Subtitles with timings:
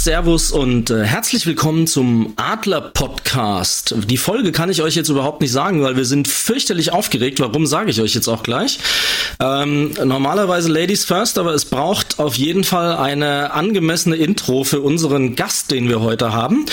[0.00, 3.94] Servus und äh, herzlich willkommen zum Adler Podcast.
[4.06, 7.38] Die Folge kann ich euch jetzt überhaupt nicht sagen, weil wir sind fürchterlich aufgeregt.
[7.38, 8.78] Warum sage ich euch jetzt auch gleich?
[9.40, 15.36] Ähm, normalerweise Ladies first, aber es braucht auf jeden Fall eine angemessene Intro für unseren
[15.36, 16.66] Gast, den wir heute haben.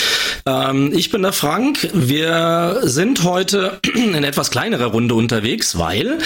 [0.44, 1.88] Ähm, ich bin der Frank.
[1.94, 6.18] Wir sind heute in etwas kleinerer Runde unterwegs, weil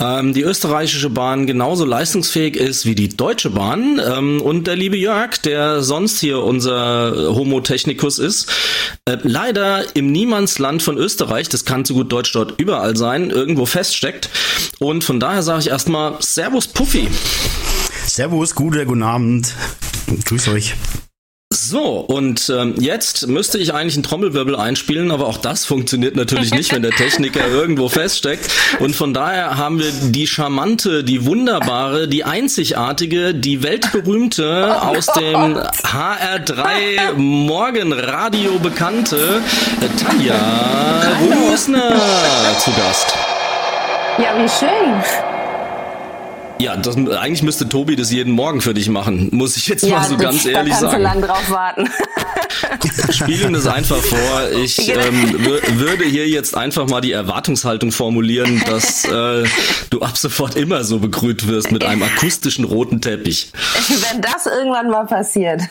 [0.00, 4.96] ähm, die österreichische Bahn genauso leistungsfähig ist wie die Deutsche Bahn ähm, und der liebe
[4.96, 8.50] Jörg, der sonst hier unser Homo Technicus ist,
[9.04, 13.66] äh, leider im Niemandsland von Österreich, das kann so gut Deutsch dort überall sein, irgendwo
[13.66, 14.30] feststeckt.
[14.78, 17.08] Und von daher sage ich erstmal Servus Puffy.
[18.10, 19.54] Servus, guten Abend.
[20.24, 20.74] Grüß euch.
[21.52, 26.52] So, und ähm, jetzt müsste ich eigentlich einen Trommelwirbel einspielen, aber auch das funktioniert natürlich
[26.52, 28.50] nicht, wenn der Techniker irgendwo feststeckt.
[28.80, 35.06] Und von daher haben wir die charmante, die wunderbare, die einzigartige, die weltberühmte oh aus
[35.06, 39.40] dem HR3 Morgenradio bekannte
[40.02, 40.34] Tanja
[41.48, 41.96] Rösner
[42.58, 43.14] zu Gast.
[44.18, 45.29] Ja, wie schön.
[46.60, 49.98] Ja, das, eigentlich müsste Tobi das jeden Morgen für dich machen, muss ich jetzt ja,
[49.98, 51.02] mal so das, ganz ehrlich da sagen.
[51.02, 51.88] Da lang drauf warten.
[53.10, 54.50] Spiel ihm das einfach vor.
[54.62, 55.00] Ich genau.
[55.00, 59.44] ähm, würde hier jetzt einfach mal die Erwartungshaltung formulieren, dass äh,
[59.88, 63.52] du ab sofort immer so begrüßt wirst mit einem akustischen roten Teppich.
[63.88, 65.62] Wenn das irgendwann mal passiert.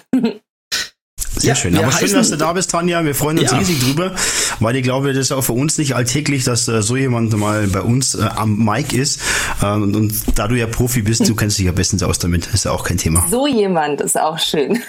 [1.39, 1.77] Sehr ja, schön.
[1.77, 3.03] Aber schön, dass du da bist, Tanja.
[3.05, 3.57] Wir freuen uns ja.
[3.57, 4.11] riesig drüber,
[4.59, 7.67] weil ich glaube, das ist auch für uns nicht alltäglich, dass äh, so jemand mal
[7.67, 9.21] bei uns äh, am Mic ist.
[9.63, 12.47] Ähm, und da du ja Profi bist, du kennst dich ja bestens aus damit.
[12.47, 13.25] Ist ja auch kein Thema.
[13.31, 14.83] So jemand ist auch schön.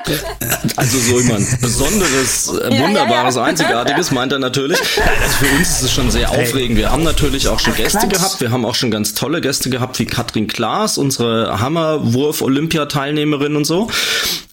[0.76, 4.78] also so jemand Besonderes, äh, Wunderbares, ja, Einzigartiges meint er natürlich.
[5.20, 6.78] Also für uns ist es schon sehr aufregend.
[6.78, 8.10] Wir haben natürlich auch schon Gäste Quatsch.
[8.10, 8.40] gehabt.
[8.40, 13.90] Wir haben auch schon ganz tolle Gäste gehabt, wie Katrin Klaas, unsere Hammerwurf-Olympiateilnehmerin und so.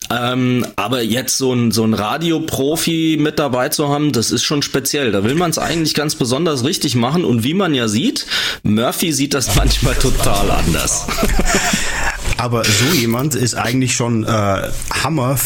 [0.09, 4.61] Ähm, aber jetzt so ein, so ein Radioprofi mit dabei zu haben, das ist schon
[4.61, 5.11] speziell.
[5.11, 7.25] Da will man es eigentlich ganz besonders richtig machen.
[7.25, 8.25] Und wie man ja sieht,
[8.63, 11.07] Murphy sieht das manchmal total anders.
[12.37, 15.37] Aber so jemand ist eigentlich schon äh, Hammer.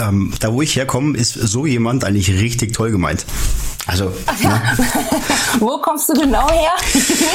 [0.00, 3.26] Ähm, da wo ich herkomme, ist so jemand eigentlich richtig toll gemeint.
[3.86, 4.50] Also, ja.
[4.50, 4.60] Ne?
[5.60, 6.72] Wo kommst du genau her?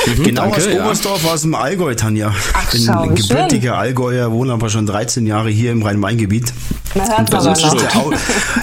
[0.06, 1.32] Mhm, genau Danke, aus Oberstdorf, ja.
[1.32, 2.34] aus dem Allgäu, Tanja.
[2.54, 3.80] Ach, bin schau, gebürtiger schön.
[3.80, 6.54] Allgäuer, wohne aber schon 13 Jahre hier im Rhein-Main-Gebiet.
[6.94, 7.56] Man hört aber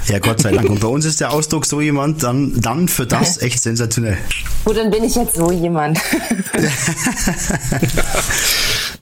[0.07, 0.69] Ja, Gott sei Dank.
[0.69, 4.19] Und bei uns ist der Ausdruck so jemand dann, dann für das echt sensationell.
[4.65, 5.99] Gut, dann bin ich jetzt so jemand.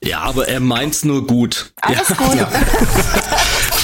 [0.01, 1.73] ja, aber er meint's nur gut.
[1.81, 2.15] Alles ja.
[2.15, 2.35] gut.
[2.35, 2.49] Ja.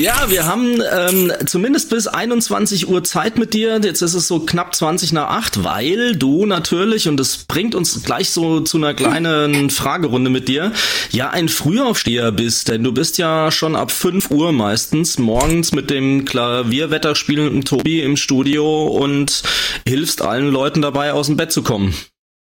[0.00, 3.78] Ja, wir haben ähm, zumindest bis 21 Uhr Zeit mit dir.
[3.82, 8.02] Jetzt ist es so knapp 20 nach 8, weil du natürlich, und das bringt uns
[8.02, 10.72] gleich so zu einer kleinen Fragerunde mit dir,
[11.10, 12.68] ja ein Frühaufsteher bist.
[12.68, 18.00] Denn du bist ja schon ab 5 Uhr meistens morgens mit dem Klavierwetter spielenden Tobi
[18.00, 19.42] im Studio und
[19.86, 21.94] hilfst allen Leuten dabei, aus dem Bett zu kommen.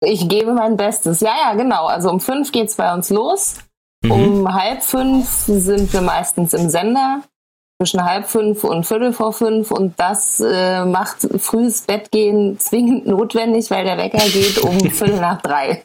[0.02, 1.20] Ich gebe mein Bestes.
[1.22, 1.88] Ja, ja, genau.
[1.88, 3.56] Also um fünf geht's bei uns los.
[4.04, 4.12] Mhm.
[4.12, 7.24] Um halb fünf sind wir meistens im Sender
[7.82, 13.72] zwischen halb fünf und viertel vor fünf und das äh, macht frühes Bettgehen zwingend notwendig,
[13.72, 15.82] weil der Wecker geht um viertel nach drei.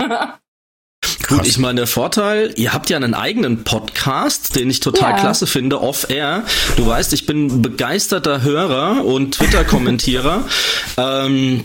[1.28, 5.19] Gut, ich meine, der Vorteil, ihr habt ja einen eigenen Podcast, den ich total ja.
[5.19, 6.43] klasse finde, off-air.
[6.77, 10.49] Du weißt, ich bin begeisterter Hörer und Twitter-Kommentierer.
[10.97, 11.62] ähm,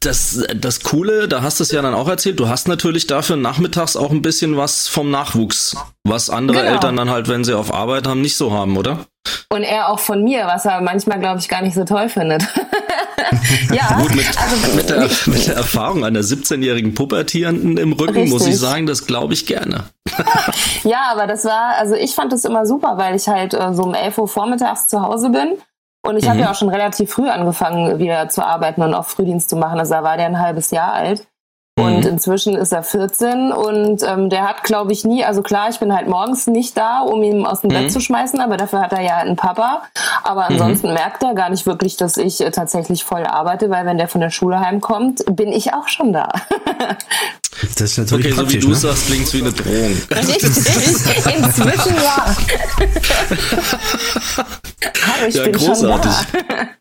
[0.00, 3.36] das, das Coole, da hast du es ja dann auch erzählt, du hast natürlich dafür
[3.36, 6.72] nachmittags auch ein bisschen was vom Nachwuchs, was andere genau.
[6.72, 9.06] Eltern dann halt, wenn sie auf Arbeit haben, nicht so haben, oder?
[9.48, 12.42] Und er auch von mir, was er manchmal, glaube ich, gar nicht so toll findet.
[13.72, 18.32] ja, Gut, mit, also, mit, der, mit der Erfahrung einer 17-jährigen Pubertierenden im Rücken richtig.
[18.32, 19.84] muss ich sagen, das glaube ich gerne.
[20.84, 23.82] ja, aber das war, also ich fand das immer super, weil ich halt äh, so
[23.82, 25.58] um 11 Uhr vormittags zu Hause bin
[26.06, 26.30] und ich mhm.
[26.30, 29.78] habe ja auch schon relativ früh angefangen, wieder zu arbeiten und auch Frühdienst zu machen.
[29.78, 31.26] Also da war der ein halbes Jahr alt.
[31.78, 32.10] Und mhm.
[32.12, 35.94] inzwischen ist er 14 und ähm, der hat, glaube ich, nie, also klar, ich bin
[35.94, 37.74] halt morgens nicht da, um ihn aus dem mhm.
[37.74, 39.82] Bett zu schmeißen, aber dafür hat er ja einen Papa.
[40.22, 40.52] Aber mhm.
[40.52, 40.94] ansonsten mhm.
[40.94, 44.22] merkt er gar nicht wirklich, dass ich äh, tatsächlich voll arbeite, weil wenn der von
[44.22, 46.32] der Schule heimkommt, bin ich auch schon da.
[47.60, 48.74] das ist natürlich Okay, so wie du ne?
[48.74, 49.92] sagst, klingt's wie eine Drohung.
[50.10, 50.44] Richtig,
[51.36, 52.36] inzwischen ja.
[55.18, 56.12] aber ich ja, bin großartig.
[56.12, 56.68] schon da.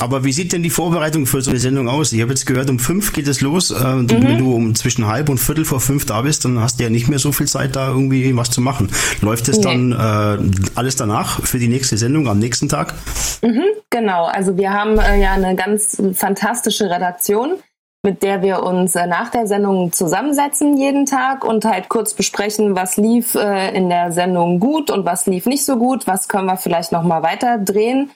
[0.00, 2.12] Aber wie sieht denn die Vorbereitung für so eine Sendung aus?
[2.12, 3.70] Ich habe jetzt gehört, um fünf geht es los.
[3.70, 4.08] Äh, mhm.
[4.08, 6.90] Wenn du um zwischen halb und viertel vor fünf da bist, dann hast du ja
[6.90, 8.90] nicht mehr so viel Zeit, da irgendwie was zu machen.
[9.20, 9.62] Läuft es nee.
[9.62, 12.94] dann äh, alles danach für die nächste Sendung am nächsten Tag?
[13.42, 14.24] Mhm, genau.
[14.24, 17.56] Also wir haben äh, ja eine ganz fantastische Redaktion.
[18.02, 22.74] Mit der wir uns äh, nach der Sendung zusammensetzen jeden Tag und halt kurz besprechen,
[22.74, 26.46] was lief äh, in der Sendung gut und was lief nicht so gut, was können
[26.46, 28.10] wir vielleicht noch mal weiter drehen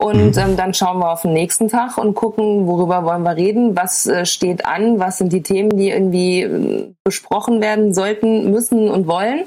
[0.00, 0.42] und mhm.
[0.42, 4.06] ähm, dann schauen wir auf den nächsten Tag und gucken, worüber wollen wir reden, was
[4.06, 9.06] äh, steht an, was sind die Themen, die irgendwie äh, besprochen werden sollten, müssen und
[9.06, 9.44] wollen.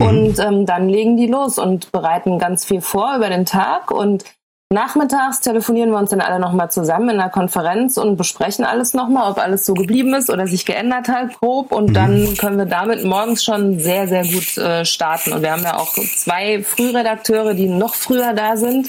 [0.00, 0.06] Mhm.
[0.06, 4.24] Und ähm, dann legen die los und bereiten ganz viel vor über den Tag und
[4.72, 9.30] Nachmittags telefonieren wir uns dann alle nochmal zusammen in einer Konferenz und besprechen alles nochmal,
[9.30, 11.72] ob alles so geblieben ist oder sich geändert hat, grob.
[11.72, 11.94] Und mhm.
[11.94, 15.32] dann können wir damit morgens schon sehr, sehr gut äh, starten.
[15.32, 18.88] Und wir haben ja auch zwei Frühredakteure, die noch früher da sind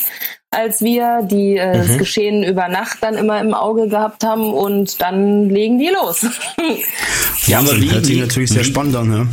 [0.53, 1.88] als wir, die äh, mhm.
[1.88, 6.25] das Geschehen über Nacht dann immer im Auge gehabt haben und dann legen die los.
[7.47, 9.25] ja, aber wie, hört sich natürlich sehr spannend an, ja.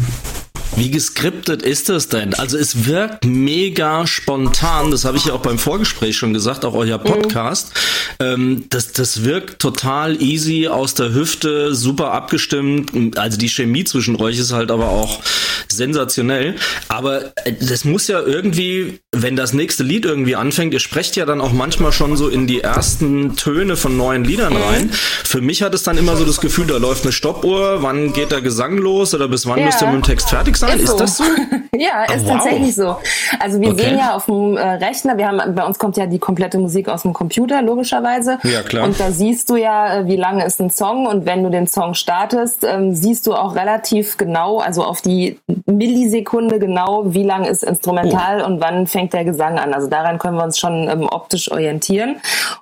[0.77, 2.35] Wie geskriptet ist das denn?
[2.35, 6.75] Also es wirkt mega spontan, das habe ich ja auch beim Vorgespräch schon gesagt, auch
[6.75, 7.73] euer Podcast.
[8.21, 8.27] Mhm.
[8.27, 13.19] Ähm, das, das wirkt total easy aus der Hüfte, super abgestimmt.
[13.19, 15.21] Also die Chemie zwischen euch ist halt aber auch
[15.69, 16.57] sensationell.
[16.89, 21.27] Aber äh, das muss ja irgendwie, wenn das nächste Lied irgendwie anfängt, ihr sprecht ja
[21.27, 24.63] dann auch manchmal schon so in die ersten Töne von neuen Liedern mhm.
[24.63, 24.91] rein.
[24.93, 28.31] Für mich hat es dann immer so das Gefühl, da läuft eine Stoppuhr, wann geht
[28.31, 29.67] der Gesang los oder bis wann ja.
[29.67, 30.77] müsst ihr mit dem Text fertig sein?
[30.77, 30.99] Ist, ist so.
[30.99, 31.25] das so?
[31.77, 32.33] ja, ist oh, wow.
[32.35, 32.97] tatsächlich so.
[33.39, 33.83] Also wir okay.
[33.83, 36.89] sehen ja auf dem äh, Rechner, wir haben, bei uns kommt ja die komplette Musik
[36.89, 38.39] aus dem Computer, logischerweise.
[38.45, 38.85] Ja, klar.
[38.85, 41.67] Und da siehst du ja, äh, wie lange ist ein Song und wenn du den
[41.67, 47.45] Song startest, ähm, siehst du auch relativ genau, also auf die Millisekunde genau, wie lang
[47.45, 48.47] ist Instrumental oh.
[48.47, 49.75] und wann fängt der Gesang an.
[49.75, 52.17] Also daran können wir uns schon ähm, optisch orientieren.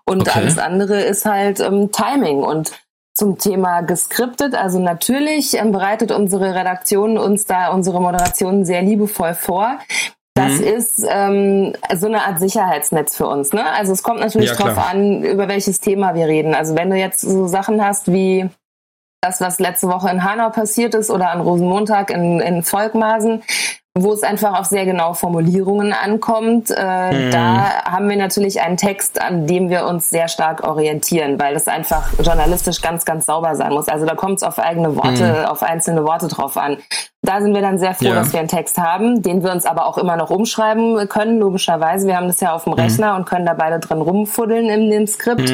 [0.04, 0.32] Und okay.
[0.34, 2.72] alles andere ist halt ähm, Timing und
[3.18, 4.54] zum Thema geskriptet.
[4.54, 9.78] Also natürlich ähm, bereitet unsere Redaktion uns da unsere Moderation sehr liebevoll vor.
[10.34, 10.64] Das mhm.
[10.64, 13.52] ist ähm, so eine Art Sicherheitsnetz für uns.
[13.52, 13.68] Ne?
[13.72, 16.54] Also es kommt natürlich ja, drauf an, über welches Thema wir reden.
[16.54, 18.48] Also wenn du jetzt so Sachen hast wie
[19.20, 23.42] das, was letzte Woche in Hanau passiert ist oder an Rosenmontag in, in Volkmaßen,
[23.96, 26.70] wo es einfach auf sehr genaue Formulierungen ankommt.
[26.70, 27.30] Äh, mhm.
[27.30, 31.68] Da haben wir natürlich einen Text, an dem wir uns sehr stark orientieren, weil das
[31.68, 33.88] einfach journalistisch ganz, ganz sauber sein muss.
[33.88, 35.44] Also da kommt es auf eigene Worte, mhm.
[35.46, 36.78] auf einzelne Worte drauf an.
[37.22, 38.14] Da sind wir dann sehr froh, ja.
[38.14, 42.06] dass wir einen Text haben, den wir uns aber auch immer noch umschreiben können, logischerweise.
[42.06, 42.80] Wir haben das ja auf dem mhm.
[42.80, 45.50] Rechner und können da beide drin rumfuddeln in dem Skript.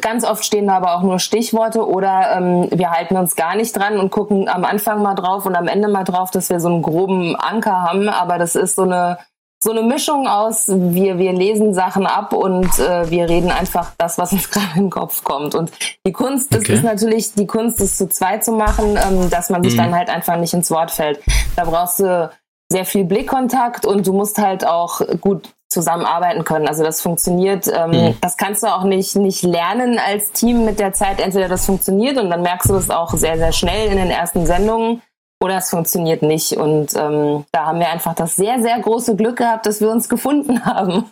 [0.00, 3.76] Ganz oft stehen da aber auch nur Stichworte oder ähm, wir halten uns gar nicht
[3.76, 6.68] dran und gucken am Anfang mal drauf und am Ende mal drauf, dass wir so
[6.68, 8.08] einen groben Anker haben.
[8.08, 9.18] Aber das ist so eine
[9.62, 14.16] so eine Mischung aus, wir, wir lesen Sachen ab und äh, wir reden einfach das,
[14.16, 15.54] was uns gerade in den Kopf kommt.
[15.54, 15.72] Und
[16.06, 16.74] die Kunst okay.
[16.74, 19.78] ist natürlich, die Kunst ist zu zweit zu machen, ähm, dass man sich mhm.
[19.78, 21.20] dann halt einfach nicht ins Wort fällt.
[21.56, 22.30] Da brauchst du
[22.70, 26.66] sehr viel Blickkontakt und du musst halt auch gut zusammenarbeiten können.
[26.66, 28.14] Also das funktioniert, ähm, mhm.
[28.20, 31.20] das kannst du auch nicht, nicht lernen als Team mit der Zeit.
[31.20, 34.46] Entweder das funktioniert und dann merkst du das auch sehr, sehr schnell in den ersten
[34.46, 35.02] Sendungen
[35.40, 36.52] oder es funktioniert nicht.
[36.52, 40.08] Und ähm, da haben wir einfach das sehr, sehr große Glück gehabt, dass wir uns
[40.08, 41.04] gefunden haben.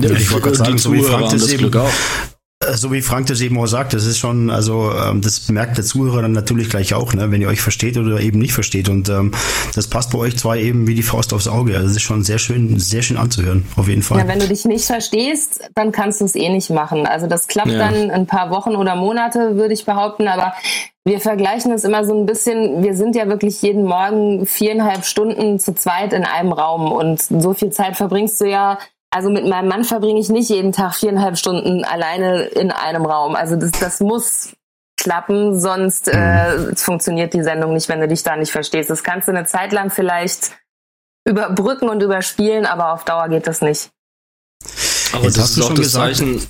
[0.00, 1.90] Ja, ich wollte gerade sagen, so wie Frank das, eben, Glück auch.
[2.74, 5.84] So wie Frank das eben auch sagt, das ist schon, also ähm, das merkt der
[5.84, 8.88] Zuhörer dann natürlich gleich auch, ne, wenn ihr euch versteht oder eben nicht versteht.
[8.88, 9.32] Und ähm,
[9.74, 11.74] das passt bei euch zwei eben wie die Faust aufs Auge.
[11.74, 14.18] Also das ist schon sehr schön, sehr schön anzuhören, auf jeden Fall.
[14.18, 17.06] Ja, wenn du dich nicht verstehst, dann kannst du es eh nicht machen.
[17.06, 17.78] Also das klappt ja.
[17.78, 20.54] dann ein paar Wochen oder Monate, würde ich behaupten, aber
[21.06, 25.60] wir vergleichen es immer so ein bisschen, wir sind ja wirklich jeden Morgen viereinhalb Stunden
[25.60, 28.78] zu zweit in einem Raum und so viel Zeit verbringst du ja
[29.16, 33.34] also mit meinem Mann verbringe ich nicht jeden Tag viereinhalb Stunden alleine in einem Raum.
[33.34, 34.54] Also das, das muss
[34.98, 36.76] klappen, sonst äh, mhm.
[36.76, 38.90] funktioniert die Sendung nicht, wenn du dich da nicht verstehst.
[38.90, 40.50] Das kannst du eine Zeit lang vielleicht
[41.26, 43.88] überbrücken und überspielen, aber auf Dauer geht das nicht.
[45.14, 46.46] Aber Jetzt das ist doch das Zeichen,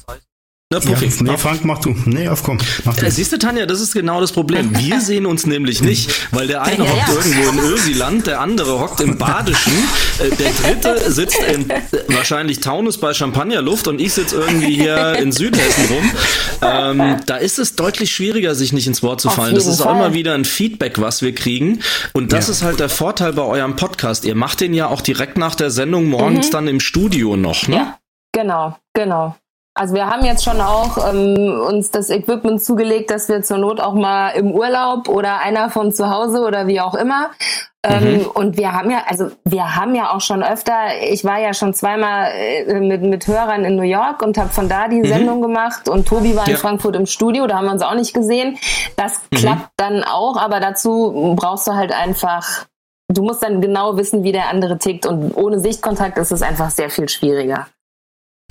[0.72, 1.94] na, Puffy, ja, nee, Frank, mach du.
[2.06, 2.58] Nee, auf komm.
[2.84, 3.06] Mach du.
[3.06, 4.76] Äh, siehst du, Tanja, das ist genau das Problem.
[4.76, 7.14] Wir sehen uns nämlich nicht, weil der eine ja, hockt ja.
[7.14, 9.72] irgendwo in Ösiland, der andere hockt im Badischen,
[10.18, 15.16] äh, der dritte sitzt in äh, wahrscheinlich Taunus bei Champagnerluft und ich sitze irgendwie hier
[15.20, 16.10] in Südhessen rum.
[16.62, 19.54] Ähm, da ist es deutlich schwieriger, sich nicht ins Wort zu fallen.
[19.54, 21.80] Das ist auch immer wieder ein Feedback, was wir kriegen.
[22.12, 22.52] Und das ja.
[22.54, 24.24] ist halt der Vorteil bei eurem Podcast.
[24.24, 26.50] Ihr macht den ja auch direkt nach der Sendung morgens mhm.
[26.50, 27.76] dann im Studio noch, ne?
[27.76, 27.98] Ja,
[28.32, 29.36] genau, genau.
[29.78, 33.78] Also wir haben jetzt schon auch ähm, uns das Equipment zugelegt, dass wir zur Not
[33.78, 37.28] auch mal im Urlaub oder einer von zu Hause oder wie auch immer.
[37.84, 38.26] Ähm, mhm.
[38.32, 40.72] Und wir haben ja, also wir haben ja auch schon öfter,
[41.10, 44.66] ich war ja schon zweimal äh, mit, mit Hörern in New York und habe von
[44.70, 45.08] da die mhm.
[45.08, 46.58] Sendung gemacht und Tobi war in ja.
[46.58, 48.56] Frankfurt im Studio, da haben wir uns auch nicht gesehen.
[48.96, 49.36] Das mhm.
[49.36, 52.64] klappt dann auch, aber dazu brauchst du halt einfach,
[53.08, 56.70] du musst dann genau wissen, wie der andere tickt und ohne Sichtkontakt ist es einfach
[56.70, 57.66] sehr viel schwieriger.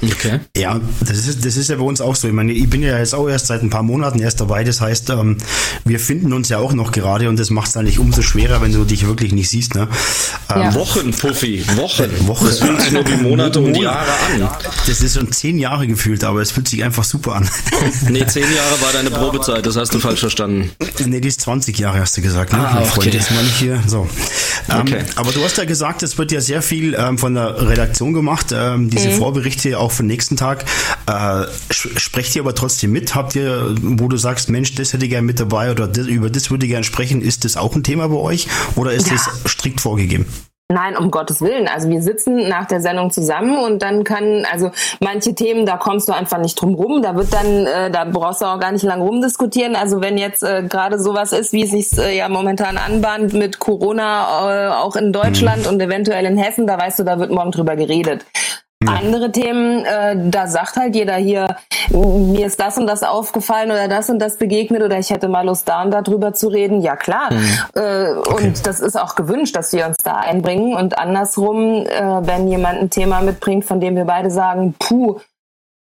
[0.04, 0.42] Okay.
[0.58, 2.28] Ja, das ist, das ist ja bei uns auch so.
[2.28, 4.66] Ich meine, ich bin ja jetzt auch erst seit ein paar Monaten erst dabei.
[4.66, 5.38] Das heißt, ähm,
[5.86, 8.74] wir finden uns ja auch noch gerade und das macht es eigentlich umso schwerer, wenn
[8.74, 9.74] du dich wirklich nicht siehst.
[9.74, 9.88] Ne?
[10.54, 10.74] Ähm, ja.
[10.74, 12.28] Wochen, Puffi, Wochen.
[12.28, 12.46] Wochen.
[12.46, 14.50] Das fühlt sich nur wie Monate und Jahre an.
[14.86, 17.50] Das ist schon zehn Jahre gefühlt, aber es fühlt sich einfach super an.
[18.10, 20.72] nee, zehn Jahre war deine Probezeit, das hast du falsch verstanden.
[21.06, 22.52] Nee, die ist 20 Jahre, hast du gesagt.
[22.52, 22.60] Ne?
[22.60, 22.86] Ah, okay.
[22.86, 23.82] Freund, jetzt mal nicht hier.
[23.88, 24.10] So.
[24.70, 25.04] Ähm, okay.
[25.16, 28.48] Aber du hast ja gesagt, es wird ja sehr viel ähm, von der Redaktion gemacht,
[28.54, 29.18] ähm, diese mhm.
[29.18, 30.66] Vorberichte auch für den nächsten Tag.
[31.08, 33.16] Äh, sprecht ihr aber trotzdem mit?
[33.16, 36.30] Habt ihr, wo du sagst, Mensch, das hätte ich gerne mit dabei oder das, über
[36.30, 39.14] das würde ich gerne sprechen, ist das auch ein Thema bei euch oder ist ja.
[39.14, 40.26] das strikt vorgegeben?
[40.68, 41.68] Nein, um Gottes Willen.
[41.68, 46.10] Also wir sitzen nach der Sendung zusammen und dann kann, also manche Themen, da kommst
[46.10, 47.04] du einfach nicht drum rum.
[47.04, 49.76] Da wird dann, äh, da brauchst du auch gar nicht lang rumdiskutieren.
[49.76, 53.60] Also wenn jetzt äh, gerade sowas ist, wie es sich äh, ja momentan anbahnt mit
[53.60, 55.74] Corona äh, auch in Deutschland mhm.
[55.74, 58.26] und eventuell in Hessen, da weißt du, da wird morgen drüber geredet.
[58.86, 61.56] Andere Themen, äh, da sagt halt jeder hier,
[61.90, 65.46] mir ist das und das aufgefallen oder das und das begegnet oder ich hätte mal
[65.46, 66.82] Lust da und da drüber zu reden.
[66.82, 67.32] Ja klar.
[67.32, 67.48] Mhm.
[67.76, 68.46] Äh, okay.
[68.46, 70.76] Und das ist auch gewünscht, dass wir uns da einbringen.
[70.76, 75.20] Und andersrum, äh, wenn jemand ein Thema mitbringt, von dem wir beide sagen, puh,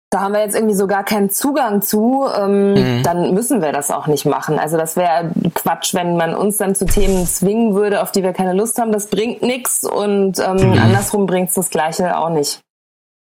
[0.09, 3.03] da haben wir jetzt irgendwie so gar keinen Zugang zu, ähm, mhm.
[3.03, 4.57] dann müssen wir das auch nicht machen.
[4.57, 8.31] Also das wäre Quatsch, wenn man uns dann zu Themen zwingen würde, auf die wir
[8.31, 8.93] keine Lust haben.
[8.93, 10.79] Das bringt nichts und ähm, mhm.
[10.79, 12.61] andersrum bringt es das Gleiche auch nicht.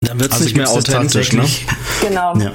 [0.03, 1.45] Dann wird es also nicht mehr authentisch, ne?
[2.01, 2.35] Genau.
[2.37, 2.51] Ja.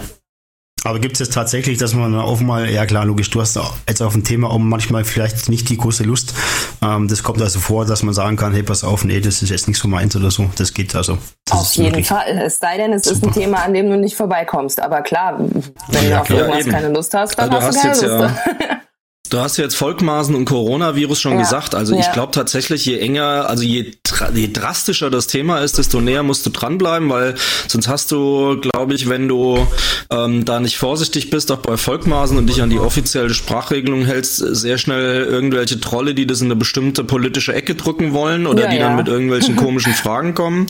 [0.85, 4.01] Aber gibt es jetzt tatsächlich, dass man auch mal, ja klar, logisch, du hast jetzt
[4.01, 6.35] auf ein Thema auch manchmal vielleicht nicht die große Lust.
[6.83, 9.51] Ähm, das kommt also vor, dass man sagen kann, hey, pass auf, nee, das ist
[9.51, 10.49] jetzt nicht so meins oder so.
[10.57, 11.19] Das geht also.
[11.47, 12.39] Das auf jeden Fall.
[12.45, 13.17] Es sei denn, es super.
[13.17, 14.81] ist ein Thema, an dem du nicht vorbeikommst.
[14.81, 16.73] Aber klar, wenn ja, du auf klar, irgendwas eben.
[16.73, 18.35] keine Lust hast, dann also hast du, hast keine Lust.
[18.61, 18.81] Ja
[19.31, 21.39] Du hast jetzt Volkmaßen und Coronavirus schon ja.
[21.41, 21.75] gesagt.
[21.75, 22.01] Also ja.
[22.01, 23.93] ich glaube tatsächlich, je enger, also je,
[24.35, 27.35] je drastischer das Thema ist, desto näher musst du dranbleiben, weil
[27.67, 29.67] sonst hast du, glaube ich, wenn du
[30.11, 34.37] ähm, da nicht vorsichtig bist, auch bei Volkmaßen und dich an die offizielle Sprachregelung hältst,
[34.37, 38.71] sehr schnell irgendwelche Trolle, die das in eine bestimmte politische Ecke drücken wollen oder ja,
[38.71, 40.67] die dann mit irgendwelchen komischen Fragen kommen.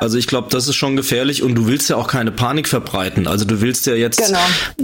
[0.00, 3.26] Also ich glaube, das ist schon gefährlich und du willst ja auch keine Panik verbreiten.
[3.26, 4.38] Also du willst ja jetzt genau.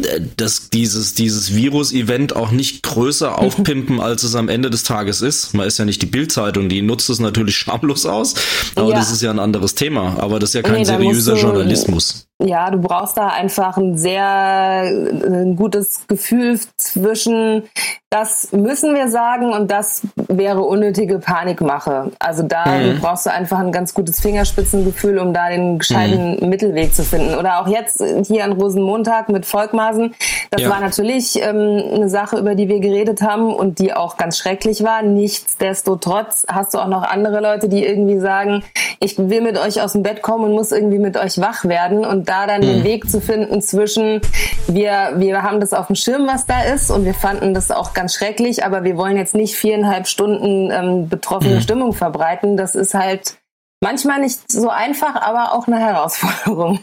[0.09, 4.85] Äh, das, dieses, dieses Virus-Event auch nicht größer größer aufpimpen, als es am Ende des
[4.85, 5.55] Tages ist.
[5.55, 8.35] Man ist ja nicht die Bildzeitung, die nutzt es natürlich schamlos aus,
[8.75, 8.97] aber ja.
[8.97, 10.17] das ist ja ein anderes Thema.
[10.19, 12.27] Aber das ist ja kein nee, seriöser Journalismus.
[12.43, 17.65] Ja, du brauchst da einfach ein sehr ein gutes Gefühl zwischen,
[18.09, 22.13] das müssen wir sagen und das wäre unnötige Panikmache.
[22.19, 22.99] Also da mhm.
[23.01, 26.49] brauchst du einfach ein ganz gutes Fingerspitzengefühl, um da den gescheiten mhm.
[26.49, 27.35] Mittelweg zu finden.
[27.35, 30.15] Oder auch jetzt hier an Rosenmontag mit Volkmaßen.
[30.51, 30.71] Das ja.
[30.71, 34.83] war natürlich ähm, eine Sache, über die wir geredet haben und die auch ganz schrecklich
[34.83, 35.03] war.
[35.03, 38.65] Nichtsdestotrotz hast du auch noch andere Leute, die irgendwie sagen,
[38.99, 42.07] ich will mit euch aus dem Bett kommen und muss irgendwie mit euch wach werden
[42.07, 42.67] und da dann mhm.
[42.67, 44.21] den Weg zu finden zwischen
[44.69, 47.93] wir, wir haben das auf dem Schirm, was da ist und wir fanden das auch
[47.93, 51.61] ganz schrecklich, aber wir wollen jetzt nicht viereinhalb Stunden ähm, betroffene mhm.
[51.61, 52.57] Stimmung verbreiten.
[52.57, 53.39] Das ist halt
[53.81, 56.81] manchmal nicht so einfach, aber auch eine Herausforderung.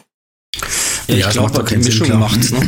[1.07, 2.59] Ja, ich glaube, die Mischung macht's, ne?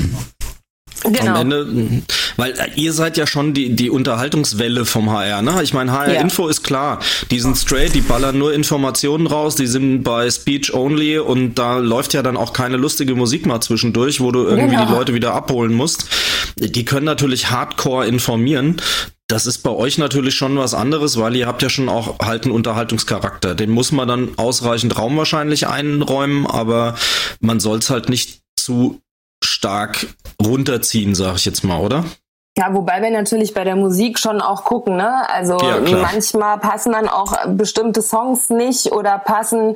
[1.11, 1.35] Genau.
[1.35, 2.03] Am Ende,
[2.37, 5.61] weil ihr seid ja schon die, die Unterhaltungswelle vom HR, ne?
[5.63, 6.21] Ich meine, HR ja.
[6.21, 6.99] Info ist klar.
[7.31, 11.77] Die sind straight, die ballern nur Informationen raus, die sind bei Speech only und da
[11.77, 14.85] läuft ja dann auch keine lustige Musik mal zwischendurch, wo du irgendwie genau.
[14.85, 16.05] die Leute wieder abholen musst.
[16.57, 18.77] Die können natürlich hardcore informieren.
[19.27, 22.45] Das ist bei euch natürlich schon was anderes, weil ihr habt ja schon auch halt
[22.45, 23.53] einen Unterhaltungscharakter.
[23.53, 26.95] Den muss man dann ausreichend Raum wahrscheinlich einräumen, aber
[27.39, 29.01] man soll es halt nicht zu
[29.43, 30.07] stark
[30.43, 32.05] runterziehen, sag ich jetzt mal, oder?
[32.57, 35.29] Ja, wobei wir natürlich bei der Musik schon auch gucken, ne?
[35.29, 39.75] Also ja, manchmal passen dann auch bestimmte Songs nicht oder passen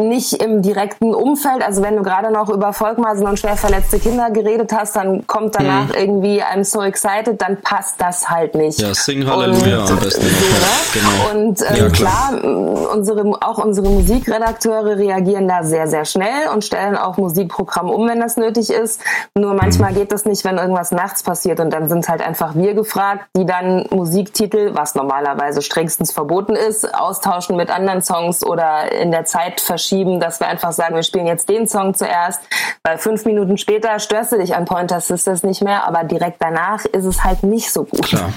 [0.00, 1.62] nicht im direkten Umfeld.
[1.62, 5.54] Also wenn du gerade noch über Volkmaßen und schwer verletzte Kinder geredet hast, dann kommt
[5.54, 5.94] danach mhm.
[5.94, 8.80] irgendwie I'm so excited, dann passt das halt nicht.
[8.80, 10.26] Ja, sing Halleluja am besten.
[10.40, 11.10] So, ne?
[11.30, 11.30] genau.
[11.30, 12.30] Und ähm, ja, klar.
[12.30, 18.08] klar, unsere, auch unsere Musikredakteure reagieren da sehr, sehr schnell und stellen auch Musikprogramm um,
[18.08, 19.00] wenn das nötig ist.
[19.34, 19.96] Nur manchmal mhm.
[19.96, 23.44] geht das nicht, wenn irgendwas nachts passiert und dann sind halt einfach wir gefragt, die
[23.44, 29.60] dann Musiktitel, was normalerweise strengstens verboten ist, austauschen mit anderen Songs oder in der Zeit
[29.60, 32.40] verschieben verschieben, dass wir einfach sagen, wir spielen jetzt den Song zuerst,
[32.84, 36.84] weil fünf Minuten später störst du dich an Pointer Sisters nicht mehr, aber direkt danach
[36.84, 38.02] ist es halt nicht so gut.
[38.02, 38.32] Klar.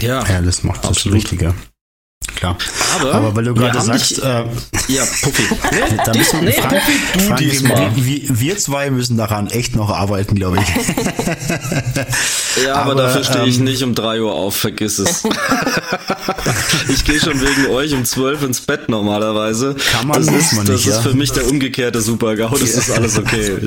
[0.00, 1.54] Ja, ja das macht das Richtige.
[2.36, 2.56] Klar.
[2.98, 4.44] Aber, Aber weil du gerade sagst, äh,
[4.88, 5.42] ja, Puffy.
[5.72, 7.90] Nee, da müssen nee, Frank, Puffy, du Frank, diesmal.
[7.96, 10.68] Wir, wir, zwei müssen daran echt noch arbeiten, glaube ich.
[12.64, 15.24] ja, aber, aber dafür stehe ich ähm, nicht um drei Uhr auf, vergiss es.
[16.88, 19.74] ich gehe schon wegen euch um zwölf ins Bett normalerweise.
[19.92, 22.90] Kann man, das ist, man nicht, Das ist für mich der umgekehrte Super-GAU, das ist
[22.90, 23.58] alles okay.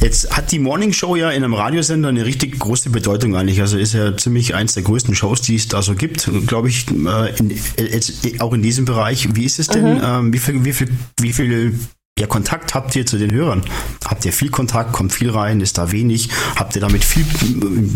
[0.00, 3.60] Jetzt hat die Morning Show ja in einem Radiosender eine richtig große Bedeutung eigentlich.
[3.60, 6.86] Also ist ja ziemlich eins der größten Shows, die es da so gibt, glaube ich,
[6.88, 9.34] äh, in, jetzt auch in diesem Bereich.
[9.34, 9.96] Wie ist es denn?
[9.96, 10.02] Mhm.
[10.04, 11.78] Ähm, wie viel, wie viel, wie viel
[12.18, 13.62] ja, Kontakt habt ihr zu den Hörern?
[14.04, 14.92] Habt ihr viel Kontakt?
[14.92, 15.60] Kommt viel rein?
[15.60, 16.30] Ist da wenig?
[16.56, 17.24] Habt ihr damit viel,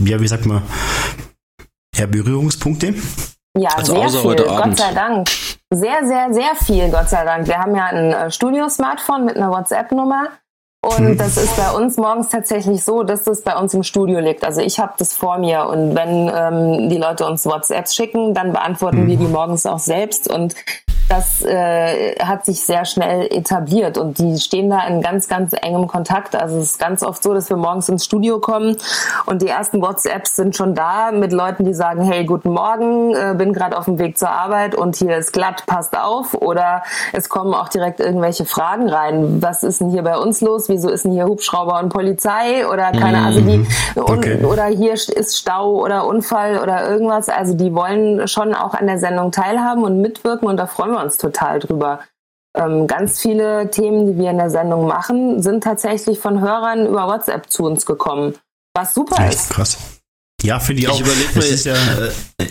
[0.05, 0.63] ja, wie sagt man,
[1.97, 2.95] ja, Berührungspunkte?
[3.59, 5.29] Ja, also sehr viel, Gott sei Dank.
[5.75, 7.47] Sehr, sehr, sehr viel, Gott sei Dank.
[7.47, 10.29] Wir haben ja ein äh, Studio-Smartphone mit einer WhatsApp-Nummer
[10.85, 11.17] und hm.
[11.17, 14.45] das ist bei uns morgens tatsächlich so, dass das bei uns im Studio liegt.
[14.45, 18.53] Also ich habe das vor mir und wenn ähm, die Leute uns WhatsApps schicken, dann
[18.53, 19.07] beantworten mhm.
[19.07, 20.57] wir die morgens auch selbst und
[21.13, 25.87] das äh, hat sich sehr schnell etabliert und die stehen da in ganz, ganz engem
[25.87, 26.35] Kontakt.
[26.35, 28.77] Also es ist ganz oft so, dass wir morgens ins Studio kommen
[29.27, 33.35] und die ersten WhatsApps sind schon da mit Leuten, die sagen, hey, guten Morgen, äh,
[33.37, 36.33] bin gerade auf dem Weg zur Arbeit und hier ist glatt, passt auf.
[36.35, 39.43] Oder es kommen auch direkt irgendwelche Fragen rein.
[39.43, 40.71] Was ist denn hier bei uns los?
[40.73, 42.67] Wieso ist denn hier Hubschrauber und Polizei?
[42.67, 43.27] Oder keine, mhm.
[43.27, 44.43] also die, okay.
[44.43, 47.29] oder hier ist Stau oder Unfall oder irgendwas.
[47.29, 51.03] Also die wollen schon auch an der Sendung teilhaben und mitwirken und da freuen wir
[51.03, 52.01] uns total drüber.
[52.57, 57.07] Ähm, ganz viele Themen, die wir in der Sendung machen, sind tatsächlich von Hörern über
[57.07, 58.35] WhatsApp zu uns gekommen.
[58.75, 59.35] Was super Echt?
[59.35, 59.51] ist.
[59.51, 59.79] Krass.
[60.43, 61.01] Ja, für die ich auch.
[61.01, 62.47] Überleg mir, ist ja, äh,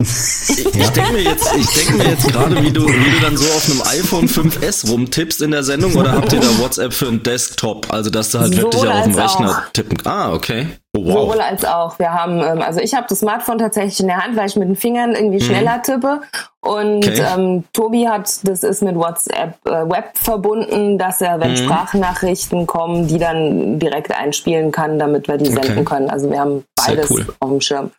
[0.00, 3.44] ich, ich denke mir jetzt, ich mir jetzt gerade, wie du, wie du dann so
[3.44, 7.22] auf einem iPhone 5S rumtippst in der Sendung oder habt ihr da WhatsApp für einen
[7.22, 7.92] Desktop?
[7.92, 9.72] Also dass du halt Sowohl wirklich auch auf dem Rechner auch.
[9.72, 9.98] tippen.
[10.06, 10.68] Ah, okay.
[10.96, 11.12] Oh, wow.
[11.12, 11.98] Sowohl als auch.
[11.98, 14.68] Wir haben, ähm, also ich habe das Smartphone tatsächlich in der Hand, weil ich mit
[14.68, 15.46] den Fingern irgendwie mhm.
[15.46, 16.22] schneller tippe.
[16.60, 17.24] Und okay.
[17.34, 21.56] ähm, Tobi hat, das ist mit WhatsApp äh, Web verbunden, dass er, wenn mhm.
[21.56, 25.66] Sprachnachrichten kommen, die dann direkt einspielen kann, damit wir die okay.
[25.66, 26.10] senden können.
[26.10, 27.26] Also wir haben beides cool.
[27.38, 27.90] auf dem Schirm.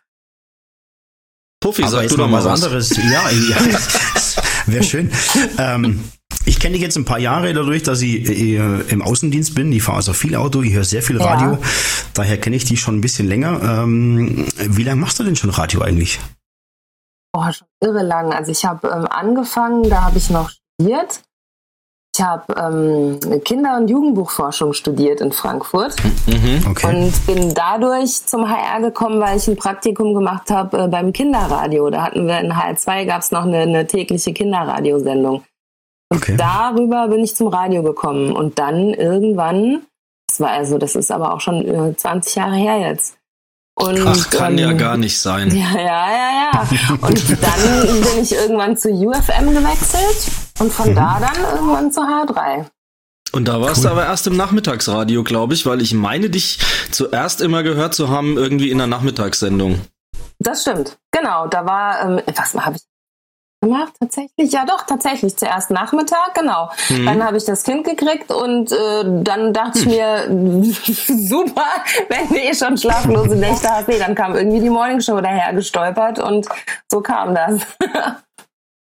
[1.62, 2.90] Puffy, sag du doch mal was anderes.
[2.96, 3.56] Ja, ja.
[4.66, 5.10] wäre schön.
[5.58, 6.00] Ähm,
[6.44, 9.72] ich kenne dich jetzt ein paar Jahre dadurch, dass ich äh, im Außendienst bin.
[9.72, 11.52] Ich fahre also viel Auto, ich höre sehr viel Radio.
[11.52, 11.58] Ja.
[12.14, 13.60] Daher kenne ich dich schon ein bisschen länger.
[13.62, 16.20] Ähm, wie lange machst du denn schon Radio eigentlich?
[17.32, 18.32] Boah, schon irre lang.
[18.32, 21.22] Also ich habe ähm, angefangen, da habe ich noch studiert.
[22.14, 25.96] Ich habe ähm, Kinder- und Jugendbuchforschung studiert in Frankfurt
[26.26, 26.86] mhm, okay.
[26.94, 31.88] und bin dadurch zum HR gekommen, weil ich ein Praktikum gemacht habe äh, beim Kinderradio.
[31.88, 35.42] Da hatten wir in HR2 gab es noch eine, eine, tägliche Kinderradiosendung.
[36.10, 36.36] Und okay.
[36.36, 38.32] darüber bin ich zum Radio gekommen.
[38.32, 39.80] Und dann irgendwann,
[40.28, 43.16] das war also, das ist aber auch schon äh, 20 Jahre her jetzt.
[43.74, 45.50] Und, Ach, kann ähm, ja gar nicht sein.
[45.56, 46.92] Ja, ja, ja, ja.
[47.08, 50.94] Und dann bin ich irgendwann zu UFM gewechselt und von mhm.
[50.94, 52.66] da dann irgendwann zu H3.
[53.32, 53.82] Und da warst cool.
[53.84, 56.58] du aber erst im Nachmittagsradio, glaube ich, weil ich meine, dich
[56.90, 59.80] zuerst immer gehört zu haben, irgendwie in der Nachmittagssendung.
[60.38, 61.46] Das stimmt, genau.
[61.46, 62.82] Da war, ähm, was habe ich
[63.62, 63.94] gemacht?
[63.98, 64.52] Tatsächlich?
[64.52, 65.36] Ja, doch, tatsächlich.
[65.36, 66.70] Zuerst Nachmittag, genau.
[66.90, 67.06] Mhm.
[67.06, 70.26] Dann habe ich das Kind gekriegt und äh, dann dachte ich mir,
[71.28, 71.66] super,
[72.08, 73.88] wenn du eh schon schlaflose Nächte hast.
[73.88, 76.46] Nee, dann kam irgendwie die Morningshow daher gestolpert und
[76.90, 77.62] so kam das.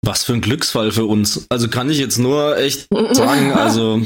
[0.01, 1.45] Was für ein Glücksfall für uns.
[1.49, 4.01] Also kann ich jetzt nur echt sagen, also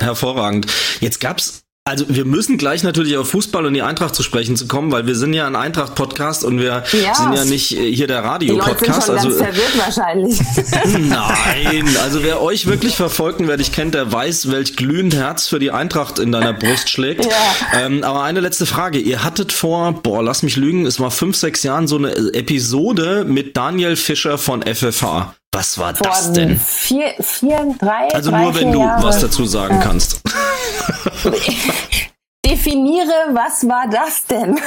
[0.00, 0.66] hervorragend.
[1.00, 4.68] Jetzt gab's also wir müssen gleich natürlich auf Fußball und die Eintracht zu sprechen zu
[4.68, 7.14] kommen, weil wir sind ja ein Eintracht-Podcast und wir ja.
[7.14, 9.08] sind ja nicht äh, hier der Radio-Podcast.
[9.08, 10.38] Also ganz verwirrt wahrscheinlich.
[11.08, 15.48] Nein, also wer euch wirklich verfolgt und wer dich kennt, der weiß, welch glühend Herz
[15.48, 17.24] für die Eintracht in deiner Brust schlägt.
[17.24, 17.32] Ja.
[17.72, 21.36] Ähm, aber eine letzte Frage: Ihr hattet vor, boah, lass mich lügen, es war fünf,
[21.36, 25.34] sechs Jahren so eine Episode mit Daniel Fischer von FFH.
[25.58, 26.56] Was war Vor das denn?
[26.56, 29.02] Vier, vier, drei, Also drei, nur wenn du Jahre.
[29.02, 30.22] was dazu sagen kannst.
[32.48, 34.58] Definiere, was war das denn?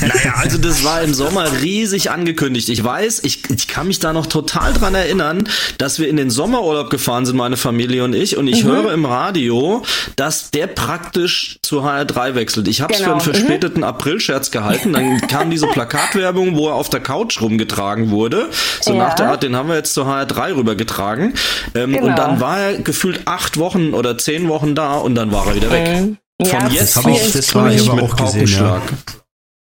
[0.00, 2.70] naja, also das war im Sommer riesig angekündigt.
[2.70, 6.30] Ich weiß, ich, ich kann mich da noch total dran erinnern, dass wir in den
[6.30, 8.68] Sommerurlaub gefahren sind, meine Familie und ich, und ich mhm.
[8.68, 9.82] höre im Radio,
[10.16, 12.66] dass der praktisch zu HR3 wechselt.
[12.68, 13.10] Ich habe es genau.
[13.10, 13.34] für einen genau.
[13.34, 13.84] verspäteten mhm.
[13.84, 14.94] Aprilscherz gehalten.
[14.94, 18.48] Dann kam diese Plakatwerbung, wo er auf der Couch rumgetragen wurde.
[18.80, 19.08] So ja.
[19.08, 21.34] nach der Art, den haben wir jetzt zu HR3 rübergetragen.
[21.74, 22.06] Ähm, genau.
[22.06, 25.56] Und dann war er gefühlt acht Wochen oder zehn Wochen da und dann war er
[25.56, 26.00] wieder weg.
[26.00, 26.16] Mhm.
[26.46, 28.82] Von ja, jetzt das ich, das war ich aber auch gesehen, ja.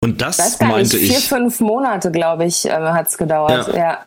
[0.02, 1.16] Und das meinte nicht, ich.
[1.16, 3.68] Vier, fünf Monate, glaube ich, äh, hat es gedauert.
[3.68, 3.76] Ja.
[3.76, 3.98] ja.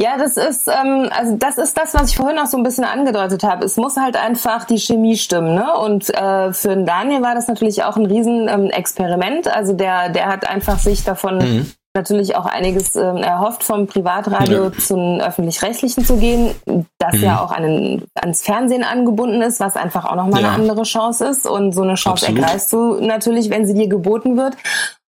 [0.00, 2.82] Ja, das ist, ähm, also das ist das, was ich vorhin auch so ein bisschen
[2.84, 3.64] angedeutet habe.
[3.64, 5.76] Es muss halt einfach die Chemie stimmen, ne?
[5.76, 9.46] Und äh, für Daniel war das natürlich auch ein Riesenexperiment.
[9.46, 11.72] Ähm, also der, der hat einfach sich davon mhm.
[11.94, 14.72] Natürlich auch einiges äh, erhofft, vom Privatradio ja.
[14.72, 16.54] zum öffentlich-rechtlichen zu gehen,
[16.98, 17.22] das mhm.
[17.22, 20.48] ja auch an den, ans Fernsehen angebunden ist, was einfach auch nochmal ja.
[20.48, 21.46] eine andere Chance ist.
[21.46, 22.42] Und so eine Chance Absolut.
[22.42, 24.56] ergreifst du natürlich, wenn sie dir geboten wird.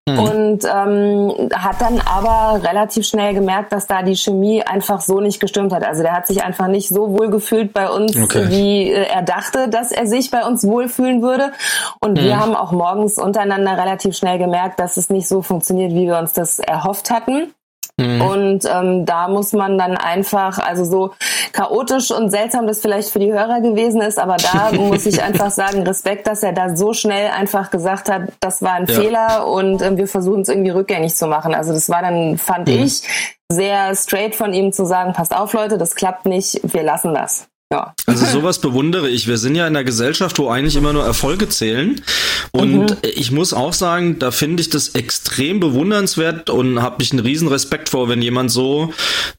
[0.07, 0.19] Mhm.
[0.19, 5.39] Und ähm, hat dann aber relativ schnell gemerkt, dass da die Chemie einfach so nicht
[5.39, 5.83] gestimmt hat.
[5.83, 8.45] Also der hat sich einfach nicht so wohl gefühlt bei uns, okay.
[8.49, 11.53] wie äh, er dachte, dass er sich bei uns wohlfühlen würde.
[12.01, 12.23] Und mhm.
[12.23, 16.19] wir haben auch morgens untereinander relativ schnell gemerkt, dass es nicht so funktioniert, wie wir
[16.19, 17.51] uns das erhofft hatten.
[17.97, 18.21] Mhm.
[18.21, 21.11] Und ähm, da muss man dann einfach, also so
[21.53, 25.49] chaotisch und seltsam das vielleicht für die Hörer gewesen ist, aber da muss ich einfach
[25.49, 28.95] sagen, Respekt, dass er da so schnell einfach gesagt hat, das war ein ja.
[28.95, 31.55] Fehler und äh, wir versuchen es irgendwie rückgängig zu machen.
[31.55, 32.83] Also das war dann, fand mhm.
[32.83, 33.03] ich,
[33.49, 37.47] sehr straight von ihm zu sagen, passt auf Leute, das klappt nicht, wir lassen das.
[37.71, 37.95] Ja.
[38.05, 39.27] Also sowas bewundere ich.
[39.27, 41.99] Wir sind ja in einer Gesellschaft, wo eigentlich immer nur Erfolge zählen.
[42.51, 42.97] Und mhm.
[43.01, 47.47] ich muss auch sagen, da finde ich das extrem bewundernswert und habe ich einen riesen
[47.47, 48.93] Respekt vor, wenn jemand so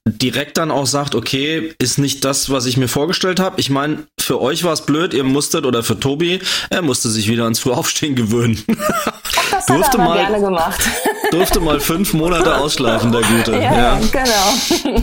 [0.05, 3.61] direkt dann auch sagt, okay, ist nicht das, was ich mir vorgestellt habe.
[3.61, 7.29] Ich meine, für euch war es blöd, ihr musstet, oder für Tobi, er musste sich
[7.29, 8.63] wieder ans Frühaufstehen gewöhnen.
[9.49, 10.81] Das durfte mal, gerne gemacht.
[11.31, 13.53] durfte mal fünf Monate ausschlafen, der Gute.
[13.57, 14.01] Ja, ja.
[14.13, 15.03] genau.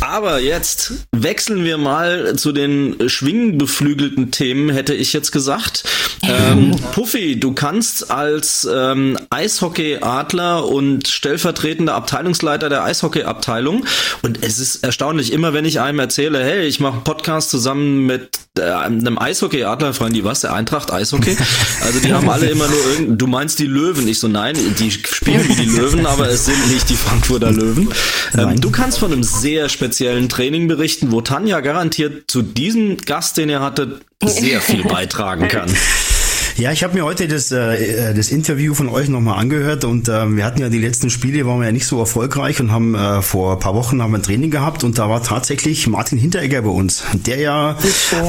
[0.00, 5.84] Aber jetzt wechseln wir mal zu den schwingenbeflügelten Themen, hätte ich jetzt gesagt.
[6.22, 13.84] Ähm, Puffy, du kannst als ähm, Eishockey-Adler und stellvertretender Abteilungsleiter der Eishockey-Abteilung
[14.22, 18.06] und es ist erstaunlich, immer wenn ich einem erzähle, hey, ich mache einen Podcast zusammen
[18.06, 21.36] mit äh, einem Eishockey-Adler, fragen die, was, der Eintracht Eishockey?
[21.82, 24.90] Also die haben alle immer nur irgend, du meinst die Löwen, ich so, nein, die
[24.90, 27.90] spielen wie die Löwen, aber es sind nicht die Frankfurter Löwen.
[28.36, 29.89] Ähm, du kannst von einem sehr speziellen
[30.28, 35.70] Training berichten, wo Tanja garantiert zu diesem Gast, den ihr hattet, sehr viel beitragen kann.
[36.56, 40.36] Ja, ich habe mir heute das, äh, das Interview von euch nochmal angehört und äh,
[40.36, 43.22] wir hatten ja die letzten Spiele, waren wir ja nicht so erfolgreich und haben äh,
[43.22, 46.62] vor ein paar Wochen haben wir ein Training gehabt und da war tatsächlich Martin Hinteregger
[46.62, 47.76] bei uns, der ja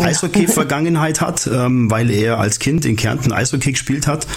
[0.03, 4.27] Eishockey-Vergangenheit hat, ähm, weil er als Kind in Kärnten Eishockey gespielt hat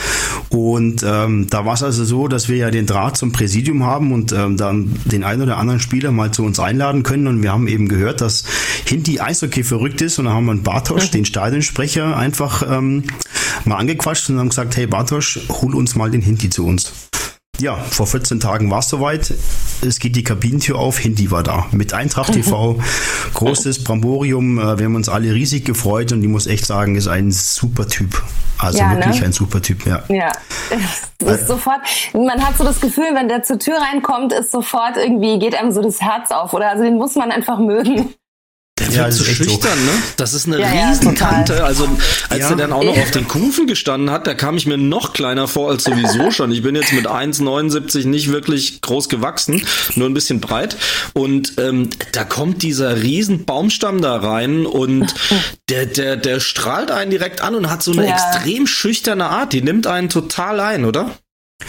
[0.48, 4.12] und ähm, da war es also so, dass wir ja den Draht zum Präsidium haben
[4.12, 7.52] und ähm, dann den einen oder anderen Spieler mal zu uns einladen können und wir
[7.52, 8.44] haben eben gehört, dass
[8.86, 13.04] Hinti Eishockey verrückt ist und da haben wir einen Bartosch, den Stadionsprecher, einfach ähm,
[13.74, 16.92] mal angequatscht und haben gesagt, hey Bartosch, hol uns mal den Hinti zu uns.
[17.60, 19.32] Ja, vor 14 Tagen war es soweit.
[19.86, 21.66] Es geht die Kabinentür auf, Hindi war da.
[21.70, 22.80] Mit Eintracht TV,
[23.32, 24.58] großes Bramborium.
[24.58, 27.86] Äh, wir haben uns alle riesig gefreut und ich muss echt sagen, ist ein super
[27.86, 28.22] Typ.
[28.58, 29.26] Also ja, wirklich ne?
[29.26, 30.02] ein super Typ, ja.
[30.08, 30.32] Ja,
[31.26, 31.80] ist sofort,
[32.12, 35.72] man hat so das Gefühl, wenn der zur Tür reinkommt, ist sofort irgendwie, geht einem
[35.72, 36.70] so das Herz auf, oder?
[36.70, 38.14] Also den muss man einfach mögen.
[38.80, 39.84] Der wird ja, zu schüchtern, so.
[39.84, 40.02] ne?
[40.16, 41.58] Das ist eine ja, Riesenkante.
[41.58, 41.88] Ja, also
[42.28, 42.50] als ja.
[42.50, 45.46] er dann auch noch auf den Kufen gestanden hat, da kam ich mir noch kleiner
[45.46, 46.50] vor als sowieso schon.
[46.50, 50.76] Ich bin jetzt mit 1,79 nicht wirklich groß gewachsen, nur ein bisschen breit.
[51.12, 55.14] Und ähm, da kommt dieser riesen Baumstamm da rein und
[55.68, 59.52] der, der, der strahlt einen direkt an und hat so eine extrem schüchterne Art.
[59.52, 61.12] Die nimmt einen total ein, oder?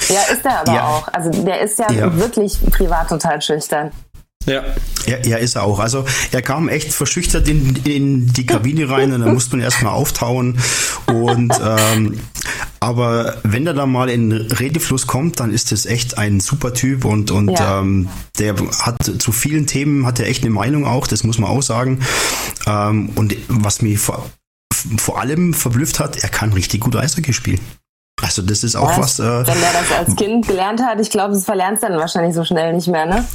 [0.09, 1.07] Ja, ist er aber auch.
[1.09, 3.91] Also der ist ja, wirklich privat total schüchtern.
[4.45, 4.63] Ja.
[5.05, 5.17] ja.
[5.23, 5.79] Ja, ist er auch.
[5.79, 9.93] Also er kam echt verschüchtert in, in die Kabine rein und da musste man erstmal
[9.93, 10.57] auftauen.
[11.07, 12.19] Und ähm,
[12.79, 17.05] aber wenn er da mal in Redefluss kommt, dann ist es echt ein super Typ
[17.05, 17.79] und, und ja.
[17.79, 21.49] ähm, der hat zu vielen Themen hat er echt eine Meinung auch, das muss man
[21.49, 22.01] auch sagen.
[22.67, 24.29] Ähm, und was mich vor,
[24.97, 27.59] vor allem verblüfft hat, er kann richtig gut Eishockey spielen.
[28.21, 29.19] Also das ist auch was.
[29.19, 32.33] was äh, wenn er das als Kind gelernt hat, ich glaube, das verlernt dann wahrscheinlich
[32.33, 33.25] so schnell nicht mehr, ne?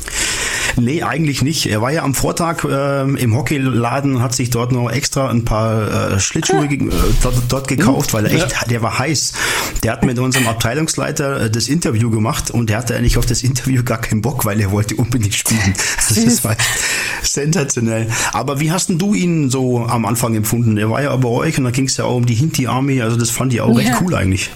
[0.77, 1.67] Nee, eigentlich nicht.
[1.67, 6.13] Er war ja am Vortag äh, im Hockeyladen, hat sich dort noch extra ein paar
[6.13, 6.91] äh, Schlittschuhe äh,
[7.23, 8.69] dort, dort, gekauft, weil er echt, ja.
[8.69, 9.33] der war heiß.
[9.83, 13.43] Der hat mit unserem Abteilungsleiter äh, das Interview gemacht und der hatte eigentlich auf das
[13.43, 15.75] Interview gar keinen Bock, weil er wollte unbedingt spielen.
[16.09, 16.57] Also das war
[17.23, 18.09] sensationell.
[18.33, 20.77] Aber wie hast denn du ihn so am Anfang empfunden?
[20.77, 23.17] Er war ja bei euch und da ging es ja auch um die Hinti-Army, also
[23.17, 23.89] das fand ich auch ja.
[23.89, 24.51] recht cool eigentlich.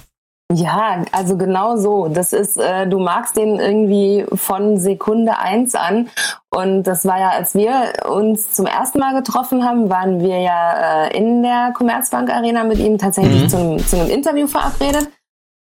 [0.52, 2.08] Ja, also genau so.
[2.08, 6.08] Das ist, äh, du magst den irgendwie von Sekunde eins an.
[6.50, 11.06] Und das war ja, als wir uns zum ersten Mal getroffen haben, waren wir ja
[11.06, 13.78] äh, in der Commerzbank Arena mit ihm tatsächlich mhm.
[13.78, 15.08] zu, einem, Interview verabredet.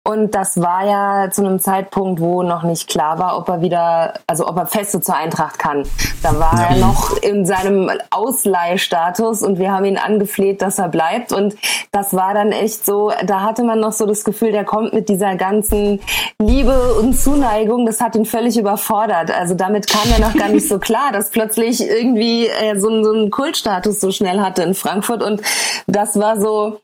[0.06, 4.16] Und das war ja zu einem Zeitpunkt, wo noch nicht klar war, ob er wieder,
[4.28, 5.84] also ob er feste zur Eintracht kann.
[6.22, 6.76] Da war ja.
[6.76, 11.32] er noch in seinem Ausleihstatus und wir haben ihn angefleht, dass er bleibt.
[11.32, 11.56] Und
[11.92, 15.08] das war dann echt so, da hatte man noch so das Gefühl, der kommt mit
[15.08, 16.02] dieser ganzen
[16.38, 19.32] Liebe und Zuneigung, das hat ihn völlig überfordert.
[19.32, 23.14] Also damit kam er noch gar nicht so klar, dass plötzlich irgendwie äh, so, so
[23.14, 25.24] einen Kultstatus so schnell hatte in Frankfurt.
[25.24, 25.42] Und
[25.88, 26.82] das war so,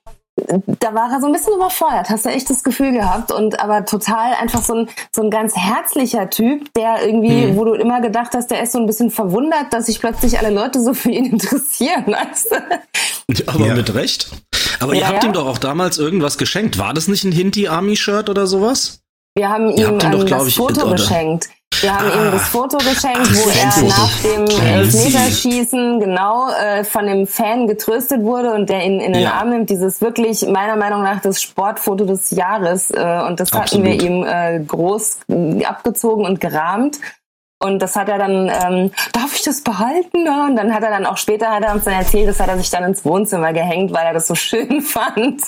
[0.80, 3.86] da war er so ein bisschen überfordert, hast du echt das Gefühl gehabt und aber
[3.86, 7.56] total einfach so ein, so ein ganz herzlicher Typ, der irgendwie, mhm.
[7.58, 10.50] wo du immer gedacht hast, der ist so ein bisschen verwundert, dass sich plötzlich alle
[10.50, 13.48] Leute so für ihn interessieren, weißt du?
[13.48, 13.76] Aber ja.
[13.76, 14.32] mit Recht.
[14.80, 15.30] Aber ja, ihr habt ja.
[15.30, 16.78] ihm doch auch damals irgendwas geschenkt.
[16.78, 19.02] War das nicht ein Hinti-Army-Shirt oder sowas?
[19.36, 20.92] Wir haben ihm, ihm doch, das ich, Foto oder?
[20.96, 21.50] geschenkt.
[21.82, 27.06] Wir haben ah, ihm das Foto geschenkt, wo er nach dem Elfmeterschießen genau äh, von
[27.06, 29.34] dem Fan getröstet wurde und der ihn in den ja.
[29.34, 29.70] Arm nimmt.
[29.70, 32.92] Dieses wirklich meiner Meinung nach das Sportfoto des Jahres.
[32.92, 33.64] Äh, und das Absolut.
[33.64, 35.20] hatten wir ihm äh, groß
[35.64, 37.00] abgezogen und gerahmt.
[37.62, 40.28] Und das hat er dann, ähm, darf ich das behalten?
[40.28, 42.58] Und dann hat er dann auch später hat er uns dann erzählt, das hat er
[42.58, 45.42] sich dann ins Wohnzimmer gehängt, weil er das so schön fand.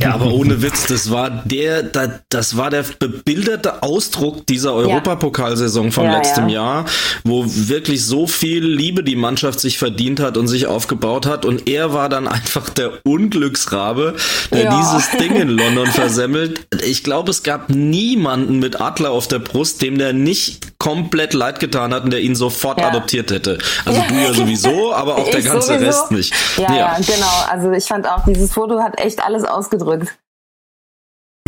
[0.00, 1.82] Ja, aber ohne Witz, das war der,
[2.28, 6.60] das war der bebilderte Ausdruck dieser Europapokalsaison von ja, letztem ja.
[6.60, 6.84] Jahr,
[7.24, 11.44] wo wirklich so viel Liebe die Mannschaft sich verdient hat und sich aufgebaut hat.
[11.44, 14.16] Und er war dann einfach der Unglücksrabe,
[14.52, 14.80] der ja.
[14.80, 16.66] dieses Ding in London versemmelt.
[16.84, 21.60] Ich glaube, es gab niemanden mit Adler auf der Brust, dem der nicht komplett leid
[21.60, 23.58] getan hat und der ihn sofort adoptiert hätte.
[23.84, 25.84] Also du ja sowieso, aber auch der ganze sowieso.
[25.84, 26.34] Rest nicht.
[26.56, 27.44] Ja, ja, genau.
[27.50, 30.18] Also ich fand auch, dieses Foto hat echt alles aus ausgedrückt.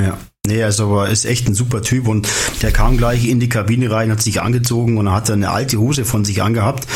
[0.00, 0.18] Ja.
[0.44, 2.28] Nee, also er ist echt ein super Typ und
[2.62, 6.04] der kam gleich in die Kabine rein, hat sich angezogen und hat eine alte Hose
[6.04, 6.88] von sich angehabt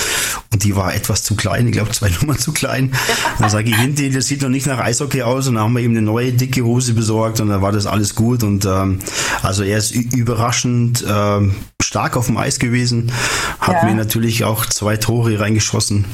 [0.52, 2.92] und die war etwas zu klein, ich glaube zwei Nummern zu klein.
[3.38, 5.82] Dann sage ich, Hindi, das sieht noch nicht nach Eishockey aus und dann haben wir
[5.82, 8.98] ihm eine neue dicke Hose besorgt und dann war das alles gut und ähm,
[9.42, 13.12] also er ist überraschend ähm, stark auf dem Eis gewesen,
[13.60, 13.84] hat ja.
[13.84, 16.04] mir natürlich auch zwei Tore reingeschossen,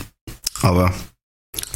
[0.60, 0.92] aber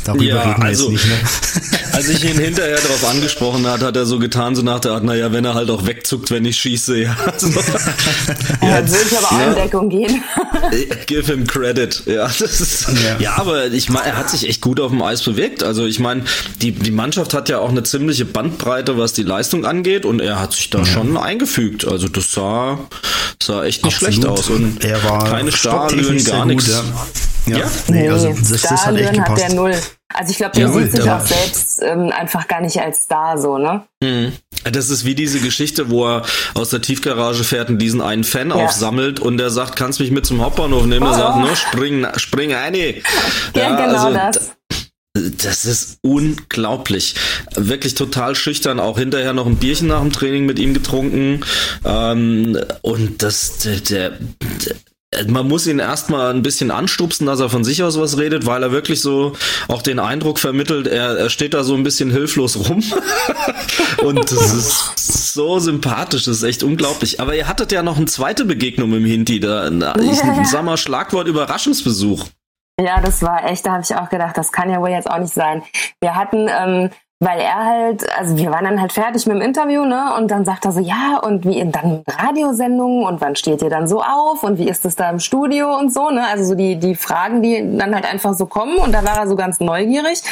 [0.06, 1.18] Darüber ja, reden wir also, jetzt nicht mehr.
[1.92, 5.02] Als ich ihn hinterher darauf angesprochen hat, hat er so getan, so nach der Art,
[5.02, 7.16] naja, wenn er halt auch wegzuckt, wenn ich schieße, ja.
[7.38, 7.48] So.
[8.62, 10.22] ja, jetzt würde ich aber auch in Deckung gehen.
[11.06, 12.24] Give him credit, ja.
[12.24, 13.16] Das ist, ja.
[13.18, 15.62] ja, aber ich meine, er hat sich echt gut auf dem Eis bewegt.
[15.62, 16.24] Also ich meine,
[16.60, 20.38] die, die Mannschaft hat ja auch eine ziemliche Bandbreite, was die Leistung angeht und er
[20.38, 20.84] hat sich da ja.
[20.84, 21.86] schon eingefügt.
[21.86, 22.78] Also das sah,
[23.42, 24.14] sah echt nicht Absolut.
[24.14, 26.68] schlecht aus und er war keine Starlöhnen, gar nichts.
[26.68, 26.84] Ja.
[27.46, 27.70] Ja, ja?
[27.88, 29.30] nee, also das, das hat echt gepasst.
[29.30, 29.74] hat der null.
[30.16, 33.58] Also ich glaube, der sieht sich auch selbst ähm, einfach gar nicht als Star so,
[33.58, 33.82] ne?
[34.02, 34.32] Mhm.
[34.64, 36.22] Das ist wie diese Geschichte, wo er
[36.54, 38.56] aus der Tiefgarage fährt und diesen einen Fan ja.
[38.56, 41.06] aufsammelt und der sagt, kannst mich mit zum Hauptbahnhof nehmen?
[41.06, 41.10] Oh.
[41.10, 42.78] Er sagt, no, spring, spring eine.
[42.78, 43.02] Ja,
[43.54, 44.52] ja genau also, das.
[45.42, 47.14] Das ist unglaublich.
[47.54, 48.80] Wirklich total schüchtern.
[48.80, 51.42] Auch hinterher noch ein Bierchen nach dem Training mit ihm getrunken.
[51.84, 54.12] Ähm, und das, der, der,
[55.28, 58.62] man muss ihn erstmal ein bisschen anstupsen, dass er von sich aus was redet, weil
[58.62, 59.34] er wirklich so
[59.68, 62.82] auch den Eindruck vermittelt, er, er steht da so ein bisschen hilflos rum.
[64.04, 67.20] und das ist so sympathisch, das ist echt unglaublich.
[67.20, 69.68] Aber ihr hattet ja noch eine zweite Begegnung im Hinti, da,
[70.00, 72.26] ich sag mal Schlagwort Überraschungsbesuch.
[72.78, 75.18] Ja, das war echt, da habe ich auch gedacht, das kann ja wohl jetzt auch
[75.18, 75.62] nicht sein.
[76.00, 79.84] Wir hatten ähm, weil er halt, also wir waren dann halt fertig mit dem Interview,
[79.84, 80.14] ne?
[80.16, 83.70] Und dann sagt er so, ja, und wie in dann Radiosendungen und wann steht ihr
[83.70, 86.26] dann so auf und wie ist es da im Studio und so, ne?
[86.26, 89.28] Also so die, die Fragen, die dann halt einfach so kommen und da war er
[89.28, 90.22] so ganz neugierig.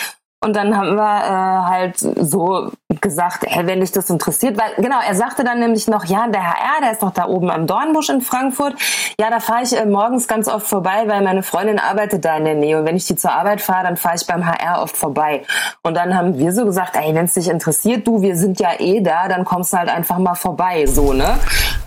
[0.45, 4.99] Und dann haben wir äh, halt so gesagt, hey, wenn dich das interessiert, weil genau,
[5.07, 8.11] er sagte dann nämlich noch, ja, der HR, der ist doch da oben am Dornbusch
[8.11, 8.75] in Frankfurt.
[9.19, 12.45] Ja, da fahre ich äh, morgens ganz oft vorbei, weil meine Freundin arbeitet da in
[12.45, 12.79] der Nähe.
[12.79, 15.45] Und wenn ich die zur Arbeit fahre, dann fahre ich beim HR oft vorbei.
[15.83, 18.73] Und dann haben wir so gesagt, ey, wenn es dich interessiert, du, wir sind ja
[18.79, 21.39] eh da, dann kommst du halt einfach mal vorbei, so, ne?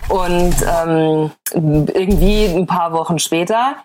[0.08, 3.76] Und ähm, irgendwie ein paar Wochen später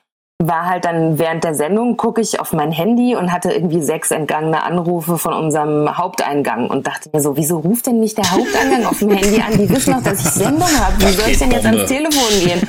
[0.47, 4.11] war halt dann während der Sendung, gucke ich auf mein Handy und hatte irgendwie sechs
[4.11, 8.85] entgangene Anrufe von unserem Haupteingang und dachte mir so, wieso ruft denn mich der Haupteingang
[8.85, 9.57] auf dem Handy an?
[9.57, 10.99] Die wissen doch, dass ich Sendung habe.
[10.99, 12.67] Wie soll ich denn jetzt ans Telefon gehen?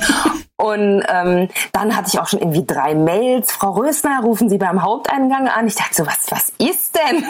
[0.56, 3.50] Und ähm, dann hatte ich auch schon irgendwie drei Mails.
[3.50, 5.66] Frau Rösner, rufen Sie beim Haupteingang an.
[5.66, 7.24] Ich dachte so, was, was ist denn?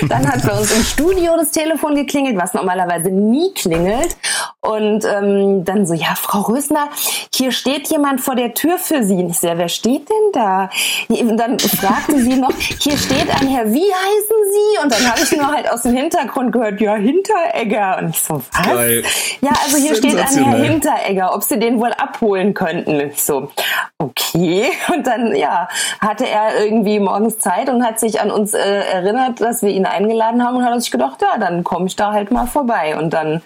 [0.00, 4.16] Und dann hat bei uns im Studio das Telefon geklingelt, was normalerweise nie klingelt.
[4.62, 6.88] Und ähm, dann so, ja, Frau Rösner,
[7.32, 9.14] hier steht jemand vor der Tür für Sie.
[9.14, 10.70] Und ich so, ja, wer steht denn da?
[11.08, 14.84] Und dann fragte sie noch, hier steht ein Herr, wie heißen Sie?
[14.84, 17.98] Und dann habe ich nur halt aus dem Hintergrund gehört, ja, Hinteregger.
[17.98, 18.64] Und ich so, was?
[18.64, 19.02] Geil.
[19.40, 23.00] Ja, also hier steht ein Herr Hinteregger, ob Sie den wohl abholen könnten.
[23.00, 23.50] Und ich so,
[23.98, 24.70] okay.
[24.94, 25.68] Und dann, ja,
[26.00, 28.58] hatte er irgendwie morgens Zeit und hat sich an uns äh,
[28.92, 32.12] erinnert, dass wir ihn eingeladen haben und hat sich gedacht, ja, dann komme ich da
[32.12, 32.96] halt mal vorbei.
[32.96, 33.42] Und dann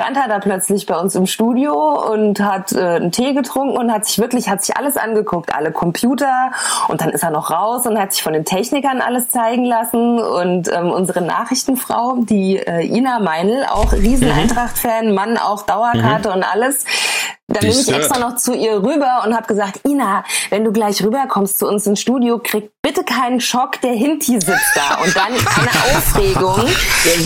[0.00, 1.74] stand er da plötzlich bei uns im Studio
[2.10, 5.72] und hat äh, einen Tee getrunken und hat sich wirklich, hat sich alles angeguckt, alle
[5.72, 6.52] Computer.
[6.88, 10.18] Und dann ist er noch raus und hat sich von den Technikern alles zeigen lassen.
[10.18, 16.36] Und ähm, unsere Nachrichtenfrau, die äh, Ina Meinl, auch riesen Eintracht-Fan, Mann auch Dauerkarte mhm.
[16.36, 16.86] und alles,
[17.50, 21.02] dann bin ich extra noch zu ihr rüber und habe gesagt, Ina, wenn du gleich
[21.02, 25.02] rüberkommst zu uns ins Studio, krieg bitte keinen Schock, der Hinti sitzt da.
[25.02, 25.36] Und dann eine
[25.96, 26.64] Aufregung.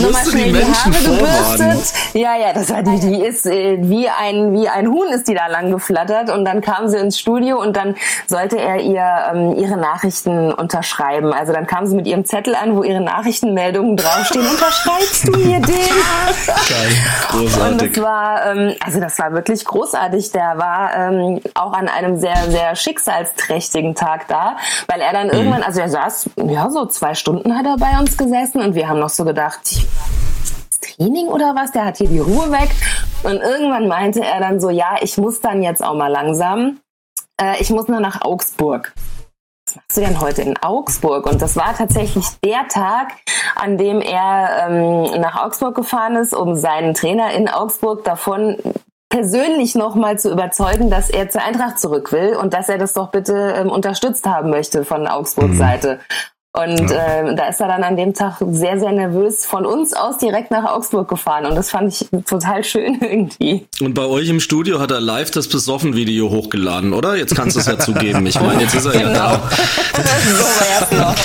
[0.01, 1.93] Nochmal schnell die, die Haare gebürstet.
[2.13, 5.33] Ja, ja, das war die, die ist äh, wie ein, wie ein Huhn ist die
[5.33, 6.29] da lang geflattert.
[6.29, 7.95] Und dann kam sie ins Studio und dann
[8.27, 11.33] sollte er ihr ähm, ihre Nachrichten unterschreiben.
[11.33, 14.45] Also dann kam sie mit ihrem Zettel an, wo ihre Nachrichtenmeldungen draufstehen.
[14.45, 15.75] Unterschreibst du mir den?
[16.45, 16.91] Geil.
[17.29, 17.71] Großartig.
[17.71, 20.31] Und das war, ähm, also das war wirklich großartig großartig.
[20.31, 25.33] Der war ähm, auch an einem sehr, sehr schicksalsträchtigen Tag da, weil er dann mhm.
[25.33, 28.87] irgendwann, also er saß, ja, so zwei Stunden hat er bei uns gesessen und wir
[28.87, 29.61] haben noch so gedacht,
[30.81, 31.71] Training oder was?
[31.71, 32.69] Der hat hier die Ruhe weg.
[33.23, 36.79] Und irgendwann meinte er dann so, ja, ich muss dann jetzt auch mal langsam.
[37.41, 38.93] Äh, ich muss nur nach Augsburg
[39.65, 41.25] was machst du denn heute in Augsburg?
[41.25, 43.13] Und das war tatsächlich der Tag,
[43.55, 48.57] an dem er ähm, nach Augsburg gefahren ist, um seinen Trainer in Augsburg davon
[49.15, 53.11] persönlich nochmal zu überzeugen, dass er zur Eintracht zurück will und dass er das doch
[53.11, 55.57] bitte ähm, unterstützt haben möchte von Augsburg mhm.
[55.57, 55.99] Seite.
[56.55, 56.95] Und ja.
[56.95, 60.51] äh, da ist er dann an dem Tag sehr, sehr nervös von uns aus direkt
[60.51, 61.45] nach Augsburg gefahren.
[61.45, 63.67] Und das fand ich total schön irgendwie.
[63.81, 67.17] Und bei euch im Studio hat er live das Besoffen-Video hochgeladen, oder?
[67.17, 68.25] Jetzt kannst du es ja zugeben.
[68.25, 69.09] Ich meine, jetzt ist er genau.
[69.09, 69.41] ja
[70.91, 71.15] da.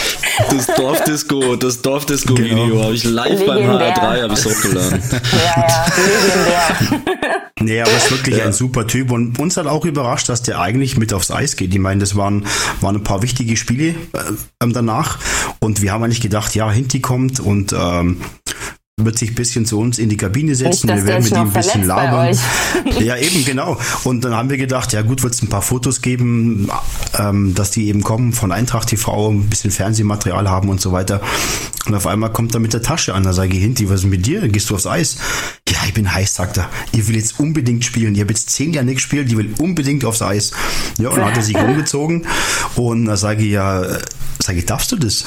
[0.50, 2.84] Das Dorfdisco, das Dorfdisco-Video genau.
[2.84, 3.66] habe ich live legendär.
[3.66, 5.02] beim HR3 habe ich hochgeladen.
[5.12, 7.20] Ja, ja, legendär.
[7.62, 8.46] Nee, aber ist wirklich ja.
[8.46, 11.74] ein super Typ und uns hat auch überrascht, dass der eigentlich mit aufs Eis geht.
[11.74, 12.46] Ich meine, das waren,
[12.80, 15.18] waren ein paar wichtige Spiele äh, danach
[15.60, 18.20] und wir haben eigentlich gedacht, ja, Hinti kommt und ähm,
[19.04, 20.86] wird sich ein bisschen zu uns in die Kabine setzen.
[20.86, 22.36] Nicht, wir werden mit ihm ein bisschen labern.
[23.00, 23.78] ja, eben, genau.
[24.04, 26.68] Und dann haben wir gedacht, ja gut, wird es ein paar Fotos geben,
[27.18, 31.20] ähm, dass die eben kommen von Eintracht TV, ein bisschen Fernsehmaterial haben und so weiter.
[31.86, 33.22] Und auf einmal kommt er mit der Tasche an.
[33.22, 34.46] Da sage ich, Hinti, was ist mit dir?
[34.48, 35.16] Gehst du aufs Eis?
[35.68, 36.68] Ja, ich bin heiß, sagt er.
[36.92, 38.14] Ich will jetzt unbedingt spielen.
[38.14, 40.52] Ich habe jetzt zehn Jahre nicht gespielt, ich will unbedingt aufs Eis.
[40.98, 42.26] Ja, und dann hat er sich umgezogen.
[42.76, 43.82] Und da sage ich, ja,
[44.40, 45.24] sage ich, darfst du das?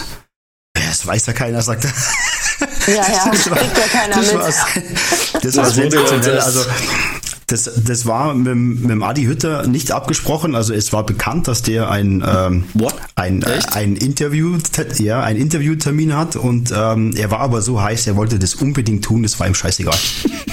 [0.73, 1.93] Das weiß ja keiner, sagt er.
[2.87, 4.41] Ja, ja, das war, kriegt ja keiner das mit.
[4.41, 6.39] War, das war sensationell.
[6.39, 6.65] Also,
[7.47, 10.55] das, das war mit, mit dem Adi Hütter nicht abgesprochen.
[10.55, 12.65] Also es war bekannt, dass der ein, ähm,
[13.15, 14.57] ein, äh, ein, Interview,
[14.97, 19.03] ja, ein Interviewtermin hat und ähm, er war aber so heiß, er wollte das unbedingt
[19.03, 19.97] tun, das war ihm scheißegal.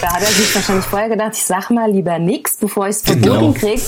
[0.01, 3.03] Da hat er sich wahrscheinlich vorher gedacht, ich sag mal lieber nichts, bevor ich es
[3.03, 3.53] verboten genau.
[3.53, 3.81] krieg.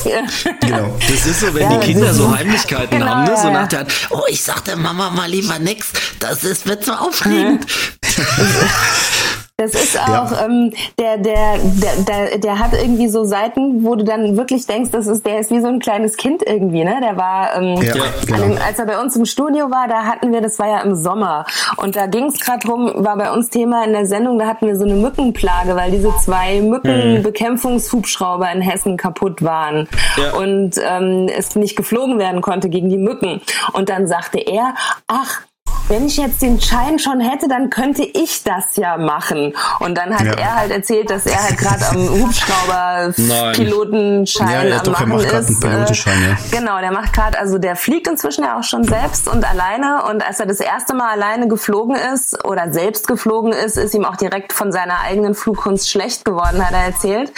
[0.61, 0.97] Genau.
[1.01, 3.37] Das ist so, wenn ja, die Kinder so Heimlichkeiten genau, haben, ne?
[3.41, 6.93] so nach der oh, ich sag der Mama mal lieber nichts, das ist, wird so
[6.93, 7.67] aufregend.
[9.63, 10.45] Das ist auch, ja.
[10.45, 14.91] ähm, der, der, der, der, der hat irgendwie so Seiten, wo du dann wirklich denkst,
[14.91, 16.97] das ist, der ist wie so ein kleines Kind irgendwie, ne?
[17.01, 17.93] Der war, ähm, ja,
[18.27, 18.39] genau.
[18.39, 20.97] dem, als er bei uns im Studio war, da hatten wir, das war ja im
[20.97, 21.47] Sommer.
[21.77, 24.67] Und da ging es gerade drum, war bei uns Thema in der Sendung, da hatten
[24.67, 29.89] wir so eine Mückenplage, weil diese zwei Mückenbekämpfungshubschrauber in Hessen kaputt waren.
[30.17, 30.35] Ja.
[30.35, 33.41] Und ähm, es nicht geflogen werden konnte gegen die Mücken.
[33.73, 34.75] Und dann sagte er,
[35.07, 35.43] ach,
[35.89, 39.55] wenn ich jetzt den Schein schon hätte, dann könnte ich das ja machen.
[39.81, 40.33] Und dann hat ja.
[40.33, 45.61] er halt erzählt, dass er halt gerade am Hubschrauber-Pilotenschein ja, am doch, machen ist.
[45.61, 46.39] Pilotenschein, ja.
[46.59, 50.05] Genau, der macht gerade, also der fliegt inzwischen ja auch schon selbst und alleine.
[50.11, 54.05] Und als er das erste Mal alleine geflogen ist oder selbst geflogen ist, ist ihm
[54.05, 57.33] auch direkt von seiner eigenen Flugkunst schlecht geworden, hat er erzählt.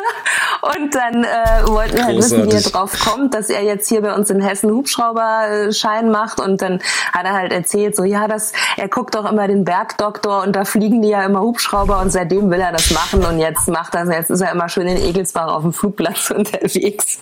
[0.62, 4.02] und dann äh, wollten wir halt wissen, wie er drauf kommt, dass er jetzt hier
[4.02, 6.40] bei uns in Hessen Hubschrauberschein macht.
[6.40, 6.80] Und dann
[7.12, 10.54] hat er halt erzählt, erzählt, so ja, das, er guckt doch immer den Bergdoktor und
[10.56, 13.94] da fliegen die ja immer Hubschrauber und seitdem will er das machen und jetzt macht
[13.94, 17.18] er, jetzt ist er immer schön in Egelsbach auf dem Flugplatz unterwegs.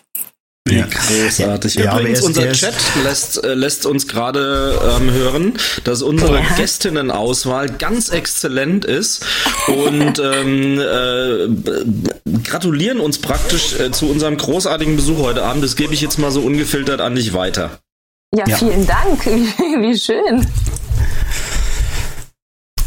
[0.70, 0.84] Ja.
[0.84, 1.76] Großartig.
[1.76, 6.56] Ja, Übrigens, unser Chat lässt, äh, lässt uns gerade ähm, hören, dass unsere ja.
[6.56, 9.24] Gästinnenauswahl ganz exzellent ist
[9.66, 15.64] und ähm, äh, gratulieren uns praktisch äh, zu unserem großartigen Besuch heute Abend.
[15.64, 17.78] Das gebe ich jetzt mal so ungefiltert an dich weiter.
[18.34, 19.24] Ja, ja, vielen Dank.
[19.26, 20.46] Wie schön.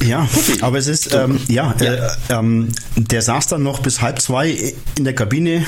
[0.02, 0.28] Ja,
[0.62, 1.94] aber es ist, ähm, ja, ja.
[1.94, 5.66] Äh, ähm, der saß dann noch bis halb zwei in der Kabine.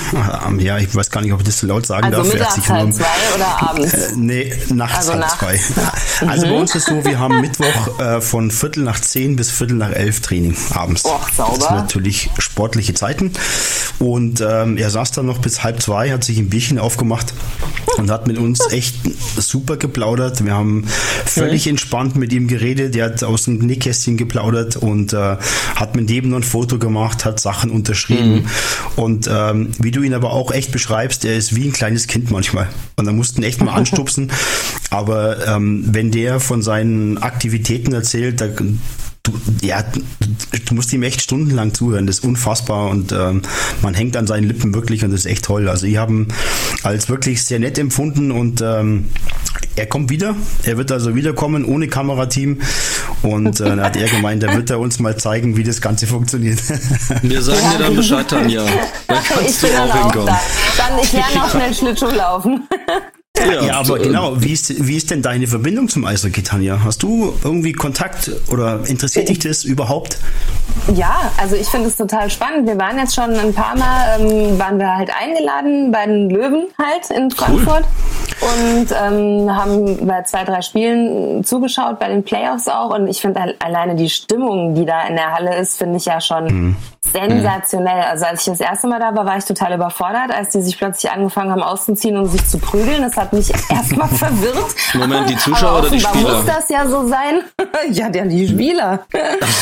[0.47, 2.33] Ähm, ja, ich weiß gar nicht, ob ich das so laut sagen also darf.
[2.33, 3.93] Mittags halb zwei oder abends?
[3.93, 5.39] Äh, nee, nachts also halb nachts.
[5.39, 5.59] zwei.
[6.27, 6.51] Also mhm.
[6.51, 9.91] bei uns ist so, wir haben Mittwoch äh, von Viertel nach zehn bis Viertel nach
[9.91, 11.05] elf Training abends.
[11.05, 11.57] Och, sauber.
[11.57, 13.31] Das sind natürlich sportliche Zeiten.
[13.99, 17.33] Und ähm, er saß dann noch bis halb zwei, hat sich ein Bierchen aufgemacht
[17.97, 18.95] und hat mit uns echt
[19.37, 20.43] super geplaudert.
[20.43, 20.85] Wir haben
[21.25, 22.95] völlig entspannt mit ihm geredet.
[22.95, 25.37] Der hat aus dem Nähkästchen geplaudert und äh,
[25.75, 28.33] hat mit jedem noch ein Foto gemacht, hat Sachen unterschrieben.
[28.33, 28.45] Mhm.
[28.95, 32.31] Und ähm, wie du ihn aber auch echt beschreibst, er ist wie ein kleines Kind
[32.31, 32.67] manchmal.
[32.95, 34.31] Und da mussten echt mal anstupsen.
[34.89, 38.47] Aber ähm, wenn der von seinen Aktivitäten erzählt, da
[39.23, 39.83] du, ja,
[40.65, 42.05] du musst ihm echt stundenlang zuhören.
[42.07, 43.41] Das ist unfassbar und ähm,
[43.81, 45.69] man hängt an seinen Lippen wirklich und das ist echt toll.
[45.69, 46.27] Also ich habe ihn
[46.83, 49.09] als wirklich sehr nett empfunden und ähm,
[49.75, 50.35] er kommt wieder.
[50.63, 52.59] Er wird also wiederkommen ohne Kamerateam
[53.21, 56.59] und äh, hat er gemeint, er wird er uns mal zeigen, wie das Ganze funktioniert.
[57.21, 57.77] Wir sagen ja.
[57.77, 58.65] dir dann Bescheid, Tanja.
[59.07, 60.27] Dann kannst ich du auch hinkommen.
[60.27, 60.39] Da.
[60.77, 62.67] Dann ich lerne auch schnell Schlittschuh laufen.
[63.35, 66.83] Ja, ja, aber genau, wie ist, wie ist denn deine Verbindung zum Eishockey, Tanja?
[66.83, 70.19] Hast du irgendwie Kontakt oder interessiert dich das überhaupt?
[70.95, 72.67] Ja, also ich finde es total spannend.
[72.67, 76.67] Wir waren jetzt schon ein paar Mal, ähm, waren wir halt eingeladen bei den Löwen
[76.77, 77.85] halt in Frankfurt
[78.41, 78.47] cool.
[78.49, 82.93] und ähm, haben bei zwei, drei Spielen zugeschaut, bei den Playoffs auch.
[82.93, 86.21] Und ich finde alleine die Stimmung, die da in der Halle ist, finde ich ja
[86.21, 86.75] schon mhm.
[87.01, 88.03] sensationell.
[88.03, 90.77] Also als ich das erste Mal da war, war ich total überfordert, als die sich
[90.77, 93.01] plötzlich angefangen haben auszuziehen und sich zu prügeln.
[93.01, 94.75] Das hat mich erstmal verwirrt.
[94.93, 96.37] Moment, die Zuschauer oder die Spieler?
[96.37, 97.41] muss das ja so sein.
[97.91, 99.05] ja, die Spieler.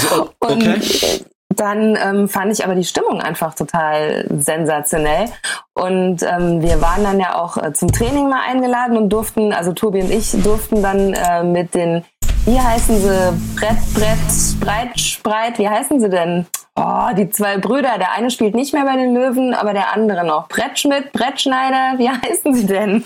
[0.09, 0.74] So, okay.
[0.74, 5.26] Und dann ähm, fand ich aber die Stimmung einfach total sensationell.
[5.74, 9.74] Und ähm, wir waren dann ja auch äh, zum Training mal eingeladen und durften, also
[9.74, 12.03] Tobi und ich durften dann äh, mit den,
[12.45, 16.47] wie heißen sie, Brett, Brett, Breit, Spreit, wie heißen sie denn?
[16.84, 17.99] Oh, die zwei Brüder.
[17.99, 20.47] Der eine spielt nicht mehr bei den Löwen, aber der andere noch.
[20.47, 23.03] Brettschmidt, Brettschneider, wie heißen sie denn?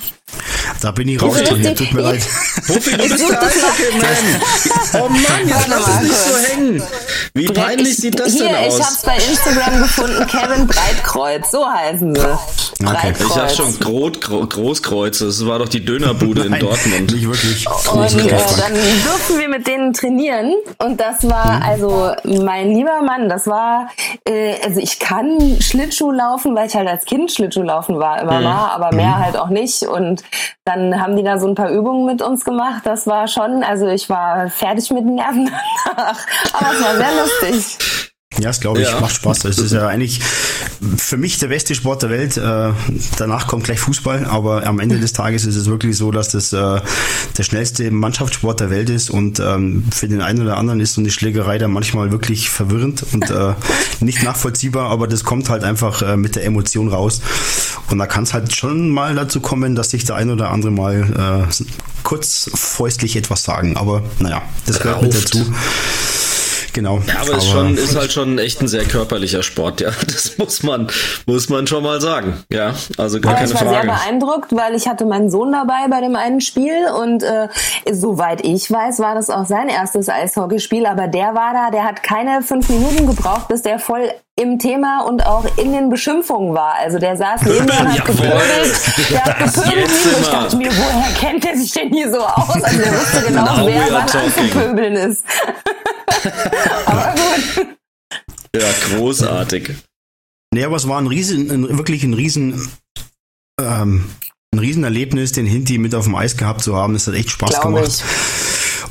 [0.82, 2.22] Da bin ich raus, Tanja, tut mir leid.
[2.68, 5.02] Profi, du bist der Eishockey-Man.
[5.02, 6.84] Oh Mann, jetzt lass es nicht so hängen.
[7.34, 8.80] Wie peinlich sieht das Hier, denn aus?
[8.80, 12.38] ich hab's bei Instagram gefunden, Kevin Breitkreuz, so heißen sie.
[12.84, 13.14] Okay.
[13.20, 17.12] Ich hab schon Grot, Gro Großkreuze, das war doch die Dönerbude in Dortmund.
[17.14, 17.66] Nicht wirklich.
[17.68, 18.74] Und äh, dann
[19.04, 23.65] durften wir mit denen trainieren und das war also mein lieber Mann, das war,
[24.26, 28.40] äh, also ich kann Schlittschuh laufen, weil ich halt als Kind Schlittschuh laufen war, immer
[28.42, 30.24] mal, aber mehr halt auch nicht und
[30.66, 32.82] dann haben die da so ein paar Übungen mit uns gemacht.
[32.86, 35.50] Das war schon, also ich war fertig mit den Nerven
[35.86, 36.20] danach.
[36.54, 38.05] Aber es war sehr lustig.
[38.40, 39.00] Ja, das glaube ich, Ja.
[39.00, 39.46] macht Spaß.
[39.46, 40.20] Es ist ja eigentlich
[40.98, 42.38] für mich der beste Sport der Welt.
[42.38, 42.72] Äh,
[43.18, 46.52] danach kommt gleich Fußball, aber am Ende des Tages ist es wirklich so, dass das
[46.54, 46.82] äh,
[47.38, 51.02] der schnellste Mannschaftssport der Welt ist und ähm, für den einen oder anderen ist so
[51.02, 53.54] eine Schlägerei da manchmal wirklich verwirrend und äh,
[54.00, 57.22] nicht nachvollziehbar, aber das kommt halt einfach mit der Emotion raus.
[57.90, 60.72] Und da kann es halt schon mal dazu kommen, dass sich der ein oder andere
[60.72, 61.48] mal
[62.04, 63.78] kurz fäustlich etwas sagen.
[63.78, 65.36] Aber naja, das gehört mit Rauft.
[65.36, 65.54] dazu.
[66.76, 67.00] Genau.
[67.08, 69.92] Ja, aber ist, schon, ist halt schon echt ein sehr körperlicher Sport, ja.
[70.06, 70.88] Das muss man,
[71.26, 72.44] muss man schon mal sagen.
[72.52, 73.88] Ja, also gar Aber keine ich war Frage.
[73.88, 77.48] sehr beeindruckt, weil ich hatte meinen Sohn dabei bei dem einen Spiel und äh,
[77.90, 80.86] soweit ich weiß, war das auch sein erstes Eishockeyspiel.
[80.86, 85.06] Aber der war da, der hat keine fünf Minuten gebraucht, bis der voll im Thema
[85.08, 86.76] und auch in den Beschimpfungen war.
[86.76, 89.10] Also der saß neben mir und hat gepöbelt.
[89.10, 89.90] Der hat gepöbelt.
[90.22, 92.62] Ich dachte mir, woher kennt der sich denn hier so aus?
[92.62, 95.24] Also der wusste genau, Now we wer wann anzupöbeln ist.
[96.86, 97.68] Aber gut.
[98.56, 99.72] Ja, großartig.
[100.54, 102.70] Nee, aber es war ein riesen, ein, wirklich ein riesen,
[103.60, 104.10] ähm,
[104.54, 106.96] ein Riesenerlebnis, den Hinti mit auf dem Eis gehabt zu haben.
[106.96, 107.88] Es hat echt Spaß Glaube gemacht.
[107.90, 108.45] ich.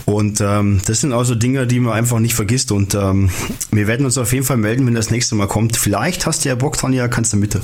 [0.07, 2.73] Und ähm, das sind also Dinge, die man einfach nicht vergisst.
[2.73, 3.31] Und ähm,
[3.71, 5.77] wir werden uns auf jeden Fall melden, wenn das nächste Mal kommt.
[5.77, 7.59] Vielleicht hast du ja Bock, Tanja, kannst du mit.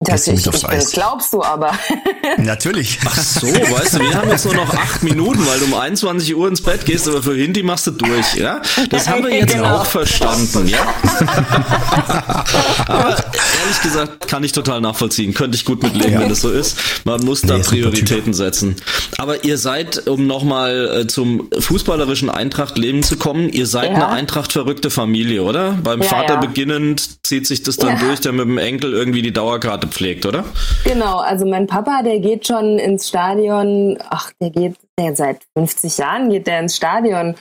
[0.00, 0.84] Das, ich, aufs ich, Eis?
[0.84, 1.72] das glaubst du aber.
[2.38, 3.00] Natürlich.
[3.04, 6.36] Ach so, weißt du, wir haben jetzt nur noch acht Minuten, weil du um 21
[6.36, 8.62] Uhr ins Bett gehst, aber für Hindi machst du durch, ja?
[8.90, 9.78] Das haben wir jetzt Genau.
[9.78, 10.78] auch verstanden, ja?
[12.86, 15.34] aber ehrlich gesagt, kann ich total nachvollziehen.
[15.34, 16.20] Könnte ich gut mitleben, Ja.
[16.20, 16.76] wenn das so ist.
[17.04, 18.76] Man muss da Nee, Prioritäten setzen.
[19.16, 23.94] Aber ihr seid, um nochmal äh, zum fußballerischen Eintracht-Leben zu kommen, ihr seid Ja.
[23.96, 25.72] eine Eintracht-verrückte Familie, oder?
[25.82, 26.40] Beim Ja, Vater ja.
[26.40, 28.06] beginnend zieht sich das dann Ja.
[28.06, 30.44] durch, der mit dem Enkel irgendwie die Dauerkarte pflegt, oder?
[30.84, 35.98] Genau, also mein Papa, der geht schon ins Stadion, ach, der geht der seit 50
[35.98, 37.34] Jahren geht der ins Stadion.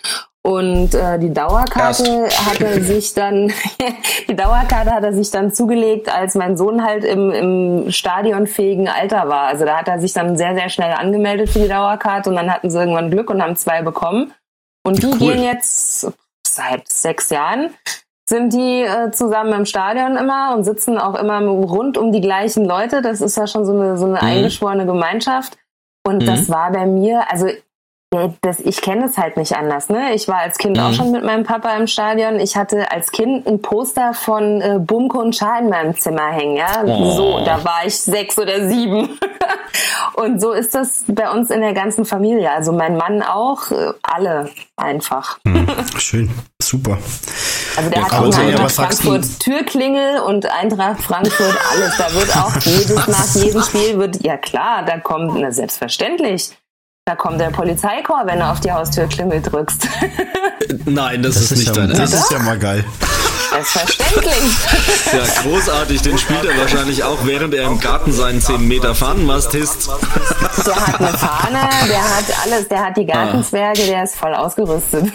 [0.43, 3.51] Und äh, die Dauerkarte hat er sich dann,
[4.29, 9.27] die Dauerkarte hat er sich dann zugelegt, als mein Sohn halt im, im stadionfähigen Alter
[9.27, 9.47] war.
[9.47, 12.49] Also da hat er sich dann sehr, sehr schnell angemeldet für die Dauerkarte und dann
[12.49, 14.33] hatten sie irgendwann Glück und haben zwei bekommen.
[14.85, 15.17] Und die Cool.
[15.17, 16.07] gehen jetzt
[16.47, 17.71] seit sechs Jahren
[18.29, 22.65] sind die äh, zusammen im Stadion immer und sitzen auch immer rund um die gleichen
[22.65, 23.01] Leute.
[23.01, 24.27] Das ist ja schon so eine, so eine Mhm.
[24.27, 25.57] eingeschworene Gemeinschaft.
[26.05, 26.25] Und Mhm.
[26.25, 27.47] das war bei mir, also
[28.13, 29.89] ja, das, ich kenne es halt nicht anders.
[29.89, 30.13] Ne?
[30.13, 30.83] Ich war als Kind Mhm.
[30.83, 32.39] auch schon mit meinem Papa im Stadion.
[32.39, 36.55] Ich hatte als Kind ein Poster von äh, Bumko und Schar in meinem Zimmer hängen.
[36.55, 36.83] Ja?
[36.85, 37.11] Oh.
[37.11, 39.17] So, da war ich sechs oder sieben.
[40.15, 42.49] und so ist das bei uns in der ganzen Familie.
[42.51, 45.39] Also mein Mann auch, äh, alle einfach.
[45.97, 46.29] Schön.
[46.67, 46.97] Super.
[47.77, 48.71] Also der Ja, hat auch eine Eintracht?
[48.71, 51.95] Frankfurt Türklingel und Eintracht Frankfurt alles.
[51.97, 56.49] Da wird auch jedes nach jedem Spiel wird, ja klar, da kommt, na selbstverständlich.
[57.05, 59.87] Da kommt der Polizeikorps, wenn du auf die Haustürklingel drückst.
[60.85, 61.97] Nein, das, das ist, ist, nicht ja, dein.
[61.97, 62.83] Das ist ja mal geil.
[63.49, 64.33] Selbstverständlich.
[65.13, 66.01] Ja, großartig.
[66.01, 69.87] Den spielt er wahrscheinlich auch, während er im Garten seinen 10 Meter Fahnenmast hisst.
[69.87, 75.05] Der hat eine Fahne, der hat alles, der hat die Gartenzwerge, der ist voll ausgerüstet.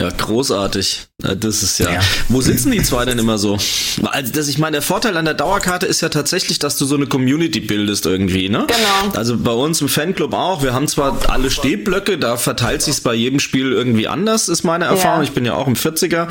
[0.00, 1.08] Ja, großartig.
[1.18, 1.92] Das ist ja.
[1.92, 2.00] ja.
[2.28, 3.58] Wo sitzen die zwei denn immer so?
[4.02, 6.94] Also, das, ich meine, der Vorteil an der Dauerkarte ist ja tatsächlich, dass du so
[6.94, 8.66] eine Community bildest irgendwie, ne?
[8.66, 9.14] Genau.
[9.14, 10.62] Also bei uns im Fanclub auch.
[10.62, 14.86] Wir haben zwar alle Stehblöcke, da verteilt sich's bei jedem Spiel irgendwie anders, ist meine
[14.86, 15.18] Erfahrung.
[15.18, 15.24] Ja.
[15.24, 16.28] Ich bin ja auch im 40er.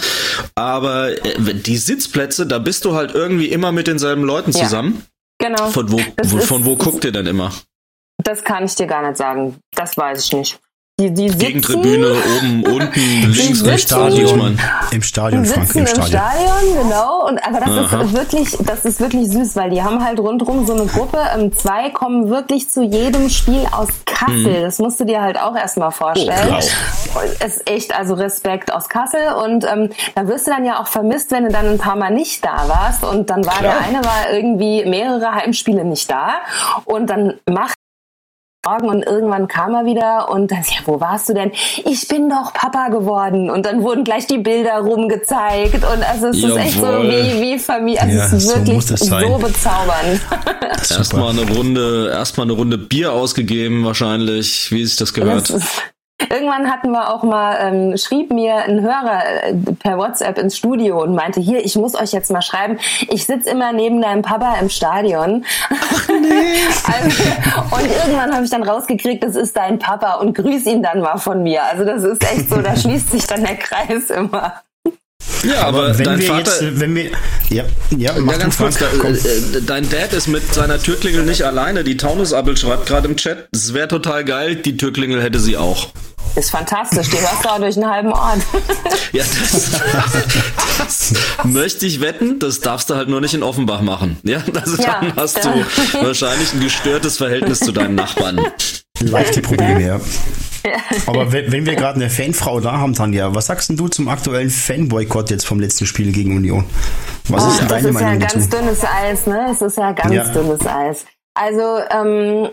[0.56, 5.04] Aber äh, die Sitzplätze, da bist du halt irgendwie immer mit denselben Leuten zusammen.
[5.42, 5.50] Ja.
[5.50, 5.70] Genau.
[5.70, 7.54] Von wo, wo von wo guckt ihr denn immer?
[8.18, 9.58] Das kann ich dir gar nicht sagen.
[9.76, 10.60] Das weiß ich nicht.
[11.00, 14.60] Die, die sitzen, Gegentribüne, oben, unten, links, rechts, Stadion.
[14.92, 16.04] Im Stadion, Frank, im Stadion.
[16.04, 17.26] Im Stadion, genau.
[17.26, 18.02] Und, aber das Aha.
[18.02, 21.20] ist wirklich, das ist wirklich süß, weil die haben halt rundherum so eine Gruppe.
[21.38, 24.58] Ähm, zwei kommen wirklich zu jedem Spiel aus Kassel.
[24.58, 24.62] Hm.
[24.64, 26.54] Das musst du dir halt auch erstmal vorstellen.
[27.16, 29.22] Oh, es ist echt, also Respekt aus Kassel.
[29.42, 32.12] Und ähm, da wirst du dann ja auch vermisst, wenn du dann ein paar Mal
[32.12, 33.06] nicht da warst.
[33.06, 33.76] Und dann war klar.
[33.76, 36.34] der eine war irgendwie mehrere Heimspiele nicht da.
[36.84, 37.76] Und dann macht
[38.68, 41.52] und irgendwann kam er wieder und dann, ja, wo warst du denn?
[41.86, 43.50] Ich bin doch Papa geworden.
[43.50, 45.76] Und dann wurden gleich die Bilder rumgezeigt.
[45.76, 46.60] Und also es Jawohl.
[46.60, 48.02] ist echt so wie, wie Familie.
[48.02, 50.22] Also ja, es ist wirklich so, so bezaubernd.
[50.90, 55.50] Erstmal eine Runde, erstmal eine Runde Bier ausgegeben, wahrscheinlich, wie sich das gehört.
[55.50, 55.82] Das
[56.30, 61.02] Irgendwann hatten wir auch mal, ähm, schrieb mir ein Hörer äh, per WhatsApp ins Studio
[61.02, 62.78] und meinte, hier, ich muss euch jetzt mal schreiben,
[63.10, 65.46] ich sitze immer neben deinem Papa im Stadion.
[65.70, 66.60] Ach, nee.
[67.04, 67.24] also,
[67.72, 71.18] und irgendwann habe ich dann rausgekriegt, das ist dein Papa und grüß ihn dann mal
[71.18, 71.64] von mir.
[71.64, 74.62] Also das ist echt so, da schließt sich dann der Kreis immer.
[75.44, 77.12] Ja, aber, aber wenn dein wir Vater, jetzt, wenn wir,
[77.50, 77.64] ja,
[77.98, 81.84] ja, ja ganz kurz, da, äh, dein Dad ist mit seiner Türklingel nicht alleine.
[81.84, 85.90] Die Taunus-Appel schreibt gerade im Chat, es wäre total geil, die Türklingel hätte sie auch.
[86.36, 88.40] Ist fantastisch, die hörst du auch durch einen halben Ort.
[89.12, 89.72] ja, das,
[90.78, 91.14] das
[91.44, 94.18] möchte ich wetten, das darfst du halt nur nicht in Offenbach machen.
[94.24, 95.54] Ja, also ja, dann hast ja.
[95.54, 98.40] du wahrscheinlich ein gestörtes Verhältnis zu deinen Nachbarn.
[99.02, 100.00] Leichte Probleme, ja.
[101.06, 104.50] Aber wenn, wenn wir gerade eine Fanfrau da haben, Tanja, was sagst du zum aktuellen
[104.50, 106.66] Fanboykott jetzt vom letzten Spiel gegen Union?
[107.30, 108.64] Was oh, ist denn deine das ist Meinung ja ganz dazu?
[108.64, 109.48] dünnes Eis, ne?
[109.52, 110.24] Es ist ja ganz ja.
[110.26, 111.06] dünnes Eis.
[111.34, 112.50] Also, ähm,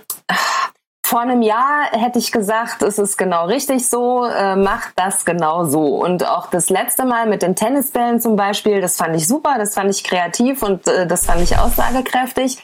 [1.06, 5.64] vor einem Jahr hätte ich gesagt, es ist genau richtig so, äh, macht das genau
[5.64, 6.02] so.
[6.02, 9.74] Und auch das letzte Mal mit den Tennisbällen zum Beispiel, das fand ich super, das
[9.74, 12.58] fand ich kreativ und äh, das fand ich aussagekräftig.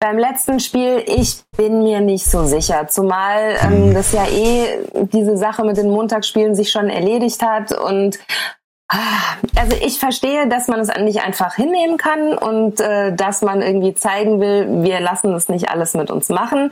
[0.00, 4.80] Beim letzten Spiel, ich bin mir nicht so sicher, zumal ähm, das ja eh
[5.12, 8.18] diese Sache mit den Montagsspielen sich schon erledigt hat und
[8.88, 13.62] Ah, also ich verstehe, dass man es nicht einfach hinnehmen kann und äh, dass man
[13.62, 16.70] irgendwie zeigen will, wir lassen es nicht alles mit uns machen.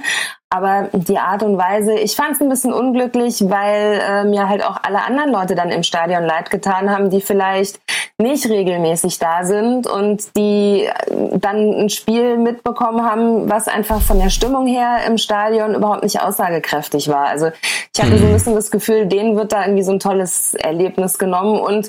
[0.52, 4.62] Aber die Art und Weise, ich fand es ein bisschen unglücklich, weil äh, mir halt
[4.62, 7.80] auch alle anderen Leute dann im Stadion leid getan haben, die vielleicht
[8.18, 14.18] nicht regelmäßig da sind und die äh, dann ein Spiel mitbekommen haben, was einfach von
[14.18, 17.28] der Stimmung her im Stadion überhaupt nicht aussagekräftig war.
[17.28, 17.50] Also
[17.94, 18.34] ich hatte so ein mhm.
[18.34, 21.88] bisschen das Gefühl, denen wird da irgendwie so ein tolles Erlebnis genommen und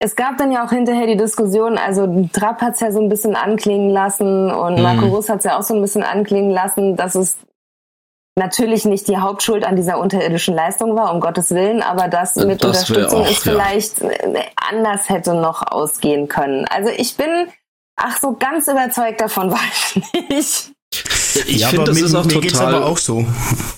[0.00, 3.10] es gab dann ja auch hinterher die Diskussion, also Trapp hat es ja so ein
[3.10, 4.82] bisschen anklingen lassen und mhm.
[4.82, 7.36] Marco Russ hat es ja auch so ein bisschen anklingen lassen, dass es
[8.38, 12.62] natürlich nicht die Hauptschuld an dieser unterirdischen Leistung war, um Gottes Willen, aber das mit
[12.62, 14.08] das Unterstützung auch, ist vielleicht ja.
[14.70, 16.64] anders hätte noch ausgehen können.
[16.66, 17.48] Also ich bin,
[17.96, 20.72] ach so ganz überzeugt davon war ich nicht.
[21.46, 22.48] Ich ja, finde, das mit, ist auch mir total.
[22.48, 23.26] Geht's aber auch so.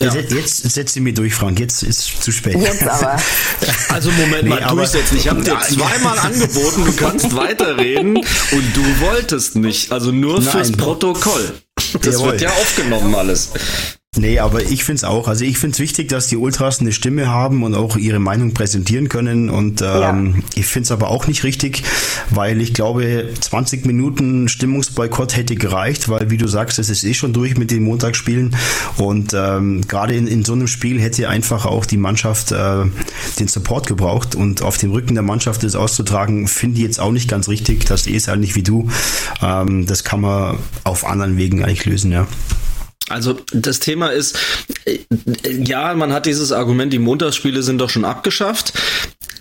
[0.01, 0.15] Ja.
[0.15, 1.59] Jetzt, setzt sie mir durch, Frank.
[1.59, 2.57] Jetzt ist es zu spät.
[2.57, 3.17] Jetzt aber.
[3.89, 5.17] Also Moment nee, mal, durchsetzen.
[5.17, 9.91] Ich habe dir zweimal angeboten, du kannst weiterreden und du wolltest nicht.
[9.91, 10.49] Also nur Nein.
[10.49, 11.61] fürs Protokoll.
[12.01, 12.33] Das Jawohl.
[12.33, 13.51] wird ja aufgenommen alles.
[14.17, 15.29] Nee, aber ich finde es auch.
[15.29, 18.55] Also ich finde es wichtig, dass die Ultras eine Stimme haben und auch ihre Meinung
[18.55, 19.49] präsentieren können.
[19.49, 20.43] Und ähm, ja.
[20.57, 21.85] ich finde es aber auch nicht richtig,
[22.29, 27.15] weil ich glaube, 20 Minuten Stimmungsboykott hätte gereicht, weil wie du sagst, es ist eh
[27.15, 28.57] schon durch mit den Montagsspielen.
[28.97, 32.87] Und ähm, gerade in, in so einem Spiel hätte einfach auch die Mannschaft äh,
[33.39, 34.35] den Support gebraucht.
[34.35, 37.87] Und auf dem Rücken der Mannschaft das auszutragen, finde ich jetzt auch nicht ganz richtig.
[37.87, 38.91] Das ist halt nicht wie du.
[39.41, 42.27] Ähm, das kann man auf anderen Wegen eigentlich lösen, ja.
[43.11, 44.39] Also das Thema ist,
[44.85, 44.99] äh,
[45.45, 48.73] ja, man hat dieses Argument, die Montagsspiele sind doch schon abgeschafft.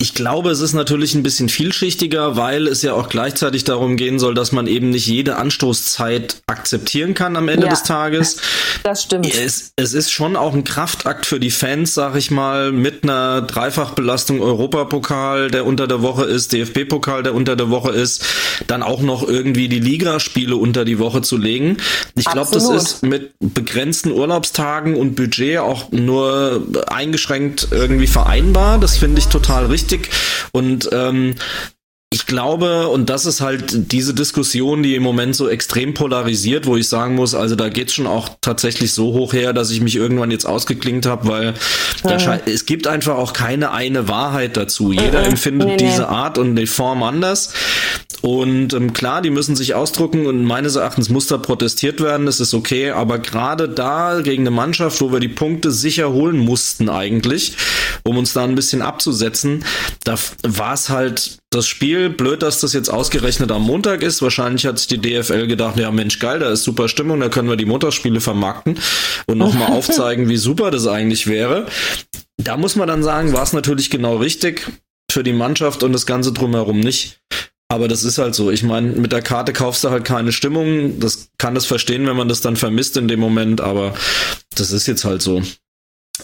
[0.02, 4.18] Ich glaube, es ist natürlich ein bisschen vielschichtiger, weil es ja auch gleichzeitig darum gehen
[4.18, 8.38] soll, dass man eben nicht jede Anstoßzeit akzeptieren kann am Ende ja, des Tages.
[8.82, 9.26] Das stimmt.
[9.26, 13.42] Es, es ist schon auch ein Kraftakt für die Fans, sag ich mal, mit einer
[13.42, 18.24] Dreifachbelastung Europapokal, der unter der Woche ist, DFB-Pokal, der unter der Woche ist,
[18.68, 21.76] dann auch noch irgendwie die Ligaspiele unter die Woche zu legen.
[22.14, 28.78] Ich glaube, das ist mit begrenzten Urlaubstagen und Budget auch nur eingeschränkt irgendwie vereinbar.
[28.78, 29.89] Das finde ich total richtig.
[30.52, 31.34] Und ähm,
[32.12, 36.76] ich glaube, und das ist halt diese Diskussion, die im Moment so extrem polarisiert, wo
[36.76, 39.94] ich sagen muss, also da geht's schon auch tatsächlich so hoch her, dass ich mich
[39.94, 41.54] irgendwann jetzt ausgeklingt habe, weil
[42.02, 42.40] ja.
[42.46, 44.90] es gibt einfach auch keine eine Wahrheit dazu.
[44.90, 45.26] Jeder mhm.
[45.26, 47.52] empfindet nee, diese Art und die Form anders.
[48.22, 52.40] Und ähm, klar, die müssen sich ausdrucken und meines Erachtens muss da protestiert werden, das
[52.40, 56.88] ist okay, aber gerade da gegen eine Mannschaft, wo wir die Punkte sicher holen mussten
[56.88, 57.56] eigentlich,
[58.02, 59.64] um uns da ein bisschen abzusetzen,
[60.04, 64.22] da war es halt das Spiel, blöd, dass das jetzt ausgerechnet am Montag ist.
[64.22, 67.48] Wahrscheinlich hat sich die DFL gedacht, ja Mensch, geil, da ist super Stimmung, da können
[67.48, 68.78] wir die Montagsspiele vermarkten
[69.26, 71.66] und nochmal aufzeigen, wie super das eigentlich wäre.
[72.36, 74.70] Da muss man dann sagen, war es natürlich genau richtig
[75.10, 77.20] für die Mannschaft und das Ganze drumherum nicht.
[77.68, 78.50] Aber das ist halt so.
[78.50, 80.98] Ich meine, mit der Karte kaufst du halt keine Stimmung.
[80.98, 83.94] Das kann das verstehen, wenn man das dann vermisst in dem Moment, aber
[84.56, 85.42] das ist jetzt halt so.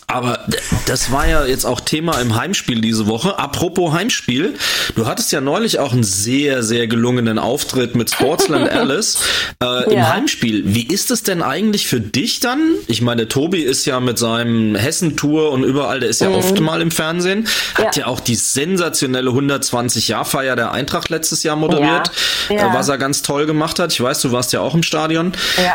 [0.06, 0.40] Aber
[0.86, 3.38] das war ja jetzt auch Thema im Heimspiel diese Woche.
[3.38, 4.54] Apropos Heimspiel,
[4.94, 9.18] du hattest ja neulich auch einen sehr, sehr gelungenen Auftritt mit Sportsland Alice
[9.62, 10.62] äh, im Heimspiel.
[10.66, 12.60] Wie ist es denn eigentlich für dich dann?
[12.86, 16.36] Ich meine, Tobi ist ja mit seinem Hessen-Tour und überall, der ist ja mhm.
[16.36, 21.56] oft mal im Fernsehen, hat ja, ja auch die sensationelle 120-Jahr-Feier der Eintracht letztes Jahr
[21.56, 22.10] moderiert,
[22.48, 22.56] ja.
[22.56, 22.70] Ja.
[22.70, 23.92] Äh, was er ganz toll gemacht hat.
[23.92, 25.32] Ich weiß, du warst ja auch im Stadion.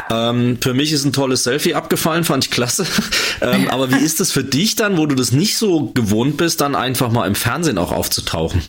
[0.09, 2.86] Ähm, für mich ist ein tolles Selfie abgefallen, fand ich klasse.
[3.41, 6.36] ähm, aber wie ist ist es für dich dann, wo du das nicht so gewohnt
[6.36, 8.62] bist, dann einfach mal im Fernsehen auch aufzutauchen?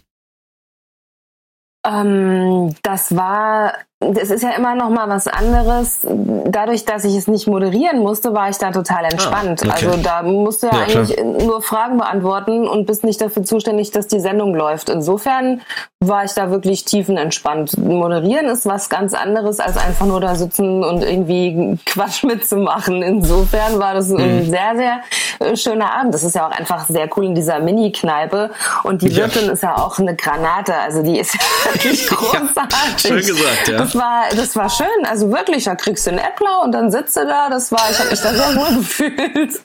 [1.85, 3.75] Ähm, das war
[4.17, 6.01] es ist ja immer noch mal was anderes.
[6.03, 9.63] Dadurch, dass ich es nicht moderieren musste, war ich da total entspannt.
[9.65, 9.87] Ah, okay.
[9.87, 11.27] Also da musst du ja, ja eigentlich klar.
[11.27, 14.89] nur Fragen beantworten und bist nicht dafür zuständig, dass die Sendung läuft.
[14.89, 15.61] Insofern
[16.01, 17.79] war ich da wirklich tiefenentspannt.
[17.79, 23.03] Moderieren ist was ganz anderes, als einfach nur da sitzen und irgendwie Quatsch mitzumachen.
[23.03, 24.19] Insofern war das mhm.
[24.19, 25.01] ein sehr, sehr
[25.39, 26.15] äh, schöner Abend.
[26.15, 28.51] Das ist ja auch einfach sehr cool in dieser Mini-Kneipe.
[28.83, 29.53] Und die Wirtin ja.
[29.53, 30.75] ist ja auch eine Granate.
[30.75, 31.41] Also die ist ja
[31.73, 32.55] wirklich großartig.
[32.63, 34.87] Ja, schön gesagt, ja das war, das war schön.
[35.05, 37.49] Also wirklich, da kriegst du einen Äppler und dann sitzt du da.
[37.49, 39.61] Das war, ich habe mich da sehr wohl gefühlt.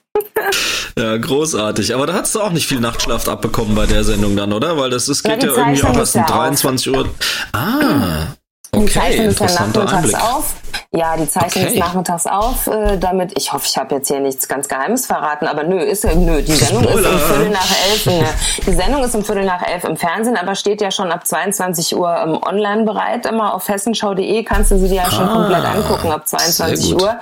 [0.98, 1.94] Ja, großartig.
[1.94, 4.78] Aber da hast du auch nicht viel Nachtschlaf abbekommen bei der Sendung dann, oder?
[4.78, 7.10] Weil das ist, geht ja, ja irgendwie auch erst um 23 Uhr.
[7.54, 8.28] Ah,
[8.72, 10.22] Okay, die zeichnen es ja nachmittags Einblick.
[10.22, 10.56] auf.
[10.92, 11.74] Ja, die zeichnen okay.
[11.74, 15.48] es nachmittags auf, äh, damit, ich hoffe, ich habe jetzt hier nichts ganz Geheimes verraten,
[15.48, 17.10] aber nö, ist nö, die Sendung Spoiler.
[17.10, 18.06] ist um Viertel nach elf.
[18.06, 18.26] Ne,
[18.66, 21.96] die Sendung ist um Viertel nach elf im Fernsehen, aber steht ja schon ab 22
[21.96, 23.26] Uhr im Online bereit.
[23.26, 27.20] Immer auf hessenschau.de kannst du sie dir ja schon ah, komplett angucken ab 22 Uhr.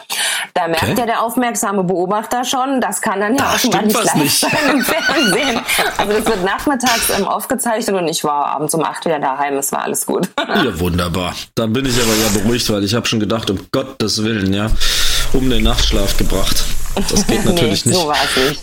[0.54, 0.96] Da merkt okay.
[1.00, 4.40] ja der aufmerksame Beobachter schon, das kann dann ja da auch mal nicht live nicht.
[4.40, 5.62] sein im Fernsehen.
[5.98, 9.72] Also das wird nachmittags ähm, aufgezeichnet und ich war abends um acht wieder daheim, es
[9.72, 10.30] war alles gut.
[10.38, 11.34] Ja, wunderbar.
[11.54, 14.72] Dann bin ich aber ja beruhigt, weil ich habe schon gedacht, um Gottes Willen, ja,
[15.34, 16.64] um den Nachtschlaf gebracht.
[17.10, 18.02] Das geht natürlich nee, nicht.
[18.02, 18.62] So war es nicht.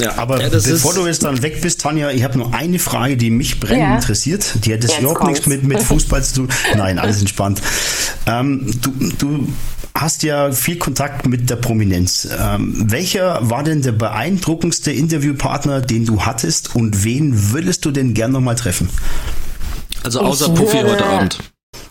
[0.00, 3.16] Ja, aber ja, bevor du jetzt dann weg bist, Tanja, ich habe noch eine Frage,
[3.16, 3.94] die mich brennend ja.
[3.94, 4.64] interessiert.
[4.64, 6.48] Die hat jetzt überhaupt nichts mit, mit Fußball zu tun.
[6.74, 7.60] Nein, alles entspannt.
[8.26, 9.48] Ähm, du, du
[9.94, 12.26] hast ja viel Kontakt mit der Prominenz.
[12.36, 18.14] Ähm, welcher war denn der beeindruckendste Interviewpartner, den du hattest und wen würdest du denn
[18.14, 18.88] gern nochmal treffen?
[20.02, 21.38] Also außer Puffy heute Abend.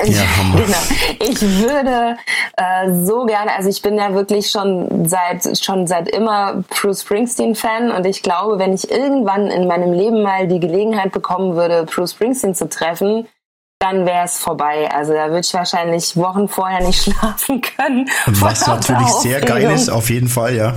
[0.05, 0.23] Ja,
[0.55, 0.77] genau.
[1.19, 2.17] Ich würde
[2.57, 7.55] äh, so gerne, also ich bin ja wirklich schon seit schon seit immer Bruce Springsteen
[7.55, 11.85] Fan und ich glaube, wenn ich irgendwann in meinem Leben mal die Gelegenheit bekommen würde,
[11.85, 13.27] Bruce Springsteen zu treffen,
[13.81, 14.89] dann wäre es vorbei.
[14.93, 18.09] Also da würde ich wahrscheinlich Wochen vorher nicht schlafen können.
[18.27, 20.75] Was natürlich sehr geil ist, auf jeden Fall, ja.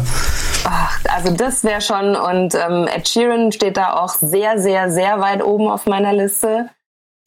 [0.64, 5.20] Ach, also das wäre schon und ähm, Ed Sheeran steht da auch sehr, sehr, sehr
[5.20, 6.70] weit oben auf meiner Liste.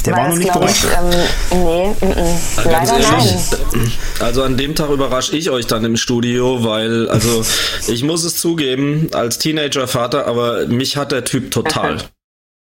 [0.07, 0.85] Der war, war noch nicht euch?
[0.85, 3.33] Ähm, nee, m -m, leider ehrlich,
[3.73, 3.91] nein.
[4.21, 7.43] Also an dem Tag überrasche ich euch dann im Studio, weil, also
[7.87, 11.97] ich muss es zugeben, als Teenager-Vater, aber mich hat der Typ total.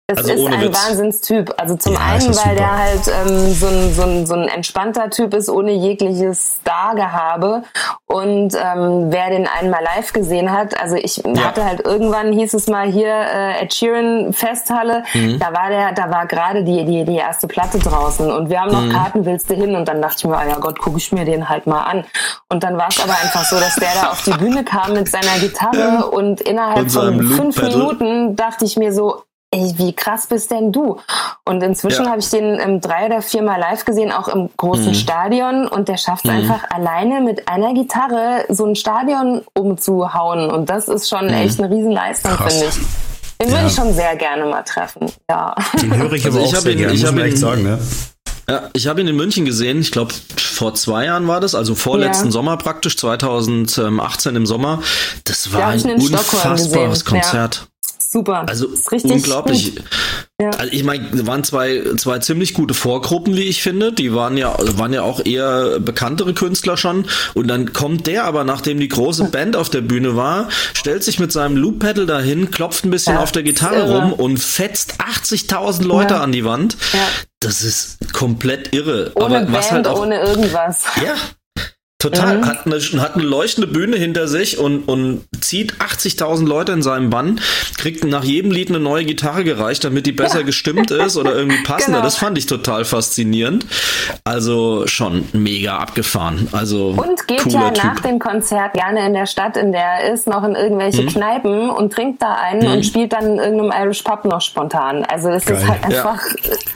[0.09, 0.87] Das also ist ein Witz.
[0.87, 1.53] Wahnsinnstyp.
[1.57, 5.11] Also zum ja, einen, weil der halt ähm, so, ein, so, ein, so ein entspannter
[5.11, 7.61] Typ ist, ohne jegliches Stargehabe.
[8.07, 11.43] Und ähm, wer den einmal live gesehen hat, also ich ja.
[11.43, 15.37] hatte halt irgendwann, hieß es mal hier, äh, Ed Sheeran Festhalle, mhm.
[15.37, 18.71] da war der, da war gerade die, die, die erste Platte draußen und wir haben
[18.71, 18.91] noch mhm.
[18.91, 19.75] Karten, willst du hin?
[19.75, 22.03] Und dann dachte ich mir, oh ja Gott, gucke ich mir den halt mal an.
[22.49, 25.07] Und dann war es aber einfach so, dass der da auf die Bühne kam mit
[25.07, 29.21] seiner Gitarre und innerhalb und von fünf Minuten dachte ich mir so,
[29.51, 30.99] ey, wie krass bist denn du?
[31.45, 32.11] Und inzwischen Ja.
[32.11, 34.93] habe ich den ähm, drei oder viermal live gesehen, auch im großen Mhm.
[34.93, 35.67] Stadion.
[35.67, 36.37] Und der schafft es Mhm.
[36.37, 40.49] einfach alleine mit einer Gitarre so ein Stadion umzuhauen.
[40.51, 41.33] Und das ist schon Mhm.
[41.33, 42.75] echt eine Riesenleistung, finde ich.
[43.41, 43.55] Den Ja.
[43.55, 45.09] würde ich schon sehr gerne mal treffen.
[45.29, 45.55] Ja.
[45.81, 47.37] Den höre ich Also aber ich auch hab sehr ihn- gerne, ich muss man echt
[47.37, 47.63] sagen.
[47.63, 47.79] Ne?
[48.49, 51.73] Ja, ich habe ihn in München gesehen, ich glaube vor zwei Jahren war das, also
[51.75, 52.31] vorletzten Ja.
[52.31, 54.81] Sommer praktisch, 2018 im Sommer.
[55.23, 57.49] Das war ein ich unfassbares gesehen, ja.
[58.11, 58.45] Super.
[58.47, 58.67] Also
[59.03, 59.73] unglaublich.
[60.41, 60.49] Ja.
[60.57, 63.93] Also ich meine, waren zwei, zwei ziemlich gute Vorgruppen, wie ich finde.
[63.93, 67.05] Die waren ja, waren ja auch eher bekanntere Künstler schon.
[67.35, 71.19] Und dann kommt der aber, nachdem die große Band auf der Bühne war, stellt sich
[71.19, 75.83] mit seinem Loop-Pedal dahin, klopft ein bisschen Ja, auf der Gitarre rum und fetzt 80.000
[75.83, 76.21] Leute Ja.
[76.21, 76.77] an die Wand.
[76.93, 76.99] Ja.
[77.41, 79.11] Das ist komplett irre.
[79.13, 80.85] Ohne aber was Band, halt auch ohne irgendwas.
[81.05, 81.13] ja.
[82.01, 82.37] Total.
[82.37, 82.45] Mhm.
[82.45, 87.09] Hat, eine, hat eine leuchtende Bühne hinter sich und, und zieht 80.000 Leute in seinem
[87.09, 87.41] Bann,
[87.77, 90.45] kriegt nach jedem Lied eine neue Gitarre gereicht, damit die besser Ja.
[90.45, 91.97] gestimmt ist oder irgendwie passender.
[91.99, 92.05] Genau.
[92.07, 93.65] Das fand ich total faszinierend.
[94.23, 96.47] Also schon mega abgefahren.
[96.53, 98.03] Also Und geht ja nach Typ.
[98.03, 101.07] dem Konzert gerne in der Stadt, in der er ist, noch in irgendwelche Mhm.
[101.09, 105.03] Kneipen und trinkt da einen und spielt dann in irgendeinem Irish Pub noch spontan.
[105.03, 105.57] Also das Geil.
[105.57, 106.11] ist halt Ja.
[106.11, 106.21] einfach.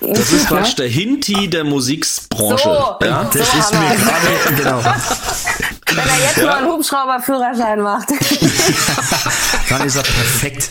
[0.02, 0.58] Das ist ne?
[0.58, 2.64] praktisch der Hinti der Musikbranche.
[3.00, 3.06] So.
[3.06, 3.30] Ja?
[3.34, 4.82] Das So ist mir gerade, genau.
[5.95, 8.09] Wenn er jetzt mal einen Hubschrauberführerschein macht.
[9.70, 10.70] Dann ist er perfekt.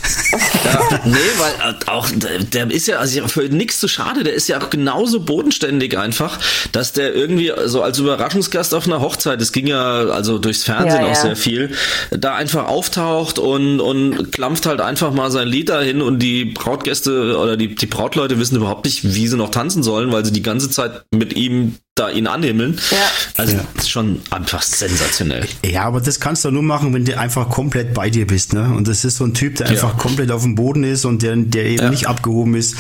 [0.64, 4.34] Ja, nee, weil äh, auch der der ist ja also für nichts zu schade, der
[4.34, 6.38] ist ja auch genauso bodenständig einfach,
[6.72, 11.03] dass der irgendwie so als Überraschungsgast auf einer Hochzeit, das ging ja also durchs Fernsehen
[11.03, 11.20] Ja, auch ja.
[11.20, 11.74] sehr viel,
[12.11, 17.38] da einfach auftaucht und und klampft halt einfach mal sein Lied dahin und die Brautgäste
[17.38, 20.43] oder die die Brautleute wissen überhaupt nicht, wie sie noch tanzen sollen, weil sie die
[20.43, 22.79] ganze Zeit mit ihm da ihn anhimmeln.
[22.91, 22.97] Ja.
[23.37, 23.65] Also Ja.
[23.75, 25.47] das ist schon einfach sensationell.
[25.65, 28.73] Ja, aber das kannst du nur machen, wenn du einfach komplett bei dir bist, ne?
[28.75, 29.73] Und das ist so ein Typ, der Ja.
[29.73, 31.91] einfach komplett auf dem Boden ist und der, der eben Ja.
[31.91, 32.77] nicht abgehoben ist.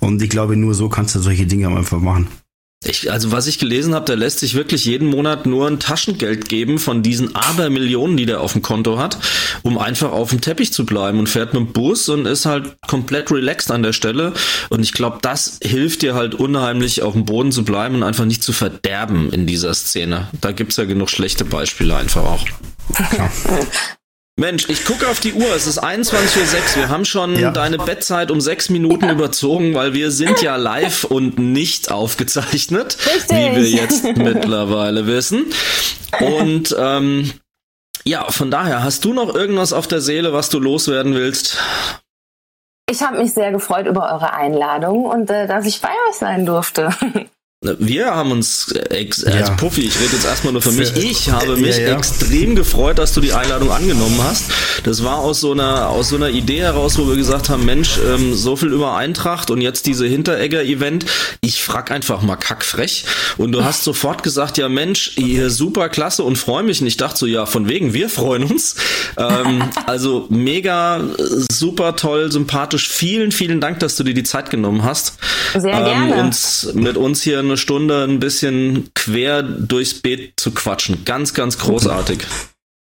[0.00, 2.28] Und ich glaube, nur so kannst du solche Dinge einfach machen.
[2.88, 6.48] Ich, also was ich gelesen habe, der lässt sich wirklich jeden Monat nur ein Taschengeld
[6.48, 9.18] geben von diesen Abermillionen, die der auf dem Konto hat,
[9.62, 12.76] um einfach auf dem Teppich zu bleiben und fährt mit dem Bus und ist halt
[12.86, 14.32] komplett relaxed an der Stelle.
[14.68, 18.24] Und ich glaube, das hilft dir halt unheimlich auf dem Boden zu bleiben und einfach
[18.24, 20.28] nicht zu verderben in dieser Szene.
[20.40, 22.46] Da gibt's ja genug schlechte Beispiele einfach auch.
[24.38, 26.12] Mensch, ich gucke auf die Uhr, es ist 21.06
[26.76, 26.76] Uhr.
[26.82, 27.50] Wir haben schon Ja.
[27.52, 33.30] deine Bettzeit um sechs Minuten überzogen, weil wir sind ja live und nicht aufgezeichnet, Richtig.
[33.38, 35.46] wie wir jetzt mittlerweile wissen.
[36.20, 37.32] Und ähm,
[38.04, 41.56] ja, von daher, hast du noch irgendwas auf der Seele, was du loswerden willst?
[42.90, 46.44] Ich habe mich sehr gefreut über eure Einladung und äh, dass ich bei euch sein
[46.44, 46.90] durfte.
[47.78, 49.54] Wir haben uns, äh, ex als Ja.
[49.54, 51.96] Puffi, ich rede jetzt erstmal nur für mich, ich habe Ja, mich ja.
[51.96, 54.44] extrem gefreut, dass du die Einladung angenommen hast.
[54.84, 57.98] Das war aus so einer, aus so einer Idee heraus, wo wir gesagt haben, Mensch,
[58.06, 61.06] ähm, so viel über Eintracht und jetzt diese Hinteregger-Event,
[61.40, 63.04] ich frag einfach mal kackfrech.
[63.36, 66.80] Und du hast sofort gesagt, ja Mensch, ihr super klasse und freue mich.
[66.80, 68.76] Und ich dachte so, ja, von wegen, wir freuen uns.
[69.16, 71.02] Ähm, also mega, äh,
[71.50, 72.88] super toll, sympathisch.
[72.88, 75.14] Vielen, vielen Dank, dass du dir die Zeit genommen hast.
[75.56, 76.14] Sehr ähm, gerne.
[76.24, 81.04] uns mit uns hier eine Stunde ein bisschen quer durchs Beet zu quatschen.
[81.04, 82.26] Ganz, ganz großartig.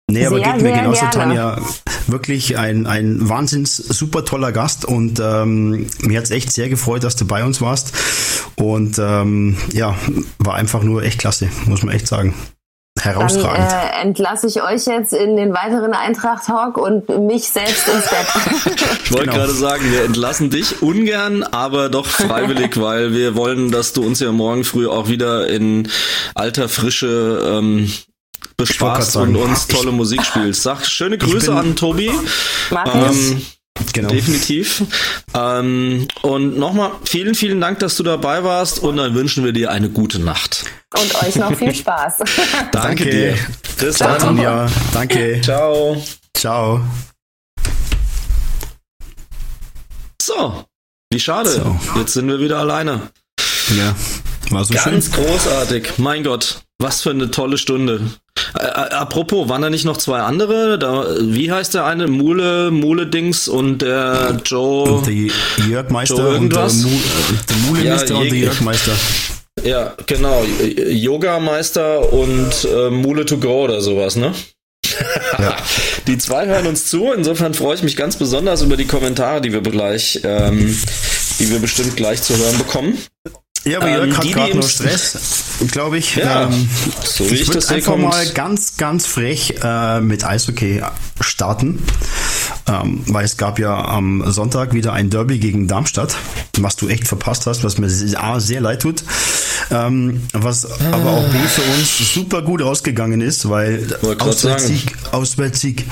[0.10, 1.12] Nee, aber Sehr, geht mir genauso, gerne.
[1.12, 1.62] Tanja.
[2.07, 7.16] Wirklich ein, ein wahnsinns super toller Gast und ähm, mir hat's echt sehr gefreut, dass
[7.16, 7.93] du bei uns warst.
[8.55, 9.95] Und ähm, ja,
[10.39, 12.34] war einfach nur echt klasse, muss man echt sagen.
[13.04, 13.72] Dann Herausragend.
[13.72, 18.76] äh, entlasse ich euch jetzt in den weiteren Eintracht-Talk und mich selbst ins Bett.
[19.06, 19.38] Ich wollte Genau.
[19.38, 24.20] gerade sagen, wir entlassen dich ungern, aber doch freiwillig, weil wir wollen, dass du uns
[24.20, 25.89] ja morgen früh auch wieder in
[26.36, 27.91] alter Frische ähm,
[28.58, 30.64] bespaßt und uns tolle Musik spielst.
[30.64, 32.12] Sag schöne Grüße an Tobi.
[32.70, 33.32] Mach ich.
[33.32, 33.41] Ähm,
[33.94, 34.10] genau.
[34.10, 34.84] Definitiv.
[35.34, 39.72] Ähm, und nochmal vielen, vielen Dank, dass du dabei warst und dann wünschen wir dir
[39.72, 40.66] eine gute Nacht.
[40.98, 42.18] Und euch noch viel Spaß.
[42.72, 43.06] Danke, Danke.
[43.10, 43.36] dir.
[43.80, 44.10] Bis Ciao.
[44.10, 44.20] dann.
[44.20, 45.42] Tanja, danke.
[45.42, 46.04] Ciao.
[46.36, 46.82] Ciao.
[50.22, 50.66] So.
[51.12, 51.50] Wie schade.
[51.50, 51.80] So.
[52.00, 53.10] Jetzt sind wir wieder alleine.
[53.78, 53.96] Ja,
[54.52, 55.26] war so Ganz schön.
[55.26, 55.98] großartig.
[55.98, 56.62] Mein Gott.
[56.82, 58.02] Was für eine tolle Stunde.
[58.58, 60.80] Äh, äh, apropos, waren da nicht noch zwei andere?
[60.80, 62.08] Da, wie heißt der eine?
[62.08, 65.02] Mule, Mule Dings und der Joe.
[65.06, 66.64] Der Jörg Meister Joe und der?
[66.64, 68.91] Mu äh, der Mulemister Ja, und der Jörg Meister.
[69.64, 70.43] Ja, genau.
[70.64, 74.34] Yoga-Meister und äh, Mule to go oder sowas, ne?
[76.08, 77.12] Die zwei hören uns zu.
[77.12, 80.76] Insofern freue ich mich ganz besonders über die Kommentare, die wir gleich, ähm,
[81.39, 82.97] die wir bestimmt gleich zu hören bekommen.
[83.66, 85.18] Ja, aber Ähm, Jörg hat die, die gerade noch Stress,
[85.72, 86.16] glaube ich.
[86.16, 86.70] Ja, Ähm,
[87.03, 90.82] so ich ich würde einfach mal ganz, ganz frech äh, mit Eishockey
[91.20, 91.84] starten.
[92.68, 96.16] ähm, weil es gab ja am Sonntag wieder ein Derby gegen Darmstadt,
[96.57, 99.03] was du echt verpasst hast, was mir A, sehr leid tut,
[99.72, 105.86] ähm, was aber auch B für uns super gut ausgegangen ist, weil Auswärtssieg, Auswärtssieg.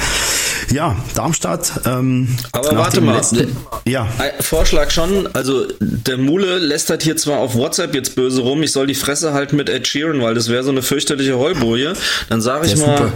[0.72, 1.72] Ja, Darmstadt.
[1.86, 3.56] Ähm, aber warte mal, letzten,
[3.86, 4.08] ja.
[4.42, 8.88] Vorschlag schon, also der Mule lästert hier zwar auf WhatsApp jetzt böse rum, ich soll
[8.88, 11.94] die Fresse halten mit Ed Sheeran, weil das wäre so eine fürchterliche Heuboje.
[12.30, 13.12] Dann sage ich mal, super.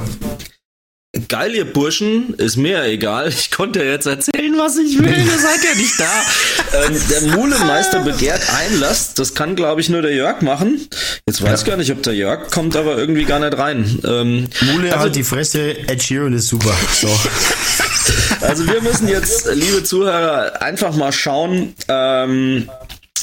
[1.28, 3.28] Geil, ihr Burschen, ist mir egal.
[3.28, 5.10] Ich konnte ja jetzt erzählen, was ich will.
[5.10, 6.86] Ihr seid ja nicht da.
[6.86, 9.14] ähm, der Muhlenmeister begehrt Einlass.
[9.14, 10.88] Das kann, glaube ich, nur der Jörg machen.
[11.28, 14.00] Jetzt weiß ich gar nicht, ob der Jörg kommt, aber irgendwie gar nicht rein.
[14.06, 15.78] Ähm, Mule also, halt die Fresse.
[15.90, 16.74] Ed Sheeran ist super.
[16.94, 17.10] So.
[18.40, 21.76] also wir müssen jetzt, liebe Zuhörer, einfach mal schauen.
[21.90, 22.70] Ähm,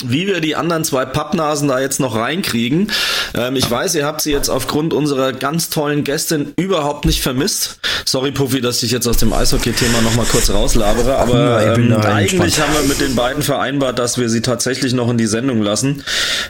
[0.07, 2.91] wie wir die anderen zwei Pappnasen da jetzt noch reinkriegen.
[3.35, 7.81] Ähm, ich weiß, ihr habt sie jetzt aufgrund unserer ganz tollen Gästin überhaupt nicht vermisst.
[8.05, 12.73] Sorry, Puffy, dass ich jetzt aus dem Eishockey-Thema nochmal kurz rauslabere, aber ähm, eigentlich haben
[12.75, 16.05] wir mit den beiden vereinbart, dass wir sie tatsächlich noch in die Sendung lassen.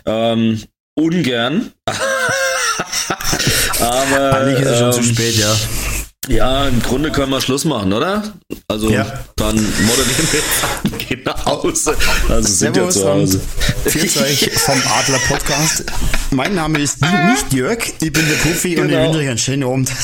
[0.07, 0.63] Ähm,
[0.95, 1.73] ungern.
[3.81, 5.55] aber eigentlich ist es schon zu ähm, spät, ja.
[6.29, 8.23] Ja, im Grunde können wir Schluss machen, oder?
[8.69, 9.07] Also ja.
[9.37, 11.97] dann moderieren wir jetzt an, gehen nach Hause.
[12.29, 13.41] Also sind wir zu Hause.
[13.85, 15.85] Grüß euch vom Adler Podcast.
[16.31, 18.83] Mein Name ist nicht Jörg, ich bin der Puffy genau.
[18.83, 19.07] und ich genau.
[19.07, 19.91] wünsche euch einen schönen Abend.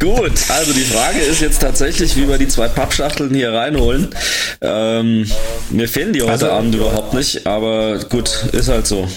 [0.00, 4.10] gut, also die Frage ist jetzt tatsächlich, wie wir die zwei Pappschachteln hier reinholen.
[4.60, 5.28] Ähm,
[5.70, 9.08] mir fehlen die heute also, Abend überhaupt nicht, aber gut, ist halt so.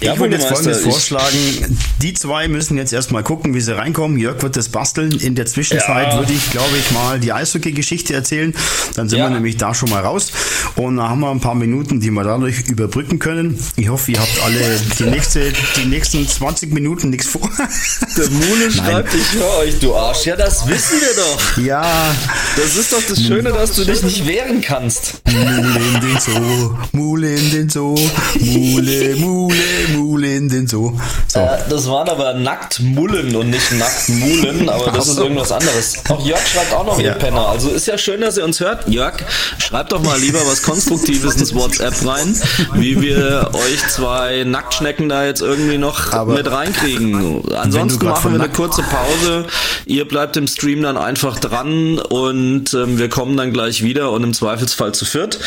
[0.00, 1.78] Ja, ich würde jetzt folgendes vorschlagen.
[2.00, 4.18] Die zwei müssen jetzt erstmal gucken, wie sie reinkommen.
[4.18, 5.12] Jörg wird das basteln.
[5.12, 6.18] In der Zwischenzeit ja.
[6.18, 8.54] würde ich, glaube ich, mal die Eishockey-Geschichte erzählen.
[8.94, 9.26] Dann sind ja.
[9.26, 10.32] wir nämlich da schon mal raus.
[10.76, 13.58] Und dann haben wir ein paar Minuten, die wir dadurch überbrücken können.
[13.76, 17.48] Ich hoffe, ihr habt alle die, nächste, die nächsten 20 Minuten nichts vor.
[18.16, 20.26] Der Mule schreibt, ich höre euch, du Arsch.
[20.26, 21.58] Ja, das wissen wir doch.
[21.58, 22.14] Ja.
[22.56, 25.22] Das ist doch das Schöne, dass du dich nicht wehren kannst.
[25.26, 27.94] Mule in den Zoo, Mule in den Zoo,
[28.40, 29.56] Mule, Mule,
[29.96, 30.92] Mule in den Zoo.
[31.28, 31.40] So.
[31.40, 36.02] Äh, das waren aber Nacktmullen und nicht Nacktmulen, aber das ist irgendwas anderes.
[36.08, 37.14] Auch Jörg schreibt auch noch ja.
[37.14, 37.48] Penner.
[37.48, 38.88] Also ist ja schön, dass ihr uns hört.
[38.88, 39.14] Jörg,
[39.58, 42.36] schreibt doch mal lieber was Konstruktives ins WhatsApp rein,
[42.74, 47.42] wie wir euch zwei Nacktschnecken da jetzt irgendwie noch aber mit reinkriegen.
[47.54, 49.46] Ansonsten machen wir eine kurze Pause.
[49.86, 54.22] Ihr bleibt im Stream dann einfach dran und ähm, wir kommen dann gleich wieder und
[54.22, 55.38] im Zweifelsfall zu viert.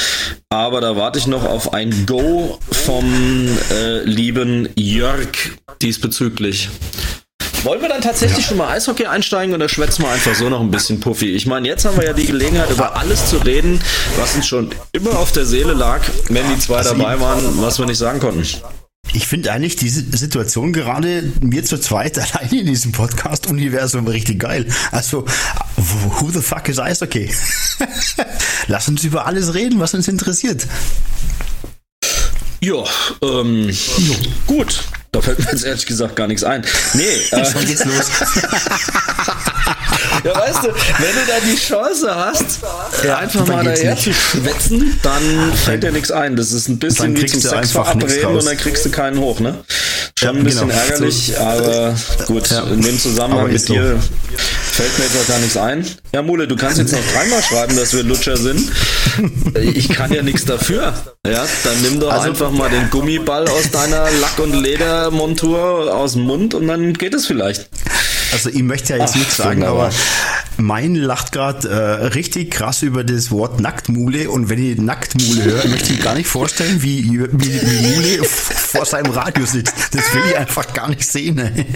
[0.50, 3.06] Aber da warte ich noch auf ein Go vom
[3.72, 5.30] äh, lieben Jörg
[5.82, 6.70] diesbezüglich.
[7.64, 8.50] Wollen wir dann tatsächlich ja.
[8.50, 11.32] schon mal Eishockey einsteigen oder schwätzen wir einfach so noch ein bisschen Puffy?
[11.32, 13.80] Ich meine, jetzt haben wir ja die Gelegenheit, über alles zu reden,
[14.18, 17.80] was uns schon immer auf der Seele lag, wenn die zwei also dabei waren, was
[17.80, 18.46] wir nicht sagen konnten.
[19.14, 24.68] Ich finde eigentlich diese Situation gerade, wir zu zweit alleine in diesem Podcast-Universum richtig geil.
[24.92, 25.26] Also,
[25.78, 27.34] who the fuck is Eishockey?
[28.68, 30.68] Lass uns über alles reden, was uns interessiert.
[32.66, 32.84] Ja,
[33.22, 34.16] ähm, jo.
[34.48, 34.86] gut.
[35.12, 36.66] Da fällt mir jetzt ehrlich gesagt gar nichts ein.
[36.96, 38.10] Nee, äh, schon geht's los.
[40.26, 42.60] ja, weißt du, wenn du da die Chance hast,
[43.04, 46.36] ja, einfach mal daher zu schwätzen, dann fällt dir nichts ein.
[46.36, 49.64] Das ist ein bisschen wie zum Sex verabreden und dann kriegst du keinen hoch, ne?
[50.18, 50.82] Schon ein bisschen genau.
[50.82, 51.42] ärgerlich, so.
[51.42, 51.96] aber
[52.26, 52.64] gut, ja.
[52.64, 54.00] in dem Zusammenhang mit dir
[54.76, 55.86] fällt mir jetzt auch gar nichts ein.
[56.14, 58.72] Ja, Mule, du kannst jetzt noch dreimal schreiben, dass wir Lutscher sind.
[59.54, 60.94] Ich kann ja nichts dafür.
[61.26, 66.14] Ja, dann nimm doch also, einfach mal den Gummiball aus deiner Lack- und Ledermontur aus
[66.14, 67.70] dem Mund und dann geht es vielleicht.
[68.36, 69.90] Also ich möchte ja jetzt Ach, nichts sagen, aber
[70.58, 75.68] mein lacht gerade äh, richtig krass über das Wort Nacktmule und wenn ich Nacktmule höre,
[75.70, 79.74] möchte ich gar nicht vorstellen, wie, wie, wie Mule vor seinem Radio sitzt.
[79.92, 81.66] Das will ich einfach gar nicht sehen.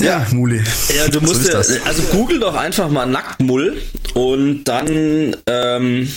[0.00, 0.60] Ja, Mule.
[0.94, 3.80] Ja, du musst so ja, also google doch einfach mal Nacktmull
[4.14, 6.10] und dann ähm,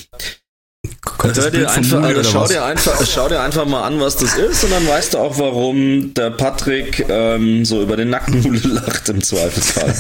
[1.21, 4.63] Hör dir einfach, also schau, dir einfach, schau dir einfach mal an, was das ist
[4.63, 9.23] und dann weißt du auch, warum der Patrick ähm, so über den Nackenmule lacht im
[9.23, 9.93] Zweifelsfall.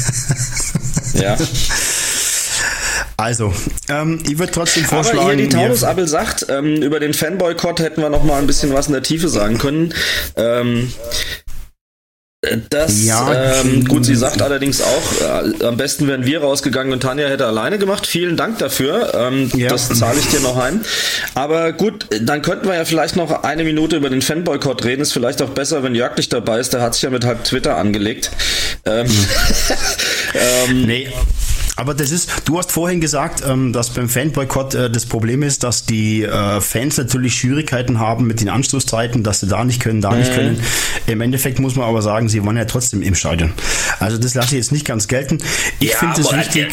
[1.21, 1.37] ja.
[3.19, 3.51] Also,
[3.89, 5.19] ähm, ich würde trotzdem vorschlagen.
[5.19, 8.45] Aber hier die Taunus Abel sagt, ähm, über den Fanboykott hätten wir noch mal ein
[8.45, 9.93] bisschen was in der Tiefe sagen können.
[10.35, 10.93] Ähm,
[12.69, 17.01] das, ja, ähm, gut, sie sagt allerdings auch, äh, am besten wären wir rausgegangen und
[17.01, 18.07] Tanja hätte alleine gemacht.
[18.07, 19.13] Vielen Dank dafür.
[19.13, 19.69] Ähm, ja.
[19.69, 20.81] Das zahle ich dir noch ein.
[21.35, 25.01] Aber gut, dann könnten wir ja vielleicht noch eine Minute über den Fanboykott reden.
[25.01, 26.73] Ist vielleicht auch besser, wenn Jörg nicht dabei ist.
[26.73, 28.31] Der hat sich ja mit halb Twitter angelegt.
[28.85, 29.07] Ähm,
[30.67, 31.07] ähm, nee.
[31.77, 35.63] Aber das ist, Du hast vorhin gesagt, ähm, dass beim Fanboykott äh, das Problem ist,
[35.63, 39.99] dass die äh, Fans natürlich Schwierigkeiten haben mit den Anstoßzeiten, dass sie da nicht können,
[39.99, 40.19] da mhm.
[40.19, 40.61] nicht können.
[41.07, 43.51] Im Endeffekt muss man aber sagen, sie waren ja trotzdem im Stadion.
[43.99, 45.39] Also das lasse ich jetzt nicht ganz gelten.
[45.79, 46.67] Ich ja, finde es wichtig,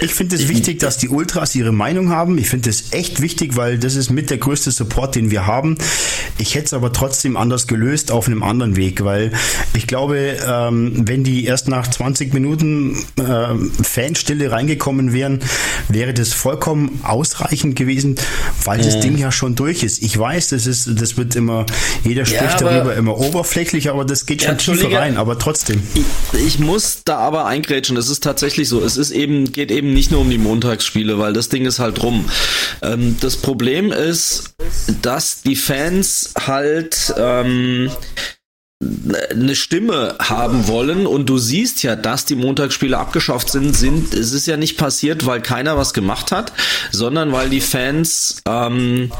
[0.00, 2.38] ich finde es wichtig, dass die Ultras ihre Meinung haben.
[2.38, 5.76] Ich finde es echt wichtig, weil das ist mit der größte Support, den wir haben.
[6.38, 9.32] Ich hätte es aber trotzdem anders gelöst auf einem anderen Weg, weil
[9.74, 13.82] ich glaube, ähm, wenn die erst nach 20 Minuten äh,
[14.30, 15.40] Fanstille reingekommen wären,
[15.88, 18.16] wäre das vollkommen ausreichend gewesen,
[18.64, 19.00] weil das mhm.
[19.00, 20.02] Ding ja schon durch ist.
[20.02, 21.66] Ich weiß, das ist, das wird immer,
[22.04, 25.82] jeder spricht ja, darüber immer oberflächlich, aber das geht schon tiefer rein, aber trotzdem.
[25.94, 27.96] Ich, ich, muss da aber eingrätschen.
[27.96, 28.82] Es ist tatsächlich so.
[28.84, 32.02] Es ist eben, geht eben nicht nur um die Montagsspiele, weil das Ding ist halt
[32.02, 32.26] rum.
[32.82, 34.54] Ähm, das Problem ist,
[35.02, 37.90] dass die Fans halt, ähm,
[38.82, 41.06] eine Stimme haben wollen.
[41.06, 45.26] Und du siehst ja, dass die Montagsspiele abgeschafft sind, sind es ist ja nicht passiert,
[45.26, 46.52] weil keiner was gemacht hat,
[46.90, 49.12] sondern weil die Fans ähm,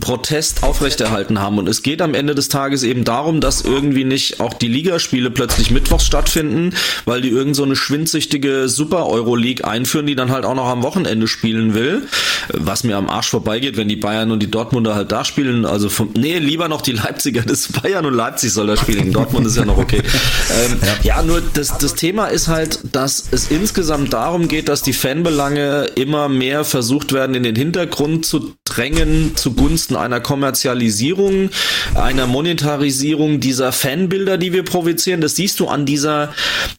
[0.00, 1.58] Protest aufrechterhalten haben.
[1.58, 5.30] Und es geht am Ende des Tages eben darum, dass irgendwie nicht auch die Ligaspiele
[5.30, 6.74] plötzlich mittwochs stattfinden,
[7.04, 10.82] weil die irgend so eine schwindsüchtige Super Euroleague einführen, die dann halt auch noch am
[10.82, 12.02] Wochenende spielen will.
[12.48, 15.64] Was mir am Arsch vorbeigeht, wenn die Bayern und die Dortmunder halt da spielen.
[15.64, 19.12] Also vom, nee, lieber noch die Leipziger des Bayern und Leipzig soll da spielen.
[19.12, 20.02] Dortmund ist ja noch okay.
[20.50, 21.16] Ähm, ja.
[21.16, 25.86] ja, nur das, das Thema ist halt, dass es insgesamt darum geht, dass die Fanbelange
[25.94, 31.50] immer mehr versucht werden, in den Hintergrund zu drängen zugunsten zugunsten einer Kommerzialisierung,
[31.94, 35.20] einer Monetarisierung dieser Fanbilder, die wir provozieren.
[35.20, 36.32] Das siehst du an dieser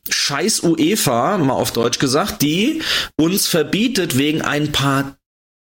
[0.09, 2.81] scheiß UEFA, mal auf Deutsch gesagt, die
[3.15, 5.17] uns verbietet wegen ein paar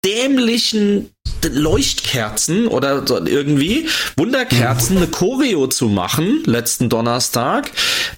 [0.06, 1.12] dämlichen
[1.48, 3.88] Leuchtkerzen oder irgendwie
[4.18, 7.72] Wunderkerzen eine Choreo zu machen letzten Donnerstag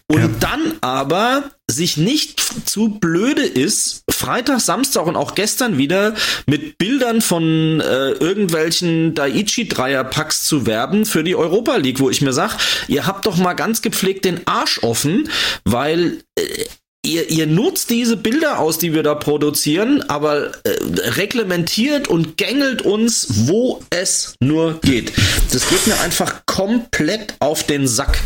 [0.07, 0.29] und ja.
[0.39, 6.15] dann aber sich nicht zu blöde ist, Freitag, Samstag und auch gestern wieder
[6.45, 12.33] mit Bildern von äh, irgendwelchen Daiichi-Dreierpacks zu werben für die Europa League, wo ich mir
[12.33, 12.57] sag,
[12.87, 15.29] ihr habt doch mal ganz gepflegt den Arsch offen,
[15.63, 16.65] weil äh,
[17.05, 20.69] ihr, ihr nutzt diese Bilder aus, die wir da produzieren, aber äh,
[21.11, 25.13] reglementiert und gängelt uns, wo es nur geht.
[25.51, 28.19] Das geht mir einfach komplett auf den Sack.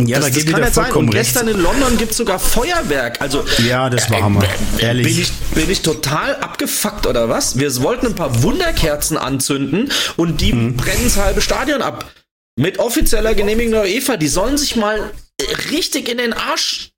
[0.00, 0.92] Ja, das, da geht das kann ja sein.
[0.92, 1.58] Und gestern recht.
[1.58, 3.20] in London gibt es sogar Feuerwerk.
[3.20, 4.42] Also ja, das war äh, Hammer.
[4.78, 5.06] Äh, Ehrlich.
[5.06, 7.58] Bin ich, bin ich total abgefuckt oder was?
[7.58, 10.76] Wir wollten ein paar Wunderkerzen anzünden und die mhm.
[10.76, 12.10] brennen das halbe Stadion ab.
[12.56, 14.16] Mit offizieller Genehmigung der UEFA.
[14.16, 15.10] Die sollen sich mal
[15.70, 16.91] richtig in den Arsch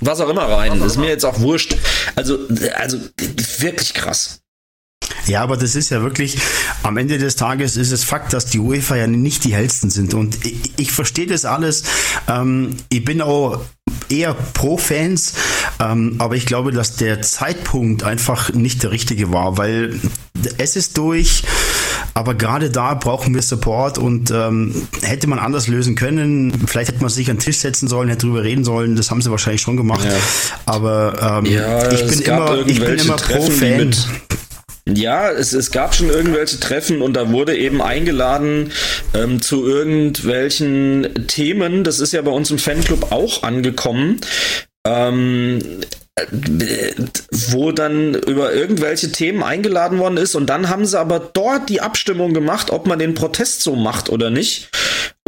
[0.00, 0.80] was auch immer rein.
[0.82, 1.76] Ist mir jetzt auch wurscht.
[2.16, 2.38] Also,
[2.74, 2.98] also
[3.58, 4.39] wirklich krass.
[5.26, 6.38] Ja, aber das ist ja wirklich,
[6.82, 10.14] am Ende des Tages ist es Fakt, dass die UEFA ja nicht die hellsten sind.
[10.14, 11.84] Und ich, ich verstehe das alles.
[12.28, 13.60] Ähm, ich bin auch
[14.08, 15.34] eher pro Fans,
[15.78, 20.00] ähm, aber ich glaube, dass der Zeitpunkt einfach nicht der richtige war, weil
[20.58, 21.42] es ist durch.
[22.14, 26.66] Aber gerade da brauchen wir Support und ähm, hätte man anders lösen können.
[26.66, 28.96] Vielleicht hätte man sich an den Tisch setzen sollen, hätte drüber reden sollen.
[28.96, 30.04] Das haben sie wahrscheinlich schon gemacht.
[30.04, 30.16] Ja.
[30.66, 33.94] Aber ähm, ja, ich, bin immer, ich bin immer pro Fan.
[34.94, 38.72] Ja, es, es gab schon irgendwelche Treffen und da wurde eben eingeladen
[39.14, 41.84] ähm, zu irgendwelchen Themen.
[41.84, 44.20] Das ist ja bei uns im Fanclub auch angekommen.
[44.86, 45.60] Ähm,
[47.30, 51.80] wo dann über irgendwelche Themen eingeladen worden ist und dann haben sie aber dort die
[51.80, 54.68] Abstimmung gemacht, ob man den Protest so macht oder nicht.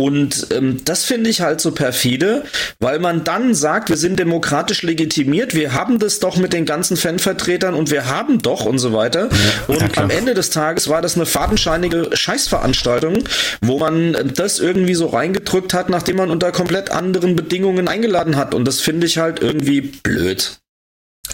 [0.00, 2.44] Und ähm, das finde ich halt so perfide,
[2.80, 6.96] weil man dann sagt, wir sind demokratisch legitimiert, wir haben das doch mit den ganzen
[6.96, 9.28] Fanvertretern und wir haben doch und so weiter.
[9.68, 13.24] Ja, und am Ende des Tages war das eine fadenscheinige Scheißveranstaltung,
[13.60, 18.54] wo man das irgendwie so reingedrückt hat, nachdem man unter komplett anderen Bedingungen eingeladen hat.
[18.54, 20.61] Und das finde ich halt irgendwie blöd.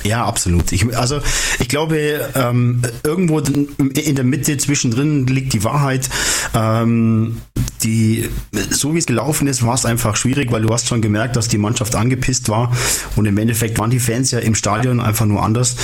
[0.05, 0.73] Ja, absolut.
[0.73, 1.21] Ich, also
[1.59, 6.09] ich glaube, ähm, irgendwo in der Mitte zwischendrin liegt die Wahrheit.
[6.55, 7.39] Ähm,
[7.83, 8.29] die,
[8.71, 11.49] so wie es gelaufen ist, war es einfach schwierig, weil du hast schon gemerkt, dass
[11.49, 12.73] die Mannschaft angepisst war
[13.17, 15.77] und im Endeffekt waren die Fans ja im Stadion einfach nur anders.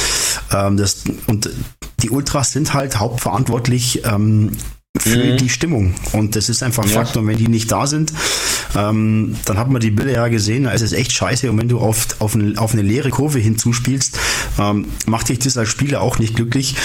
[0.53, 1.51] Ähm, das, und
[2.03, 4.53] die Ultras sind halt hauptverantwortlich ähm,
[4.99, 5.37] für mhm.
[5.37, 5.95] die Stimmung.
[6.13, 6.97] Und das ist einfach ein ja.
[6.97, 7.23] Faktor.
[7.23, 8.13] Und wenn die nicht da sind,
[8.77, 11.51] ähm, dann hat man die Bilder ja gesehen, da ist es echt scheiße.
[11.51, 14.19] Und wenn du auf, auf, ein, auf eine leere Kurve hinzuspielst,
[14.59, 16.77] ähm, macht dich das als Spieler auch nicht glücklich.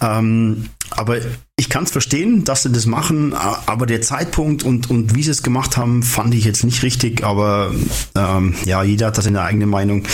[0.00, 1.18] Ähm, aber
[1.60, 5.30] ich kann es verstehen, dass sie das machen, aber der Zeitpunkt und, und wie sie
[5.30, 7.22] es gemacht haben, fand ich jetzt nicht richtig.
[7.22, 7.70] Aber
[8.16, 10.04] ähm, ja, jeder hat da seine eigene Meinung.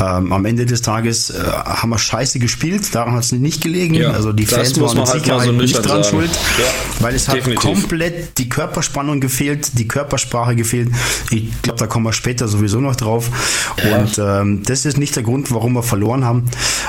[0.00, 3.94] Ähm, am Ende des Tages äh, haben wir scheiße gespielt, daran hat es nicht gelegen.
[3.94, 6.04] Ja, also die das Fans waren mit halt Sicherheit so nicht dran sagen.
[6.04, 6.64] schuld, Ja,
[7.04, 7.62] weil es hat definitiv.
[7.62, 10.90] komplett die Körperspannung gefehlt, die Körpersprache gefehlt.
[11.30, 13.30] Ich glaube, da kommen wir später sowieso noch drauf.
[13.92, 16.46] Und ähm, das ist nicht der Grund, warum wir verloren haben.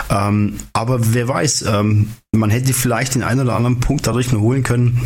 [0.10, 4.42] Ähm, aber wer weiß, ähm, man hätte vielleicht den einen oder anderen Punkt dadurch noch
[4.42, 5.02] holen können.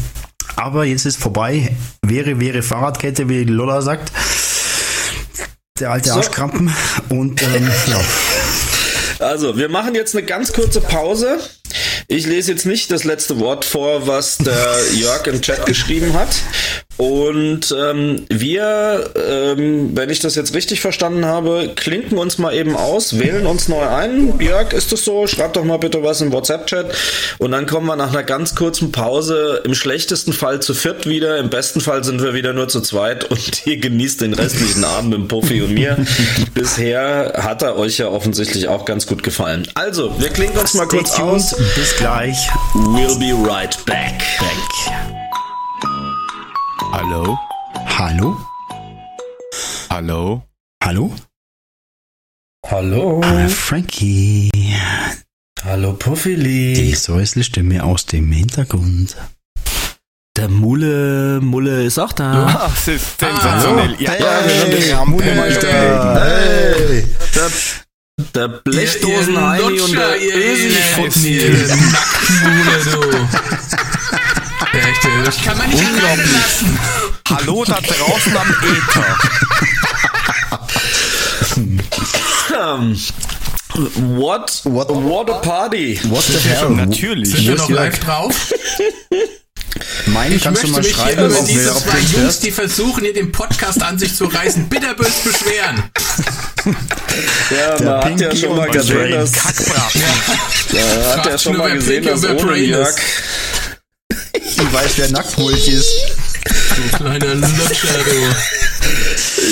[0.56, 1.76] Aber jetzt ist vorbei.
[2.02, 4.12] Wäre, wäre Fahrradkette, wie Lola sagt.
[5.80, 6.16] Der alte So.
[6.16, 6.74] Arschkrampen.
[7.10, 8.00] Und ähm, ja.
[9.26, 11.40] Also, wir machen jetzt eine ganz kurze Pause.
[12.08, 16.30] Ich lese jetzt nicht das letzte Wort vor, was der Jörg im Chat geschrieben hat.
[16.98, 22.76] Und ähm, wir, ähm, wenn ich das jetzt richtig verstanden habe, klinken uns mal eben
[22.76, 24.40] aus, wählen uns neu ein.
[24.40, 25.28] Jörg, ist das so?
[25.28, 26.96] Schreib doch mal bitte was im WhatsApp-Chat.
[27.40, 31.38] Und dann kommen wir nach einer ganz kurzen Pause im schlechtesten Fall zu viert wieder.
[31.40, 35.18] Im besten Fall sind wir wieder nur zu zweit und ihr genießt den restlichen Abend
[35.18, 35.98] mit Puffy und mir.
[36.54, 39.68] Bisher hat er euch ja offensichtlich auch ganz gut gefallen.
[39.74, 41.56] Also, wir klinken uns mal kurz aus.
[41.76, 42.50] Bis gleich.
[42.74, 44.22] We'll be right back.
[46.92, 47.38] Hallo?
[47.98, 48.38] Hallo?
[49.90, 50.44] Hallo?
[50.84, 51.12] Hallo?
[52.68, 53.22] Hallo.
[53.24, 54.50] Ah, Frankie.
[55.64, 56.96] Hallo Die Puffili.
[56.96, 59.16] säusle Stimme aus dem Hintergrund.
[60.38, 62.48] Der Mulle, Mulle ist auch da.
[62.48, 63.96] Ah, das ist sensationell.
[64.00, 66.22] ja, Hey, ja, Mulemeister.
[66.22, 67.06] Hey.
[68.18, 71.30] Der, der Blechdosen-Heini und der Ösi.
[71.30, 71.52] ihr
[71.92, 73.02] Nacktmule, du.
[74.78, 76.80] Echt, das kann man nicht alleine lassen.
[77.30, 79.18] Hallo da draußen am Äther.
[82.58, 82.98] Ähm,
[84.18, 86.00] What, what, what a party.
[86.06, 86.70] What the hell?
[86.70, 87.32] Natürlich.
[87.32, 88.54] Sind wir noch live drauf?
[90.08, 92.44] Meine Ich kannst du möchte mal mich hier schreiben, über diese zwei Jungs, hörst.
[92.44, 95.84] die versuchen, hier den Podcast an sich zu reißen, bitterbös beschweren.
[97.52, 100.02] Ja, Der man hat ja Pinky schon mal gesehen, dass, Kackbraten.
[100.02, 102.96] ja, hat ja Fragt schon mal wer gesehen, Pinky dass ohne ist.
[104.34, 105.92] Ich weiß, wer Nacktmulch ist.
[106.46, 108.12] Du kleiner Lutscher, du.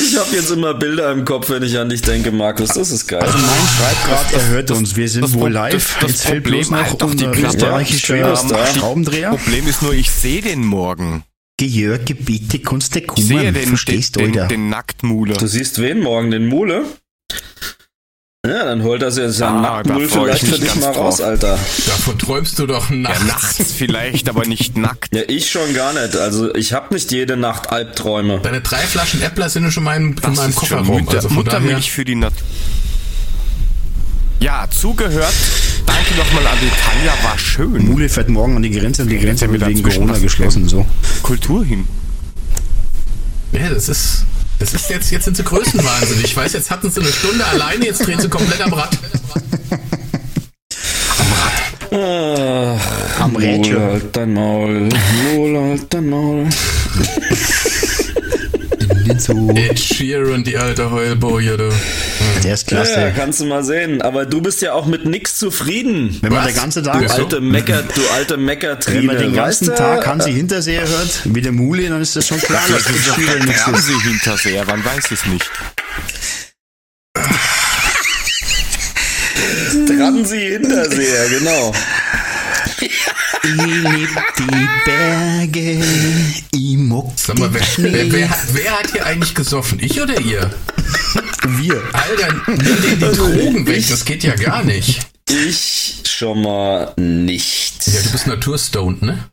[0.08, 2.70] ich habe jetzt immer Bilder im Kopf, wenn ich an dich denke, Markus.
[2.70, 3.22] Das ist geil.
[3.22, 4.96] Also mein schreibt gerade, er hört uns.
[4.96, 5.74] Wir sind das wohl live.
[5.74, 8.36] das- das Jetzt fehlt Problem bloß noch doch die österreichischer Ja.
[8.76, 9.30] Schraubendreher.
[9.32, 11.24] Problem ist nur, ich sehe den morgen.
[11.62, 13.54] Jörg, bitte kannst du Ich sehe kommen.
[13.54, 14.54] den, Verstehst du, den, den, Alter?
[14.54, 15.34] den Nacktmule.
[15.36, 16.30] Du siehst wen morgen?
[16.30, 16.84] Den Mule?
[18.46, 20.88] Ja, dann holt das jetzt Ah, ja da Nacktmul freu ich vielleicht für dich mal
[20.88, 20.98] drauf.
[20.98, 21.58] raus, Alter.
[21.86, 23.26] Davon träumst du doch Ja, nachts.
[23.26, 25.16] nachts vielleicht, aber nicht nackt.
[25.16, 26.18] Ja, ich schon gar nicht.
[26.18, 28.42] Also ich habe nicht jede Nacht Albträume.
[28.44, 30.88] Deine drei Flaschen Äppler sind schon in meinem, in Das meinem Kofferraum.
[30.88, 32.46] Mutter, Also Muttermilch für die Natur.
[34.42, 35.34] Ja, zugehört.
[35.86, 37.86] Danke nochmal an die Tanja, war schön.
[37.86, 40.68] Mule fährt morgen an die Grenze und die Grenze wird wegen Corona geschlossen.
[40.68, 40.86] So.
[41.22, 41.88] Kultur hin.
[43.54, 44.26] ja, das ist,
[44.60, 46.26] das ist jetzt, jetzt sind sie größenwahnsinnig.
[46.26, 48.98] Ich weiß, jetzt hatten sie eine Stunde alleine, jetzt drehen sie komplett am Rad.
[51.92, 52.78] Ah,
[53.20, 53.80] Am Rädchen.
[53.80, 54.90] Halt dein Maul.
[55.36, 56.48] Mul, halt dein Maul.
[59.24, 59.50] So.
[59.56, 61.70] Ed Sheeran, die alte Heulboje, du.
[62.44, 63.14] Der ist Ja, klasse.
[63.16, 64.02] kannst du mal sehen.
[64.02, 66.18] Aber du bist ja auch mit nix zufrieden.
[66.22, 66.48] Wenn man Was?
[66.54, 68.98] den ganzen Du Tag, bist Alte Mecker, du alte Meckertrine.
[69.00, 69.82] wenn man den ganzen weißt du?
[69.84, 73.40] Tag Hansi Hinterseher hört, wie der Mule, dann ist das schon klar, dass das Spiel
[73.46, 73.64] nichts ist.
[73.64, 75.50] Fernseh hinterseher, man weiß es nicht.
[79.88, 81.74] Transi Hinterseher, genau.
[82.84, 83.06] Ich
[83.44, 85.84] lieb die Berge,
[86.52, 87.92] ich mag Sag mal, wer, Schnee.
[87.94, 89.80] wer, wer, hat, wer hat hier eigentlich gesoffen?
[89.82, 90.50] Ich oder ihr?
[91.46, 91.82] Wir.
[91.94, 95.00] Alter, nimm dir die Drogen weg, das geht ja gar nicht.
[95.30, 97.88] Ich schon mal nicht.
[97.88, 99.30] Ja, du bist naturstoned, ne?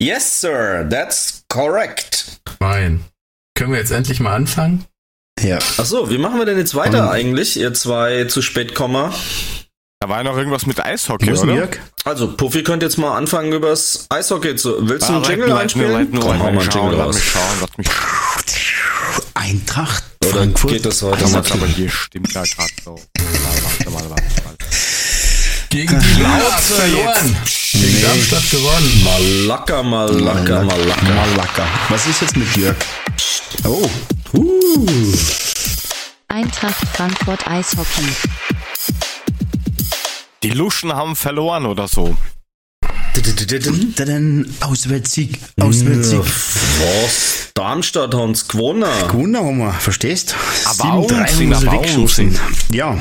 [0.00, 2.40] Yes, sir, that's correct.
[2.60, 3.04] Fein.
[3.56, 4.84] Können wir jetzt endlich mal anfangen?
[5.40, 5.58] Ja.
[5.76, 9.12] Achso, wie machen wir denn jetzt weiter eigentlich, ihr zwei zu spät Komma?
[10.02, 11.54] Da war ja noch irgendwas mit Eishockey, denn oder?
[11.54, 11.78] Jörg?
[12.04, 14.74] Also, Puffy könnt jetzt mal anfangen übers Eishockey zu.
[14.88, 15.92] Willst du Ah, einen Jingle leiten, einspielen?
[15.92, 17.06] mal einen leiten, Jingle schauen, raus.
[17.06, 17.88] Lass mich schauen, lass mich
[19.34, 20.02] Eintracht.
[20.24, 20.70] Oder Frankfurt.
[20.72, 21.32] geht das heute schauen.
[21.34, 21.44] mal?
[21.52, 22.96] Aber hier stimmt ja gerade so.
[22.96, 24.64] Warte, warte, warte, warte.
[25.70, 27.36] Gegen die Lords verloren.
[27.70, 29.04] Gegen Darmstadt gewonnen.
[29.04, 31.02] Malaka, Malaka, Malaka.
[31.04, 31.64] Malaka.
[31.90, 32.74] Was ist jetzt mit Jörg?
[33.64, 33.88] Oh.
[36.26, 38.08] Eintracht Frankfurt Eishockey.
[40.42, 42.16] Die Luschen haben verloren oder so.
[44.60, 45.38] Auswärtssieg.
[45.60, 46.20] Auswärtssieg.
[46.20, 47.50] Was?
[47.54, 48.84] Darmstadt haben's gewonnen.
[49.08, 50.34] Gewonnen haben wir, verstehst?
[50.64, 52.38] Aber 7-3 Auensinn, haben sie weggeschossen.
[52.72, 52.98] Ja.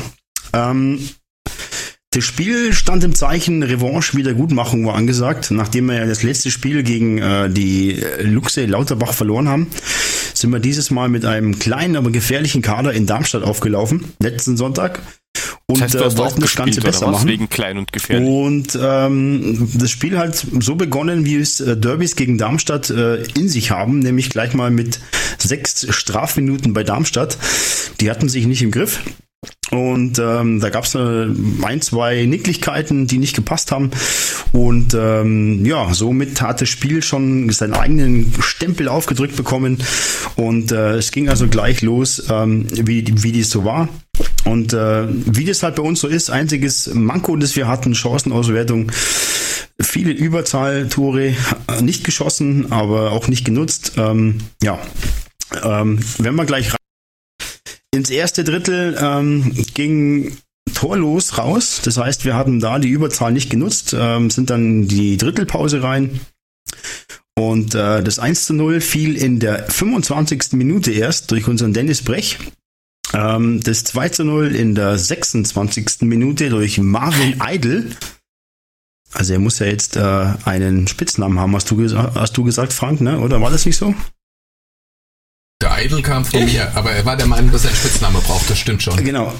[0.53, 1.09] Ähm,
[2.13, 5.49] Das Spiel stand im Zeichen Revanche, Wiedergutmachung war angesagt.
[5.49, 9.67] Nachdem wir ja das letzte Spiel gegen äh, die Luxe Lauterbach verloren haben,
[10.33, 14.99] sind wir dieses Mal mit einem kleinen, aber gefährlichen Kader in Darmstadt aufgelaufen, letzten Sonntag.
[15.71, 17.27] Und Das heißt, äh, wollten das Ganze besser machen.
[17.27, 18.27] Wegen klein und gefährlich.
[18.27, 23.49] Und ähm, das Spiel halt so begonnen, wie es äh, Derbys gegen Darmstadt äh, in
[23.49, 24.99] sich haben, nämlich gleich mal mit
[25.37, 27.37] sechs Strafminuten bei Darmstadt.
[27.99, 28.99] Die hatten sich nicht im Griff.
[29.71, 31.27] Und ähm, da gab es äh,
[31.63, 33.89] ein, zwei Nicklichkeiten, die nicht gepasst haben.
[34.51, 39.77] Und ähm, ja, somit hat das Spiel schon seinen eigenen Stempel aufgedrückt bekommen.
[40.35, 43.87] Und äh, es ging also gleich los, ähm, wie, wie dies so war.
[44.45, 48.91] Und äh, wie das halt bei uns so ist, einziges Manko, das wir hatten, Chancenauswertung,
[49.79, 53.93] viele Überzahltore äh, nicht geschossen, aber auch nicht genutzt.
[53.97, 54.79] Ähm, ja,
[55.63, 56.77] ähm, wenn wir gleich rein
[57.93, 60.37] ins erste Drittel ähm, ging
[60.73, 61.81] torlos raus.
[61.83, 66.21] Das heißt, wir hatten da die Überzahl nicht genutzt, ähm, sind dann die Drittelpause rein.
[67.37, 70.53] Und äh, das 1 zu 0 fiel in der 25.
[70.53, 72.37] Minute erst durch unseren Dennis Brech.
[73.13, 76.01] Ähm, das 2 zu 0 in der 26.
[76.01, 77.91] Minute durch Marvin Eidel.
[79.13, 82.71] Also er muss ja jetzt äh, einen Spitznamen haben, hast du, gesa- hast du gesagt,
[82.71, 83.19] Frank, ne?
[83.19, 83.93] Oder war das nicht so?
[85.61, 88.49] Der Idol kam von mir, aber er war der Meinung, dass er einen Spitzname braucht,
[88.49, 88.95] das stimmt schon.
[89.03, 89.31] Genau.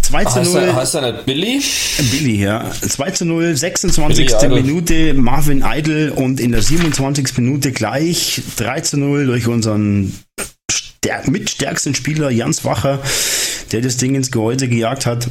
[0.00, 0.62] 2 zu Heißt 0.
[0.62, 1.62] er, heißt er nicht Billy?
[2.12, 2.70] Billy, ja.
[2.70, 4.26] 2 zu 0, 26.
[4.38, 4.62] Billy.
[4.62, 7.36] Minute Marvin Idle und in der 27.
[7.38, 10.14] Minute gleich 3 zu 0 durch unseren
[11.26, 13.00] mitstärksten Spieler Jans Wacher,
[13.72, 15.28] der das Ding ins Gehäuse gejagt hat.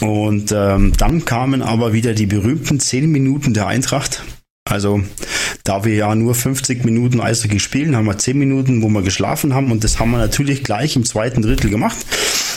[0.00, 4.22] Und ähm, dann kamen aber wieder die berühmten 10 Minuten der Eintracht.
[4.68, 5.02] Also,
[5.64, 9.54] da wir ja nur 50 Minuten Eishockey spielen, haben wir 10 Minuten, wo wir geschlafen
[9.54, 11.96] haben und das haben wir natürlich gleich im zweiten Drittel gemacht.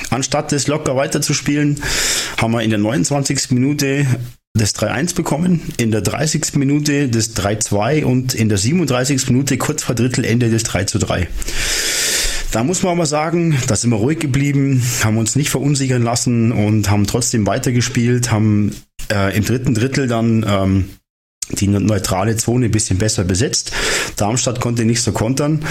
[0.10, 1.82] Anstatt das locker weiterzuspielen,
[2.38, 3.52] haben wir in der 29.
[3.52, 4.08] Minute
[4.56, 6.56] das 3-1 bekommen, in der 30.
[6.56, 9.28] Minute das 3-2 und in der 37.
[9.28, 11.28] Minute kurz vor Drittelende das 3-3.
[12.52, 16.52] Da muss man aber sagen, da sind wir ruhig geblieben, haben uns nicht verunsichern lassen
[16.52, 18.76] und haben trotzdem weitergespielt, haben
[19.12, 20.90] äh, im dritten Drittel dann ähm,
[21.52, 23.72] die neutrale Zone ein bisschen besser besetzt.
[24.16, 25.66] Darmstadt konnte nicht so kontern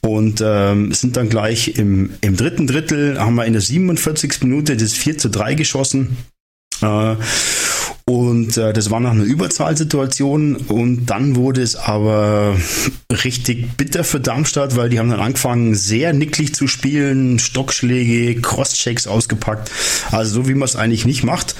[0.00, 4.42] und ähm, sind dann gleich im, im dritten Drittel, haben wir in der 47.
[4.42, 6.16] Minute das 4 zu 3 geschossen.
[6.82, 7.16] Äh,
[8.06, 12.54] und äh, das war nach einer Überzahlsituation und dann wurde es aber
[13.24, 19.06] richtig bitter für Darmstadt, weil die haben dann angefangen, sehr nicklig zu spielen, Stockschläge, Crosschecks
[19.06, 19.70] ausgepackt,
[20.10, 21.54] also so wie man es eigentlich nicht macht.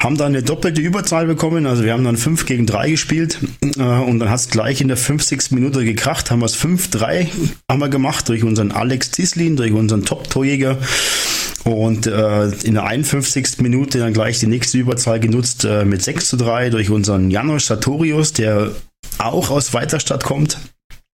[0.00, 3.82] Haben dann eine doppelte Überzahl bekommen, also wir haben dann 5 gegen 3 gespielt äh,
[3.82, 5.52] und dann hat es gleich in der 50.
[5.52, 7.28] Minute gekracht, haben wir es 5-3
[7.70, 10.78] haben wir gemacht durch unseren Alex Zislin, durch unseren Top-Torjäger.
[11.66, 13.58] Und äh, in der 51.
[13.58, 17.66] Minute dann gleich die nächste Überzahl genutzt äh, mit 6 zu 3 durch unseren Janos
[17.66, 18.70] Sartorius, der
[19.18, 20.58] auch aus Weiterstadt kommt,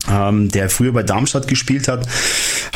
[0.08, 2.06] ähm, der früher bei Darmstadt gespielt hat,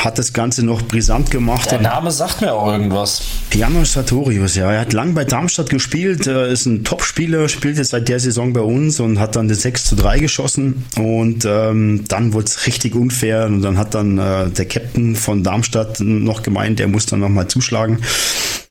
[0.05, 1.70] hat das Ganze noch brisant gemacht.
[1.70, 3.22] Der Name sagt mir auch irgendwas.
[3.52, 4.72] Janos Sartorius, ja.
[4.72, 8.52] Er hat lang bei Darmstadt gespielt, äh, ist ein Top-Spieler, spielt jetzt seit der Saison
[8.52, 10.85] bei uns und hat dann das 6 zu 3 geschossen.
[10.97, 15.44] Und ähm, dann wurde es richtig unfair und dann hat dann äh, der Captain von
[15.44, 17.98] Darmstadt noch gemeint, er muss dann nochmal zuschlagen.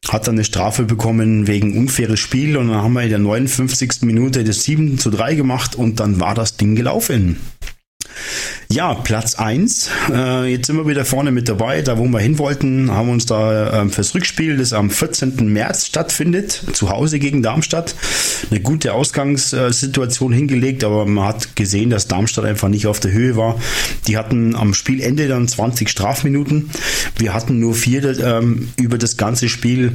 [0.08, 4.02] Hat dann eine Strafe bekommen wegen unfaires Spiel und dann haben wir in der 59.
[4.02, 7.38] Minute das 7 zu 3 gemacht und dann war das Ding gelaufen.
[8.72, 9.90] Ja, Platz 1.
[10.14, 13.26] Äh, jetzt sind wir wieder vorne mit dabei, da wo wir hin wollten, haben uns
[13.26, 15.52] da ähm, fürs Rückspiel, das am 14.
[15.52, 17.96] März stattfindet, zu Hause gegen Darmstadt,
[18.52, 23.36] eine gute Ausgangssituation hingelegt, aber man hat gesehen, dass Darmstadt einfach nicht auf der Höhe
[23.36, 23.60] war.
[24.06, 26.70] Die hatten am Spielende dann 20 Strafminuten.
[27.18, 29.94] Wir hatten nur vier ähm, über das ganze Spiel.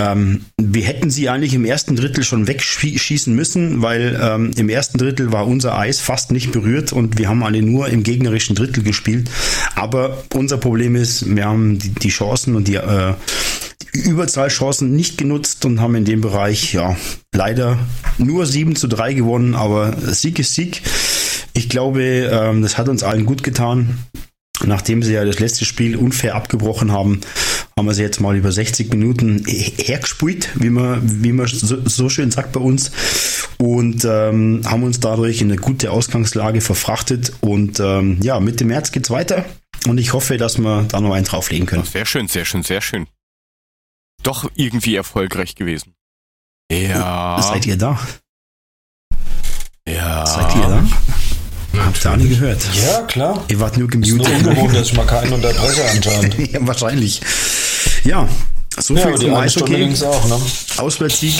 [0.00, 4.98] Ähm, wir hätten sie eigentlich im ersten Drittel schon wegschießen müssen, weil ähm, im ersten
[4.98, 8.82] Drittel war unser Eis fast nicht berührt und wir haben alle nur im gegnerischen Drittel
[8.82, 9.30] gespielt.
[9.74, 13.14] Aber unser Problem ist, wir haben die, die Chancen und die, äh,
[13.94, 16.96] die Überzahlchancen nicht genutzt und haben in dem Bereich ja
[17.34, 17.78] leider
[18.18, 20.82] nur 7 zu 3 gewonnen, aber Sieg ist Sieg.
[21.52, 23.98] Ich glaube, ähm, das hat uns allen gut getan.
[24.64, 27.20] Nachdem sie ja das letzte Spiel unfair abgebrochen haben,
[27.76, 32.08] haben wir sie jetzt mal über 60 Minuten hergespielt, wie man, wie man so, so
[32.08, 32.90] schön sagt bei uns.
[33.58, 37.32] Und ähm, haben uns dadurch in eine gute Ausgangslage verfrachtet.
[37.40, 39.44] Und ähm, ja, Mitte März geht's weiter.
[39.86, 41.84] Und ich hoffe, dass wir da noch einen drauflegen können.
[41.84, 43.06] Sehr schön, sehr schön, sehr schön.
[44.22, 45.94] Doch irgendwie erfolgreich gewesen.
[46.70, 47.40] Ja.
[47.42, 47.98] Seid ihr da?
[49.88, 50.24] Ja.
[50.26, 50.84] Seid ihr da?
[51.84, 52.66] Habt ihr alle gehört?
[52.74, 53.44] Ja, klar.
[53.48, 54.46] Ihr wart nur Ist nur gemutet.
[54.46, 56.38] ungewohnt, dass ich mal keinen unterbreche anscheinend.
[56.52, 57.20] ja, wahrscheinlich.
[58.04, 58.28] Ja,
[58.78, 60.04] So Ja, viel die zum Eishockey.
[60.04, 60.40] auch, ne?
[60.78, 61.34] Auswärtssieg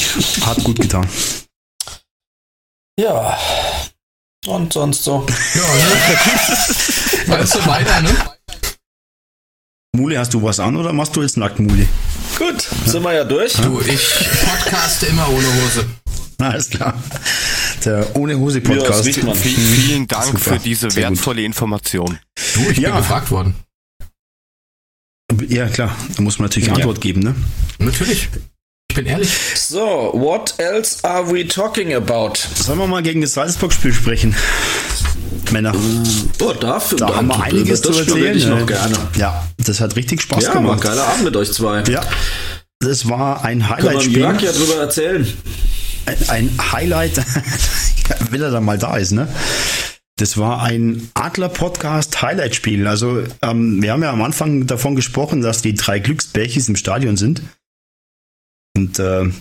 [0.46, 1.08] hat gut getan.
[2.98, 3.38] Ja.
[4.46, 5.26] Und sonst so.
[5.54, 7.26] Ja, ne?
[7.38, 8.10] Weißt du weiter, ne?
[9.94, 11.86] Mule, hast du was an oder machst du jetzt nackt Mule?
[12.38, 13.52] Gut, sind wir ja durch.
[13.54, 15.86] Du, ich podcaste immer ohne Hose.
[16.38, 16.94] Na, alles klar.
[17.84, 19.04] Der Ohne Hose Ja, das Podcast.
[19.06, 19.34] riecht man.
[19.34, 20.38] Vielen, vielen Dank Super.
[20.38, 22.18] für diese wertvolle Information.
[22.54, 22.90] Du, ich Ja.
[22.90, 23.54] bin gefragt worden.
[25.48, 25.94] Ja, klar.
[26.16, 26.74] Da muss man natürlich Ja.
[26.74, 27.34] Antwort geben, ne?
[27.78, 28.28] Natürlich.
[28.90, 29.30] Ich bin ehrlich.
[29.56, 32.32] So, what else are we talking about?
[32.54, 34.34] Sollen wir mal gegen das Salzburg-Spiel sprechen?
[35.50, 35.74] Männer.
[36.40, 36.98] Oh, dafür.
[36.98, 38.36] Da haben wir einiges zu erzählen.
[38.36, 38.66] ich noch ne?
[38.66, 38.96] gerne.
[39.16, 40.80] Ja, das hat richtig Spaß Ja, gemacht.
[40.82, 41.82] geiler Abend mit euch zwei.
[41.84, 42.00] Ja,
[42.80, 44.18] das war ein Highlight-Spiel.
[44.18, 45.26] Jörg ja drüber erzählen.
[46.06, 47.12] Ein- Ein Highlight,
[48.30, 49.28] wenn er dann mal da ist, ne?
[50.22, 52.86] Das war ein Adler-Podcast-Highlight-Spiel.
[52.86, 57.16] Also, ähm, wir haben ja am Anfang davon gesprochen, dass die drei Glücksbärchis im Stadion
[57.16, 57.42] sind.
[58.76, 59.32] Und äh,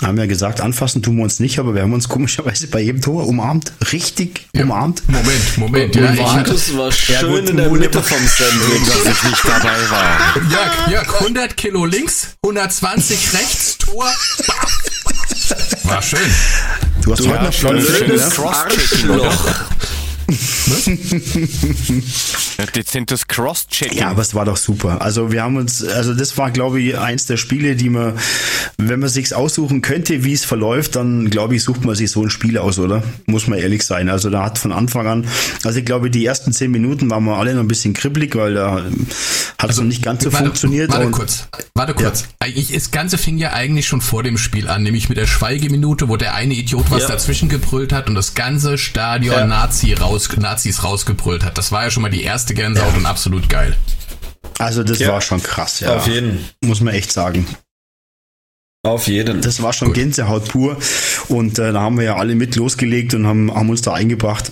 [0.00, 3.02] haben ja gesagt, anfassen tun wir uns nicht, aber wir haben uns komischerweise bei jedem
[3.02, 3.74] Tor umarmt.
[3.92, 4.62] Richtig Ja.
[4.62, 5.02] umarmt.
[5.06, 5.96] Moment, Moment.
[5.96, 8.88] Ja, hatte, Markus war Ja, schön gut, in der Mitte vom Sandwich.
[8.88, 10.36] Dass ich nicht dabei war.
[10.50, 14.10] Jörg, Jörg, 100 Kilo links, 120 rechts, Tor.
[15.82, 16.20] War schön.
[17.02, 18.34] Du hast Du heute noch schönes ne?
[18.34, 19.30] Cross-Checking, oder?
[20.32, 22.02] Ne?
[22.62, 23.98] Ja, Dezentes Cross-Checking.
[23.98, 25.02] Ja, aber es war doch super.
[25.02, 28.14] Also wir haben uns, also das war, glaube ich, eins der Spiele, die man,
[28.78, 32.22] wenn man sich's aussuchen könnte, wie es verläuft, dann glaube ich, sucht man sich so
[32.22, 33.02] ein Spiel aus, oder?
[33.26, 34.08] Muss man ehrlich sein.
[34.08, 35.26] Also da hat von Anfang an,
[35.64, 38.54] also ich glaube, die ersten zehn Minuten waren wir alle noch ein bisschen kribbelig, weil
[38.54, 38.84] da
[39.58, 40.90] hat es noch nicht ganz so Also, Warte, funktioniert.
[40.92, 42.24] Warte und kurz, warte kurz.
[42.38, 46.08] Eigentlich, das Ganze fing ja eigentlich schon vor dem Spiel an, nämlich mit der Schweigeminute,
[46.08, 47.08] wo der eine Idiot was Ja.
[47.08, 49.46] dazwischen gebrüllt hat und das ganze Stadion Ja.
[49.46, 51.58] Nazi raus, Nazis rausgebrüllt hat.
[51.58, 53.76] Das war ja schon mal die erste Gänsehaut und absolut geil.
[54.58, 55.08] also das Ja.
[55.08, 55.96] war schon krass, ja.
[55.96, 56.38] Auf jeden.
[56.64, 57.46] Muss man echt sagen.
[58.84, 59.40] Auf jeden.
[59.42, 60.76] Das war schon Gänsehaut pur.
[61.28, 64.50] Und äh, da haben wir ja alle mit losgelegt und haben, haben uns da eingebracht.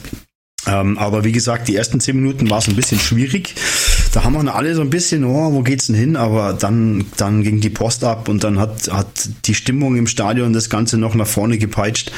[0.66, 3.54] Ähm, aber wie gesagt, die ersten zehn Minuten war es ein bisschen schwierig.
[4.12, 6.16] Da haben wir noch alle so ein bisschen, oh, wo geht's denn hin?
[6.16, 9.06] Aber dann, dann ging die Post ab und dann hat, hat
[9.46, 12.12] die Stimmung im Stadion das Ganze noch nach vorne gepeitscht.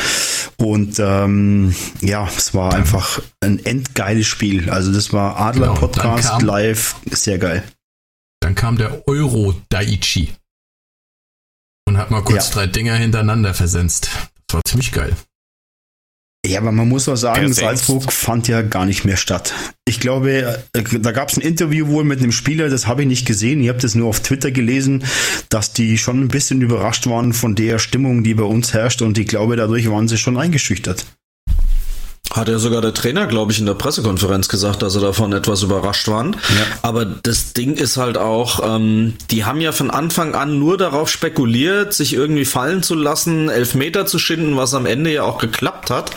[0.62, 4.70] Und ähm, ja, es war einfach ein endgeiles Spiel.
[4.70, 7.64] Also das war Adler Genau, live, sehr geil.
[8.40, 10.32] Dann kam der Euro Daichi
[11.86, 12.55] und hat mal kurz Ja.
[12.55, 14.10] drei Dinger hintereinander versenzt.
[14.47, 15.16] Das war ziemlich geil.
[16.44, 17.78] Ja, aber man muss auch sagen, Versenkt.
[17.78, 19.55] Salzburg fand ja gar nicht mehr statt.
[19.85, 23.09] Ich glaube, äh, da gab es ein Interview wohl mit einem Spieler, das habe ich
[23.09, 23.62] nicht gesehen.
[23.62, 25.05] Ich habe das nur auf Twitter gelesen,
[25.51, 29.02] dass die schon ein bisschen überrascht waren von der Stimmung, die bei uns herrscht.
[29.02, 31.06] Und ich glaube, dadurch waren sie schon eingeschüchtert.
[32.33, 35.63] Hat ja sogar der Trainer, glaube ich, in der Pressekonferenz gesagt, dass sie davon etwas
[35.63, 36.33] überrascht waren.
[36.33, 36.79] Ja.
[36.81, 41.11] Aber das Ding ist halt auch, ähm, die haben ja von Anfang an nur darauf
[41.11, 45.91] spekuliert, sich irgendwie fallen zu lassen, Elfmeter zu schinden, was am Ende ja auch geklappt
[45.91, 46.11] hat.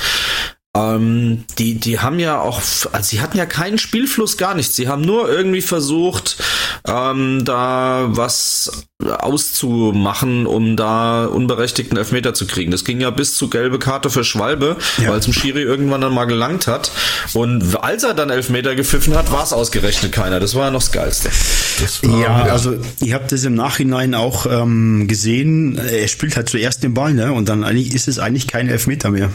[0.75, 2.57] Ähm, die, die haben ja auch,
[2.91, 4.75] also sie hatten ja keinen Spielfluss, gar nichts.
[4.75, 6.35] Sie haben nur irgendwie versucht,
[6.85, 12.71] ähm, da was auszumachen, um da unberechtigten Elfmeter zu kriegen.
[12.71, 15.09] Das ging ja bis zu gelbe Karte für Schwalbe, Ja.
[15.09, 16.91] weil es dem Schiri irgendwann dann mal gelangt hat.
[17.33, 20.39] Und als er dann Elfmeter gepfiffen hat, war es ausgerechnet keiner.
[20.39, 21.29] Das war ja noch das Geilste.
[21.81, 25.77] Das Ja, also ich habe das im Nachhinein auch ähm, gesehen.
[25.77, 27.31] Er spielt halt zuerst den Ball, ne?
[27.33, 29.29] Und dann eigentlich ist es eigentlich kein Elfmeter mehr.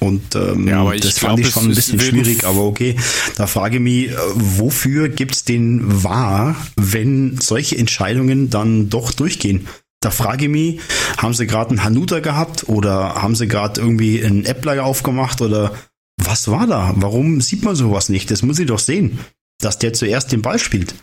[0.00, 2.96] Und ähm, Ja, das glaub, fand ich schon ein bisschen schwierig, aber okay.
[3.36, 9.66] Da frage ich mich, äh, wofür gibt's den wahr, wenn solche Entscheidungen dann doch durchgehen?
[10.00, 10.80] Da frage ich mich,
[11.16, 15.74] haben sie gerade einen Hanuta gehabt oder haben sie gerade irgendwie einen Äppler aufgemacht oder
[16.16, 16.94] was war da?
[16.96, 18.30] Warum sieht man sowas nicht?
[18.30, 19.18] Das muss ich doch sehen,
[19.60, 20.94] dass der zuerst den Ball spielt.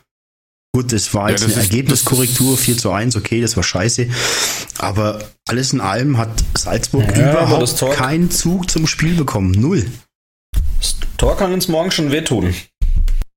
[0.75, 3.39] Gut, das war Ja, jetzt das eine ist- Ergebniskorrektur, das ist- 4 zu 1, okay,
[3.39, 4.07] das war scheiße.
[4.77, 9.51] Aber alles in allem hat Salzburg Ja, überhaupt keinen Zug zum Spiel bekommen.
[9.51, 9.85] Null.
[10.81, 12.53] Das Tor kann uns morgen schon wehtun.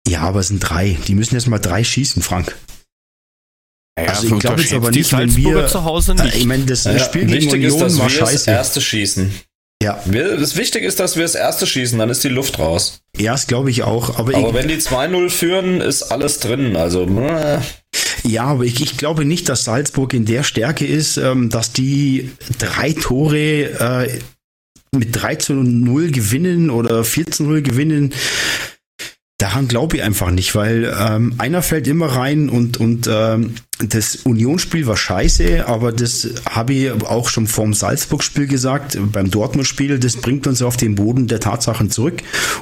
[0.09, 0.97] Ja, aber es sind drei.
[1.07, 2.57] Die müssen jetzt mal drei schießen, Frank.
[3.97, 6.35] Ja, Also ich glaube jetzt aber nicht, wenn wir- zu Hause Äh, nicht.
[6.39, 8.51] Ich meine, das Ja, Spiel gegen wichtig ist, Union dass war wir das scheiße.
[8.51, 9.33] erste schießen.
[9.83, 13.01] Ja, Wir, das Wichtige ist, dass wir das erste schießen, dann ist die Luft raus.
[13.17, 14.19] ja, das glaube ich auch.
[14.19, 16.77] Aber, Aber ich, wenn die 2-0 führen, ist alles drin.
[16.77, 17.61] Also, äh,
[18.25, 22.33] ja, aber ich, ich glaube nicht, dass Salzburg in der Stärke ist, ähm, dass die
[22.59, 24.19] drei Tore äh,
[24.91, 28.13] mit 3 zu 0 gewinnen oder 4 zu 0 gewinnen.
[29.41, 34.17] Daran glaube ich einfach nicht, weil ähm, einer fällt immer rein und, und ähm, das
[34.17, 40.17] Unionsspiel war scheiße, aber das habe ich auch schon vorm Salzburg-Spiel gesagt, beim Dortmund-Spiel, das
[40.17, 42.21] bringt uns auf den Boden der Tatsachen zurück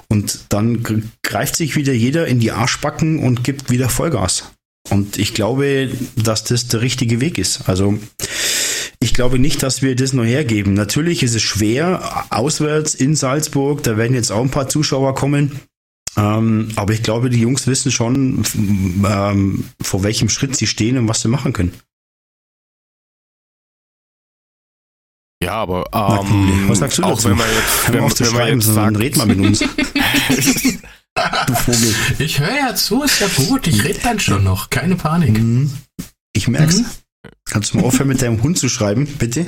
[0.09, 4.53] und dann gr- greift sich wieder jeder in die Arschbacken und gibt wieder Vollgas.
[4.91, 7.71] Und ich glaube, dass das der richtige Weg ist.
[7.71, 7.99] Also
[9.01, 10.75] ich glaube nicht, dass wir das nur hergeben.
[10.75, 15.53] Natürlich ist es schwer, auswärts in Salzburg, da werden jetzt auch ein paar Zuschauer kommen.
[16.17, 18.43] Ähm, aber ich glaube, die Jungs wissen schon,
[19.05, 21.73] ähm, vor welchem Schritt sie stehen und was sie machen können.
[25.43, 27.29] Ja, aber Na, ähm, was sagst du auch dazu?
[27.29, 29.59] wenn man jetzt, wenn, wenn man schreiben, jetzt sagt, red mal mit uns.
[31.47, 31.95] du Vogel.
[32.19, 33.67] Ich höre ja zu, ist ja gut.
[33.67, 34.71] Ich rede dann schon noch.
[34.71, 35.39] Keine Panik.
[35.39, 35.71] Mhm.
[36.33, 36.79] Ich merk's.
[36.79, 36.87] Mhm.
[37.45, 39.47] Kannst du mal aufhören, mit deinem Hund zu schreiben, bitte?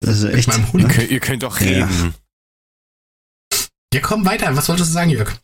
[0.00, 0.48] Das ist Mit echt.
[0.48, 0.88] meinem ihr, Hund.
[0.88, 1.66] könnt, ihr könnt doch Ja.
[1.86, 2.14] reden.
[3.92, 4.54] Ja, komm weiter.
[4.56, 5.34] Was wolltest du sagen, Jörg?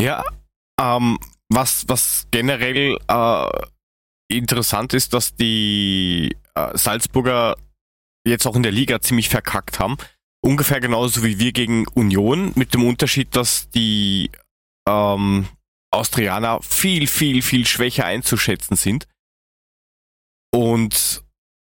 [0.00, 0.24] Ja,
[0.80, 1.18] ähm,
[1.48, 3.50] was, was generell äh,
[4.28, 7.56] interessant ist, dass die äh, Salzburger
[8.26, 9.96] jetzt auch in der Liga ziemlich verkackt haben.
[10.42, 14.30] Ungefähr genauso wie wir gegen Union, mit dem Unterschied, dass die
[14.88, 15.48] ähm,
[15.90, 19.06] Austrianer viel, viel, viel schwächer einzuschätzen sind.
[20.52, 21.24] Und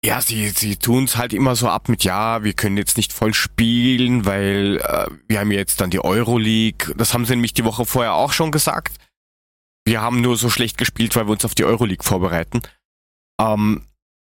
[0.03, 3.13] ja, sie, sie tun es halt immer so ab mit, ja, wir können jetzt nicht
[3.13, 6.95] voll spielen, weil äh, wir haben jetzt dann die Euroleague.
[6.95, 8.95] Das haben sie nämlich die Woche vorher auch schon gesagt.
[9.85, 12.61] Wir haben nur so schlecht gespielt, weil wir uns auf die Euroleague vorbereiten.
[13.39, 13.87] Ähm,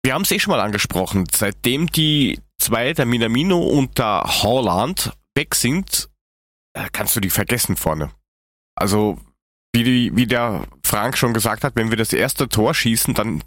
[0.05, 1.25] wir haben es eh schon mal angesprochen.
[1.33, 6.09] Seitdem die zwei, der Minamino und der Haaland, weg sind,
[6.75, 8.13] äh, kannst du die vergessen vorne.
[8.77, 9.19] Also,
[9.75, 13.43] wie, die, wie der Frank schon gesagt hat, wenn wir das erste Tor schießen, dann,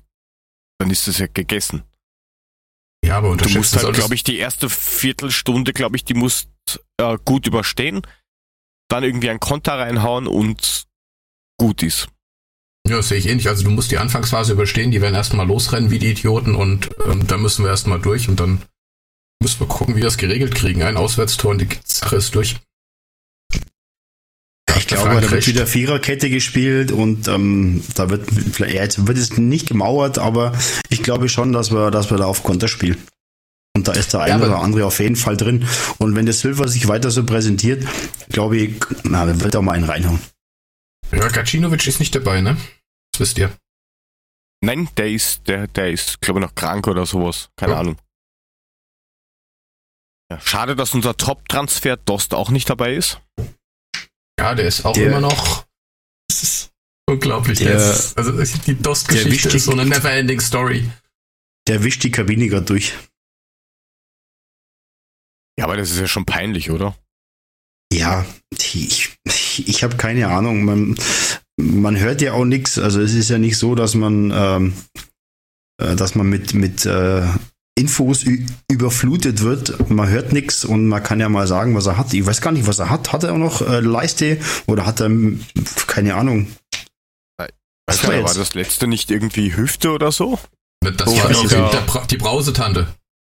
[0.80, 1.84] dann ist es ja gegessen.
[3.06, 6.50] Ja, aber Du musst halt, glaube ich, die erste Viertelstunde, glaube ich, die musst
[6.98, 8.02] äh, gut überstehen,
[8.90, 10.86] dann irgendwie einen Konter reinhauen und
[11.58, 12.10] gut ist.
[12.88, 13.48] Ja, das sehe ich ähnlich.
[13.48, 17.28] Also du musst die Anfangsphase überstehen, die werden erstmal losrennen wie die Idioten und ähm,
[17.28, 18.62] da müssen wir erstmal durch und dann
[19.42, 20.84] müssen wir gucken, wie wir das geregelt kriegen.
[20.84, 22.58] Ein Auswärtstor und die Sache ist durch.
[24.92, 29.68] Ich glaube, da wird wieder Viererkette gespielt und ähm, da wird vielleicht- wird es nicht
[29.68, 30.58] gemauert, aber
[30.90, 32.98] ich glaube schon, dass wir, dass wir da auf Konter spielen.
[33.76, 35.68] Und da ist der eine Ja, oder andere auf jeden Fall drin.
[36.00, 37.88] Und wenn der Silver sich weiter so präsentiert,
[38.30, 40.20] glaube ich, na, dann wird er mal einen reinhauen.
[41.12, 42.58] Ja, Gacinovic ist nicht dabei, ne?
[43.12, 43.52] Das wisst ihr.
[44.62, 47.50] Nein, der ist, der, der ist, glaube ich, noch krank oder sowas.
[47.56, 47.80] Keine Ja.
[47.80, 47.98] Ahnung.
[50.32, 53.20] Ja, schade, dass unser Top-Transfer Dost auch nicht dabei ist.
[54.40, 55.66] Ja, der ist auch Der- immer noch.
[56.30, 56.72] Das ist
[57.10, 57.60] unglaublich.
[57.60, 58.32] Der, Der- ist, also
[58.66, 60.90] die DOS-Geschichte ist so eine never-ending Story.
[61.68, 62.94] Der wischt die Kabine gerade durch.
[65.60, 66.98] Ja, aber das ist ja schon peinlich, oder?
[67.92, 70.64] Ja, ich, ich, ich habe keine Ahnung.
[70.64, 70.96] Man,
[71.60, 72.80] man hört ja auch nichts.
[72.80, 74.74] Also es ist ja nicht so, dass man, ähm,
[75.82, 77.28] äh, dass man mit, mit äh,
[77.80, 78.26] Infos
[78.70, 79.90] überflutet wird.
[79.90, 82.14] Man hört nichts und man kann ja mal sagen, was er hat.
[82.14, 83.12] Ich weiß gar nicht, was er hat.
[83.12, 84.38] Hat er auch noch äh, Leiste
[84.68, 85.44] oder hat er, ähm,
[85.88, 86.48] keine Ahnung.
[87.38, 87.50] Weiß
[87.88, 90.38] Was ja, war war das letzte nicht irgendwie Hüfte oder so?
[90.82, 92.88] Das Oh, war doch der, Bra- die Brausetante.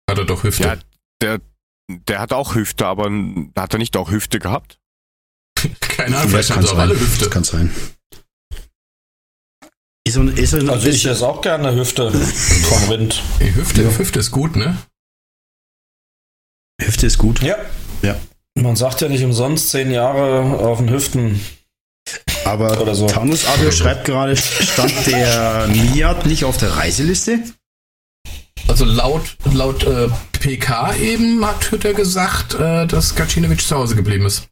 [0.10, 0.64] Hat er doch Hüfte.
[0.64, 0.76] Ja,
[1.22, 1.42] der,
[1.90, 3.10] der hat auch Hüfte, aber
[3.58, 4.80] hat er nicht auch Hüfte gehabt?
[5.82, 7.26] Keine Ahnung, vielleicht kann haben sie auch alle Hüfte.
[7.26, 7.70] Das kann sein.
[10.16, 13.22] Ist er, ist er, Also ist, ich esse auch gerne Hüfte vom Rind.
[13.40, 13.90] Die Hüfte, Ja.
[13.98, 14.78] Hüfte ist gut, ne?
[16.82, 17.42] Hüfte ist gut.
[17.42, 17.56] Ja.
[18.02, 18.16] Ja.
[18.58, 21.42] Man sagt ja nicht umsonst zehn Jahre auf den Hüften.
[22.46, 23.08] Aber Oder so.
[23.08, 27.40] Taunus Abel schreibt gerade, stand der Miat nicht auf der Reiseliste?
[28.68, 34.26] Also laut, laut äh, PK eben hat Hütter gesagt, äh, dass Gacinovic zu Hause geblieben
[34.26, 34.48] ist.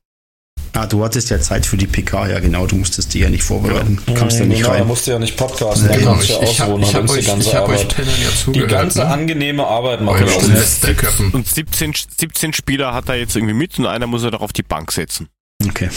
[0.75, 3.43] Ah, du hattest ja Zeit für die PK, ja genau, du musstest die ja nicht
[3.43, 3.99] vorbereiten.
[4.07, 4.87] Du kamst ja nicht genau, Er rein.
[4.87, 6.11] musste ja nicht podcasten, Ja, er genau.
[6.13, 8.13] konnte ja ich, ich habe ich hab euch, die ganze ich hab euch Arbeit, Pennern
[8.21, 9.05] ja die ganze ne?
[9.07, 10.45] angenehme Arbeit machen lassen.
[10.47, 11.29] Silvesterköppen.
[11.31, 14.51] Und 17, 17 Spieler hat er jetzt irgendwie mit und einer muss er doch auf
[14.53, 15.29] die Bank setzen.
[15.63, 15.89] Okay.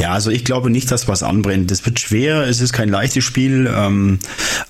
[0.00, 1.70] Ja, also ich glaube nicht, dass was anbrennt.
[1.70, 4.20] Das wird schwer, es ist kein leichtes Spiel, ähm,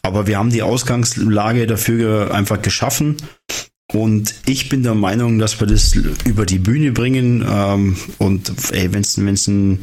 [0.03, 3.17] aber wir haben die Ausgangslage dafür einfach geschaffen.
[3.93, 7.45] Und ich bin der Meinung, dass wir das über die Bühne bringen.
[7.49, 9.81] Ähm, und ey, wenn es ein,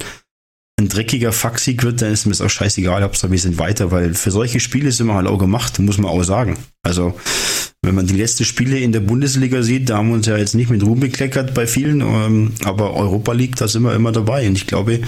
[0.80, 4.14] ein dreckiger Faxig wird, dann ist mir das auch scheißegal, Hauptsache wir sind weiter, weil
[4.16, 6.58] für solche Spiele sind wir halt auch gemacht, muss man auch sagen.
[6.84, 7.14] Also
[7.82, 10.56] wenn man die letzten Spiele in der Bundesliga sieht, da haben wir uns ja jetzt
[10.56, 14.48] nicht mit Ruhm bekleckert bei vielen, ähm, aber Europa League, da sind wir immer dabei.
[14.48, 15.02] Und ich glaube,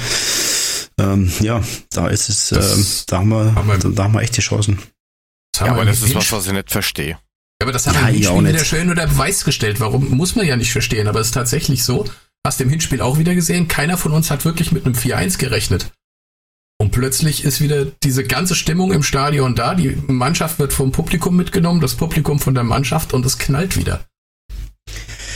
[0.99, 1.61] ähm, ja,
[1.91, 4.80] da ist es, ähm, da, haben wir, haben wir- da, da haben wir echte Chancen.
[5.60, 7.18] Ja, aber das ist was, was ich nicht verstehe.
[7.62, 9.80] Aber das haben Ja, im Hinspiel wieder schön unter Beweis gestellt.
[9.80, 12.06] Warum muss man ja nicht verstehen, aber es ist tatsächlich so.
[12.46, 15.38] Hast du im Hinspiel auch wieder gesehen, keiner von uns hat wirklich mit einem 4-1
[15.38, 15.92] gerechnet.
[16.80, 19.76] Und plötzlich ist wieder diese ganze Stimmung im Stadion da.
[19.76, 24.04] Die Mannschaft wird vom Publikum mitgenommen, das Publikum von der Mannschaft und es knallt wieder.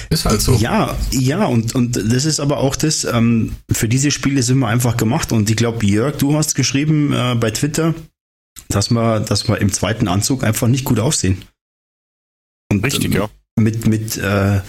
[0.10, 0.56] Ist halt so.
[0.56, 4.68] Ja, ja, und, und das ist aber auch das, ähm, für diese Spiele sind wir
[4.68, 5.32] einfach gemacht.
[5.32, 7.94] Und ich glaube, Jörg, du hast geschrieben äh, bei Twitter,
[8.70, 11.44] dass wir, dass wir im zweiten Anzug einfach nicht gut aussehen.
[12.72, 13.30] Und, Richtig, ähm, ja.
[13.58, 14.62] Mit, mit, äh,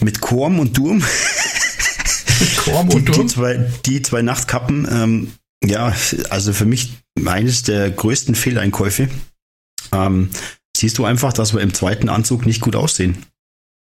[0.00, 1.02] mit Korm und Durm.
[2.56, 3.28] Korm die, und die, Durm?
[3.28, 5.32] zwei, die zwei Nachtkappen, ähm,
[5.64, 5.94] ja,
[6.30, 6.92] also für mich
[7.24, 9.08] eines der größten Fehleinkäufe.
[9.92, 10.30] Ähm,
[10.76, 13.24] siehst du einfach, dass wir im zweiten Anzug nicht gut aussehen.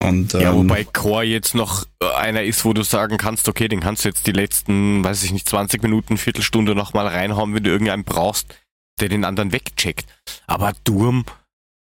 [0.03, 3.67] Und, ähm, Ja, wobei Core jetzt noch äh, einer ist, wo du sagen kannst, okay,
[3.67, 7.63] den kannst du jetzt die letzten, weiß ich nicht, 20 Minuten, Viertelstunde nochmal reinhauen, wenn
[7.63, 8.53] du irgendeinen brauchst,
[8.99, 10.05] der den anderen wegcheckt.
[10.45, 11.25] Aber Durm,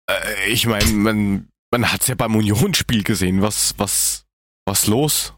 [0.09, 4.25] äh, ich meine, man, man hat's ja beim Unionsspiel gesehen, was, was,
[4.65, 5.33] was los?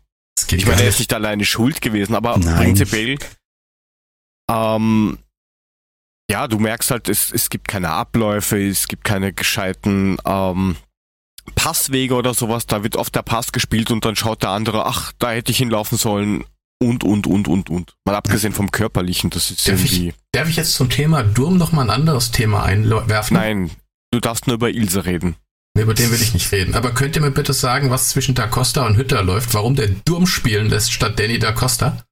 [0.50, 1.14] Ich meine, er ist nicht.
[1.14, 2.56] alleine schuld gewesen, aber Nein.
[2.58, 3.18] prinzipiell,
[4.50, 5.20] ähm,
[6.30, 10.78] ja, du merkst halt, es, es gibt keine Abläufe, es gibt keine gescheiten ähm,
[11.56, 12.66] Passwege oder sowas.
[12.68, 15.58] Da wird oft der Pass gespielt und dann schaut der andere, ach, da hätte ich
[15.58, 16.46] hinlaufen sollen
[16.82, 17.96] und, und, und, und, und.
[18.06, 20.14] Mal abgesehen vom Körperlichen, das ist Darf ich- irgendwie...
[20.32, 23.36] Darf ich jetzt zum Thema Durm noch mal ein anderes Thema einwerfen?
[23.36, 23.72] Nein,
[24.12, 25.36] du darfst nur über Ilse reden.
[25.74, 26.76] Nee, Über den will ich nicht reden.
[26.76, 29.54] Aber könnt ihr mir bitte sagen, was zwischen Da Costa und Hütter läuft?
[29.54, 32.04] Warum der Durm spielen lässt statt Danny Da Costa?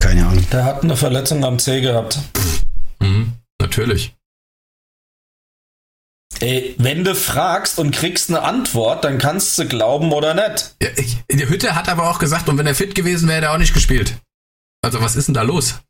[0.00, 0.46] keine Ahnung.
[0.50, 2.18] Der hat eine Verletzung am Zeh gehabt.
[3.00, 4.14] Mhm, natürlich.
[6.40, 10.76] Ey, wenn du fragst und kriegst eine Antwort, dann kannst du glauben oder nicht.
[10.80, 13.46] Ja, ich, der Hütter hat aber auch gesagt, und wenn er fit gewesen wäre, hätte
[13.46, 14.16] er auch nicht gespielt.
[14.82, 15.80] Also was ist denn da los?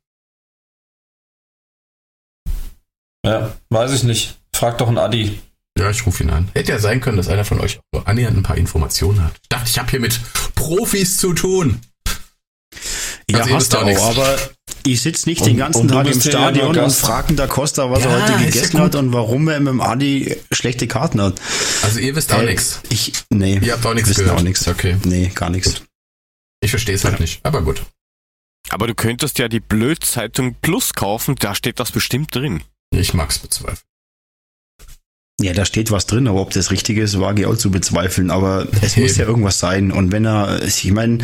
[3.25, 4.38] Ja, weiß ich nicht.
[4.59, 5.39] Frag doch einen Adi.
[5.77, 6.49] Ja, ich rufe ihn an.
[6.53, 9.31] Hätte ja sein können, dass einer von euch auch nur annähernd ein paar Informationen hat.
[9.41, 10.19] Ich dachte, ich habe hier mit
[10.55, 11.79] Profis zu tun.
[13.29, 14.01] Ja, Also hast du auch auch, nichts.
[14.03, 14.37] aber
[14.85, 16.99] ich sitze nicht Und- den ganzen Tag im Stadion und Gast.
[16.99, 18.81] fragen da Costa, was Ja, er heute ja gegessen gut.
[18.81, 21.39] hat und warum er mit dem Adi schlechte Karten hat.
[21.83, 22.81] Also ihr wisst auch Äh, nichts.
[22.89, 23.59] Ich, nee.
[23.61, 24.37] Ihr habt auch nichts gehört.
[24.39, 24.67] auch nichts.
[24.67, 24.97] Okay.
[25.05, 25.81] Nee, gar nichts.
[26.61, 27.39] Ich verstehe es halt nicht.
[27.45, 27.83] Aber gut.
[28.69, 32.61] Aber du könntest ja die Blödzeitung Plus kaufen, da steht das bestimmt drin.
[32.91, 33.79] Ich mag's bezweifeln.
[35.39, 38.29] Ja, da steht was drin, aber ob das richtig ist, wage ich auch zu bezweifeln.
[38.29, 39.91] Aber es muss ja irgendwas sein.
[39.91, 41.19] Und wenn er, ich meine,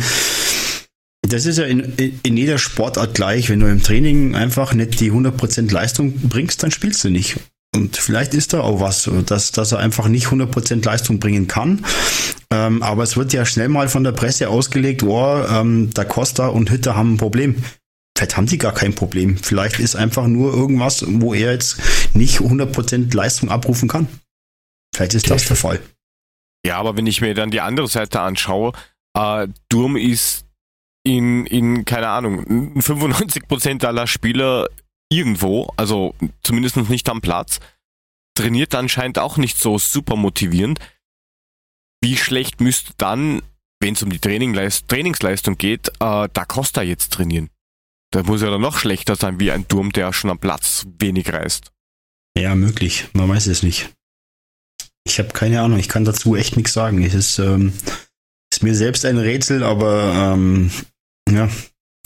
[1.22, 3.50] das ist ja in, in jeder Sportart gleich.
[3.50, 7.36] Wenn du im Training einfach nicht die 100% Leistung bringst, dann spielst du nicht.
[7.74, 11.84] Und vielleicht ist da auch was, dass, dass er einfach nicht 100% Leistung bringen kann.
[12.50, 16.46] Ähm, aber es wird ja schnell mal von der Presse ausgelegt, oh, ähm, da Costa
[16.46, 17.56] und Hütte haben ein Problem.
[18.16, 19.36] Vielleicht haben die gar kein Problem.
[19.36, 21.78] Vielleicht ist einfach nur irgendwas, wo er jetzt
[22.14, 24.08] nicht 100% Leistung abrufen kann.
[24.94, 25.80] Vielleicht ist das der Fall.
[26.64, 28.72] Ja, aber wenn ich mir dann die andere Seite anschaue,
[29.14, 30.46] äh, Durm ist
[31.04, 34.66] in, in, keine Ahnung, 95% aller Spieler
[35.10, 37.60] irgendwo, also zumindest nicht am Platz,
[38.34, 40.78] trainiert anscheinend auch nicht so super motivierend.
[42.02, 43.42] Wie schlecht müsste dann,
[43.78, 47.50] wenn es um die Trainingleist Trainingsleistung geht, äh, Da Costa jetzt trainieren?
[48.16, 51.30] Da muss er dann noch schlechter sein wie ein Turm, der schon am Platz wenig
[51.30, 51.70] reißt.
[52.38, 53.08] Ja, möglich.
[53.12, 53.90] Man weiß es nicht.
[55.06, 55.78] Ich habe keine Ahnung.
[55.78, 57.02] Ich kann dazu echt nichts sagen.
[57.02, 57.74] Es ist, ähm,
[58.50, 60.70] ist mir selbst ein Rätsel, aber ähm,
[61.30, 61.50] ja,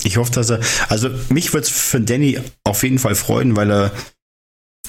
[0.03, 0.59] ich hoffe, dass er.
[0.89, 3.93] Also mich würde es für Danny auf jeden Fall freuen, weil er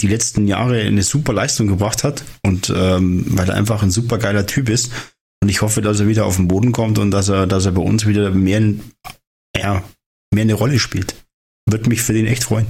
[0.02, 4.18] die letzten Jahre eine super Leistung gebracht hat und ähm, weil er einfach ein super
[4.18, 4.92] geiler Typ ist.
[5.44, 7.74] Und ich hoffe, dass er wieder auf den Boden kommt und dass er, dass er
[7.74, 8.74] bei uns wieder mehr,
[9.56, 9.84] ja,
[10.34, 11.16] mehr eine Rolle spielt.
[11.70, 12.68] Würde mich für den echt freuen.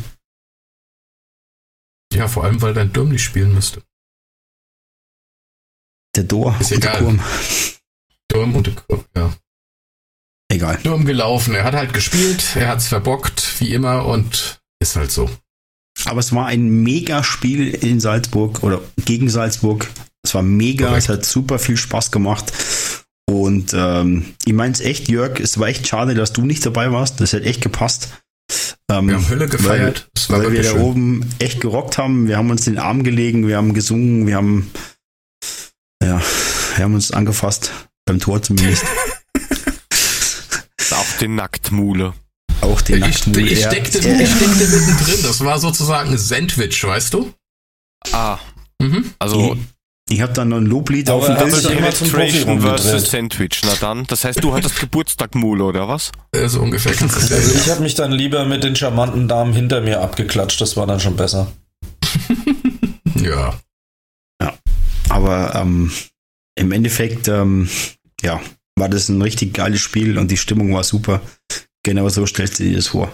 [2.14, 3.84] Ja, vor allem, weil dein Durm nicht spielen müsste.
[6.16, 7.04] Der Dor Ist und der egal.
[7.04, 7.22] Kurm.
[8.28, 8.74] Durm und
[9.16, 9.34] ja.
[10.52, 10.80] Egal.
[10.84, 11.56] Durm gelaufen.
[11.56, 15.30] Er hat halt gespielt, er hat's verbockt, wie immer, und ist halt so.
[16.06, 19.90] Aber es war ein mega Spiel in Salzburg oder gegen Salzburg.
[20.24, 21.04] Es war mega, Korrekt.
[21.04, 22.52] es hat super viel Spaß gemacht.
[23.32, 26.92] Und ähm, ich meine es echt, Jörg, es war echt schade, dass du nicht dabei
[26.92, 27.22] warst.
[27.22, 28.10] Das hätte echt gepasst.
[28.90, 30.10] Ähm, Wir haben Hölle gefeiert.
[30.28, 30.82] Weil, weil wir wirklich da schön.
[30.82, 32.28] oben echt gerockt haben.
[32.28, 34.70] Wir haben uns den Arm gelegen, wir haben gesungen, wir haben
[36.04, 36.22] ja,
[36.76, 37.72] wir haben uns angefasst.
[38.06, 38.84] Beim Tor zumindest.
[40.92, 42.14] Auch den Nacktmule.
[42.62, 43.48] Auch den Ich, Nacktmul.
[43.48, 45.24] ich, Er- steckte, er- ich steckte mittendrin.
[45.24, 47.34] Das war sozusagen ein Sandwich, weißt du?
[48.12, 48.40] Ah,
[48.82, 49.12] Mhm.
[49.20, 49.56] also
[50.12, 51.68] Ich, habe dann noch ein Loblied Aber auf dem Bild.
[51.68, 53.10] Penetration versus.
[53.10, 53.62] Sandwich.
[53.64, 56.12] Na dann, das heißt, du hattest Geburtstagmule oder was?
[56.34, 57.02] Äh, So ungefähr es
[57.32, 60.88] Also ich habe mich dann lieber mit den charmanten Damen hinter mir abgeklatscht, das war
[60.88, 61.52] dann schon besser.
[63.22, 63.60] Ja.
[65.10, 65.92] Aber ähm,
[66.56, 67.70] im Endeffekt, ähm,
[68.22, 68.42] ja,
[68.76, 71.22] war das ein richtig geiles Spiel und die Stimmung war super.
[71.84, 73.12] Genau so stellst du dir das vor.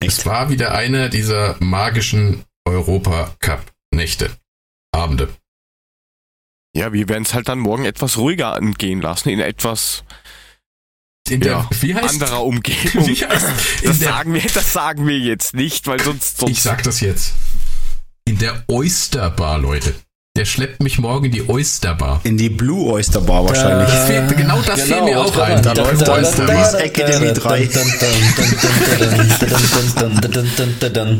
[0.00, 0.26] Es Echt.
[0.26, 4.30] war wieder eine dieser magischen Europa-Cup-Nächte.
[4.94, 5.28] Abende.
[6.76, 10.04] Ja, wir werden es halt dann morgen etwas ruhiger angehen lassen, in etwas
[11.28, 13.06] In der, ja, wie heißt anderer Umgebung.
[13.06, 13.46] Wie heißt,
[13.84, 17.00] Das der, sagen, wir, das sagen wir jetzt nicht, weil sonst, sonst ich sag das
[17.00, 17.34] jetzt.
[18.26, 19.94] In der Oyster Bar, Leute.
[20.36, 22.20] Der schleppt mich morgen in die Oyster Bar.
[22.24, 23.88] In die Blue Oyster Bar wahrscheinlich.
[23.88, 25.62] Das fehlt, genau das Genau, fehlt mir auch ein.
[25.62, 26.72] Da läuft Da- Oyster da- Bar.
[26.72, 27.68] da- Academy 3.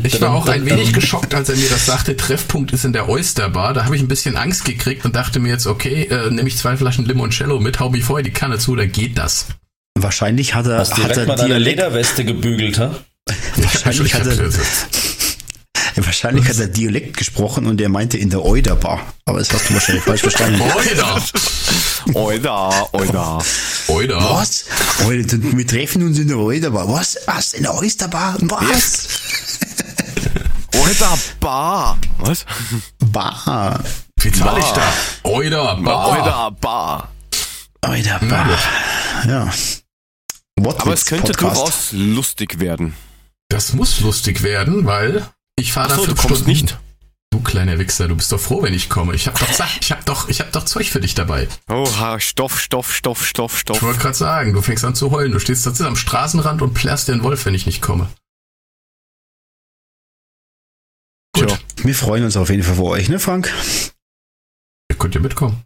[0.03, 3.07] Ich war auch ein wenig geschockt, als er mir das sagte, Treffpunkt ist in der
[3.07, 3.73] Oyster Bar.
[3.73, 6.57] Da habe ich ein bisschen Angst gekriegt und dachte mir jetzt, okay, äh, nehme ich
[6.57, 9.47] zwei Flaschen Limoncello mit, hau mich vorher die Kanne zu, dann geht das.
[9.97, 12.95] Wahrscheinlich hat er, Hast hat direkt er mal deine Lederweste gebügelt, ha?
[13.55, 14.35] wahrscheinlich, hat er,
[16.05, 19.01] wahrscheinlich hat er Dialekt gesprochen und er meinte in der Euder Bar.
[19.25, 20.61] Aber das hast du wahrscheinlich falsch verstanden.
[20.61, 21.21] Oida!
[22.13, 23.39] Oida, oida.
[23.87, 24.39] Oida!
[24.39, 24.65] Was?
[25.05, 26.87] Alter, wir treffen uns in der Euder Bar.
[26.89, 27.17] Was?
[27.25, 27.53] Was?
[27.53, 28.37] In der Oyster Bar?
[28.39, 29.07] Was?
[30.73, 31.97] Oida Bar.
[32.19, 32.45] Was?
[32.99, 33.83] Bar.
[34.19, 34.93] Wie zahle ich da?
[35.23, 35.75] Oida!
[35.75, 36.09] Bar.
[36.21, 37.09] Oida Bar.
[37.87, 38.45] Euder Na Bar.
[38.47, 39.29] gut.
[39.29, 39.53] Ja.
[40.57, 41.55] Wortwitz Aber es könnte Podcast.
[41.55, 42.95] durchaus lustig werden.
[43.49, 45.25] Das muss lustig werden, weil
[45.57, 46.49] ich fahre da Achso, du kommst Stunden.
[46.49, 46.79] nicht.
[47.31, 49.13] Du kleiner Wichser, du bist doch froh, wenn ich komme.
[49.15, 49.47] Ich hab doch,
[49.81, 51.47] ich hab doch, ich hab doch Zeug für dich dabei.
[51.69, 53.81] Oha, Stoff, Stoff, Stoff, Stoff, Ich Stoff.
[53.81, 55.31] wollte gerade sagen, du fängst an zu heulen.
[55.31, 58.07] Du stehst da am Straßenrand und plärrst den Wolf, wenn ich nicht komme.
[61.35, 61.57] Gut, Tja.
[61.83, 63.51] Wir freuen uns auf jeden Fall für euch, ne, Frank?
[64.89, 65.61] ihr könnt ja mitkommen.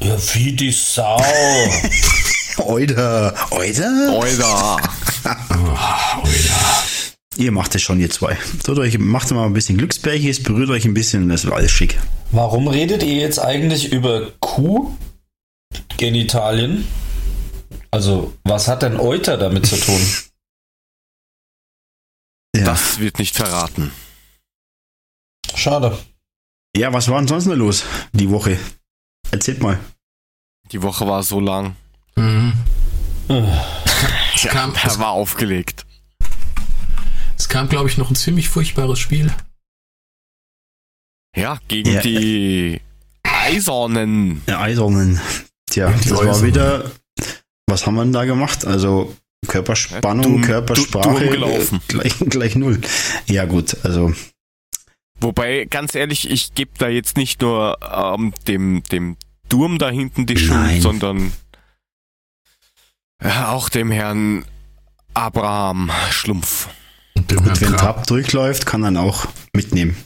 [0.00, 1.16] Ja, wie die Sau.
[2.58, 3.34] Euder.
[3.50, 4.12] Euder?
[4.12, 4.76] Oida.
[5.24, 6.82] Oh, Oida.
[7.36, 8.36] Ihr macht es schon, ihr zwei.
[8.64, 11.70] Tut euch, macht mal ein bisschen Glücksbärches, berührt euch ein bisschen und das wird alles
[11.70, 11.98] schick.
[12.30, 16.86] Warum redet ihr jetzt eigentlich über Kuhgenitalien?
[17.90, 20.00] Also, was hat denn Euter damit zu tun?
[22.54, 22.64] Ja.
[22.64, 23.92] Das wird nicht verraten.
[25.54, 25.96] Schade.
[26.76, 27.82] ja, was war denn sonst noch los
[28.12, 28.58] die Woche?
[29.30, 29.80] Erzählt mal.
[30.70, 31.76] Die Woche war so lang.
[32.14, 32.52] Mhm.
[33.30, 33.42] Äh,
[34.34, 35.86] Es kam, Er war aufgelegt.
[37.42, 39.32] Es kam glaube ich, noch ein ziemlich furchtbares Spiel.
[41.36, 42.00] Ja, gegen Ja.
[42.00, 42.80] die
[43.24, 44.42] Eisernen.
[44.46, 45.20] Ja, Eisernen.
[45.68, 46.46] Tja, Die das war Eisernen.
[46.46, 46.90] wieder.
[47.66, 48.64] Was haben wir denn da gemacht?
[48.64, 49.16] Also
[49.48, 51.80] Körperspannung, dumm- Körpersprache dumm gelaufen.
[51.88, 52.80] äh, gleich, gleich null.
[53.26, 54.12] Ja gut, also
[55.18, 59.16] Wobei, ganz ehrlich, ich gebe da jetzt nicht nur ähm, dem, dem
[59.48, 60.70] Durm da hinten die Nein.
[60.80, 61.32] Schuld, sondern
[63.22, 64.44] ja, auch dem Herrn
[65.14, 66.68] Abraham Schlumpf.
[67.30, 67.76] Und gut, wenn.
[67.76, 69.96] Trapp durchläuft, kann er auch mitnehmen.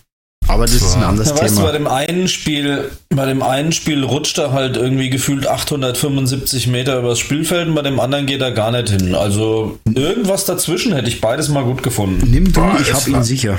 [0.48, 1.78] Aber das ist ein anderes Na, weißt du, bei Thema.
[1.78, 7.18] dem einen Spiel, bei dem einen Spiel rutscht er halt irgendwie gefühlt 875 Meter übers
[7.18, 9.14] Spielfeld und bei dem anderen geht er gar nicht hin.
[9.16, 12.30] Also irgendwas dazwischen hätte ich beides mal gut gefunden.
[12.30, 13.58] Nimm du, Boah, ich hab ihn sicher.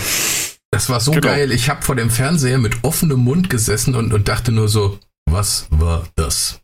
[0.71, 1.27] Das war so Genau.
[1.27, 1.51] geil.
[1.51, 4.97] Ich habe vor dem Fernseher mit offenem Mund gesessen und, und dachte nur so,
[5.29, 6.59] was war das?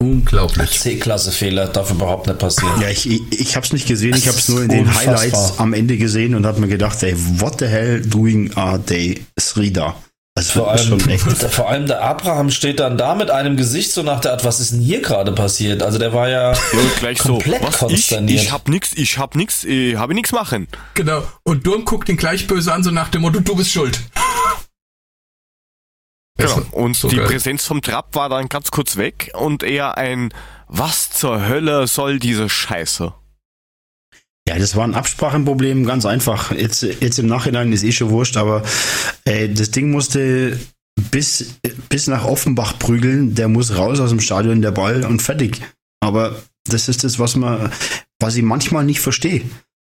[0.00, 0.78] Unglaublich.
[0.78, 2.80] C-Klasse-Fehler darf überhaupt nicht passieren.
[2.80, 5.16] Ja, ich, ich, ich hab's nicht gesehen, ich hab's ist nur in den unfassbar.
[5.18, 9.20] Highlights am Ende gesehen und hab mir gedacht, ey, what the hell doing are they
[9.40, 9.96] Srida?
[10.36, 11.24] Also Vor allem, schon echt.
[11.52, 14.60] vor allem der Abraham steht dann da mit einem Gesicht so nach der Art, was
[14.60, 15.82] ist denn hier gerade passiert?
[15.82, 16.58] Also der war ja Ja,
[17.00, 18.40] gleich so, Komplett was, ich, konsterniert.
[18.40, 20.68] ich hab nix, ich hab nix, ich habe nix machen.
[20.94, 21.24] Genau.
[21.42, 23.98] Und Durm guckt ihn gleich böse an, so nach dem Motto, du bist schuld.
[26.38, 26.62] Genau.
[26.70, 27.26] Und so die geil.
[27.26, 30.32] Präsenz vom Trapp war dann ganz kurz weg und eher ein,
[30.68, 33.12] was zur Hölle soll diese Scheiße?
[34.48, 36.52] Ja, das war ein Absprachenproblem, ganz einfach.
[36.52, 38.62] Jetzt, jetzt im Nachhinein ist eh schon wurscht, aber
[39.24, 40.58] äh, das Ding musste
[41.10, 41.56] bis,
[41.88, 45.60] bis nach Offenbach prügeln, der muss raus aus dem Stadion, der Ball und fertig.
[46.00, 47.70] Aber das ist das, was man,
[48.20, 49.42] was ich manchmal nicht verstehe.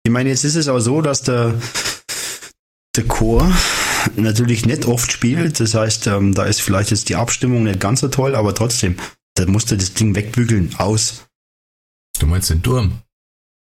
[0.03, 1.53] Ich meine, jetzt ist es auch so, dass der,
[2.95, 3.49] der Chor
[4.15, 5.59] natürlich nicht oft spielt.
[5.59, 8.97] Das heißt, ähm, da ist vielleicht jetzt die Abstimmung nicht ganz so toll, aber trotzdem,
[9.35, 11.25] da musste das Ding wegbügeln, aus.
[12.19, 13.01] Du meinst den Durm?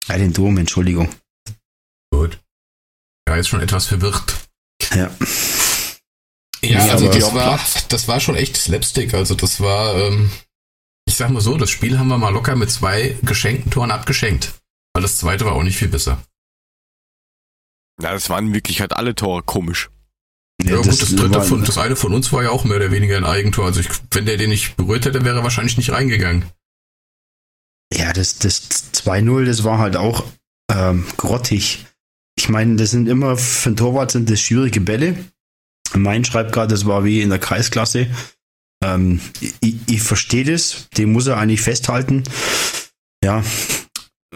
[0.09, 1.09] Ja, den Dom, Entschuldigung.
[2.12, 2.40] Gut.
[3.28, 4.48] Ja, ist schon etwas verwirrt.
[4.94, 5.11] Ja.
[6.62, 9.15] Ja, Ja, also aber- das war, das war schon echt Slapstick.
[9.15, 10.31] Also das war, ähm,
[11.07, 14.55] ich sag mal so, das Spiel haben wir mal locker mit zwei geschenkten Toren abgeschenkt.
[14.93, 16.23] Weil das zweite war auch nicht viel besser.
[18.02, 19.90] Ja, das waren in Wirklichkeit alle Tore komisch.
[20.65, 23.16] Ja, gut, das dritte von, das eine von uns war ja auch mehr oder weniger
[23.16, 23.66] ein Eigentor.
[23.66, 26.45] Also ich, wenn der den nicht berührt hätte, wäre er wahrscheinlich nicht reingegangen.
[27.93, 30.24] Ja, das, das 2-0, das war halt auch
[30.73, 31.87] ähm, grottig.
[32.37, 35.16] Ich meine, das sind immer, für einen Torwart sind das schwierige Bälle.
[35.95, 38.07] Mein schreibt gerade, das war wie in der Kreisklasse.
[38.82, 39.20] Ähm,
[39.61, 42.23] ich ich verstehe das, den muss er eigentlich festhalten.
[43.23, 43.43] Ja,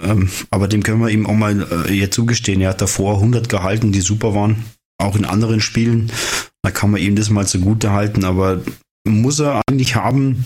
[0.02, 2.60] ähm, aber dem können wir ihm auch mal äh, jetzt zugestehen.
[2.60, 4.64] Er hat davor 100 gehalten, die super waren,
[4.98, 6.10] auch in anderen Spielen.
[6.62, 8.62] Da kann man ihm das mal zugute halten, aber
[9.06, 10.44] muss er eigentlich haben.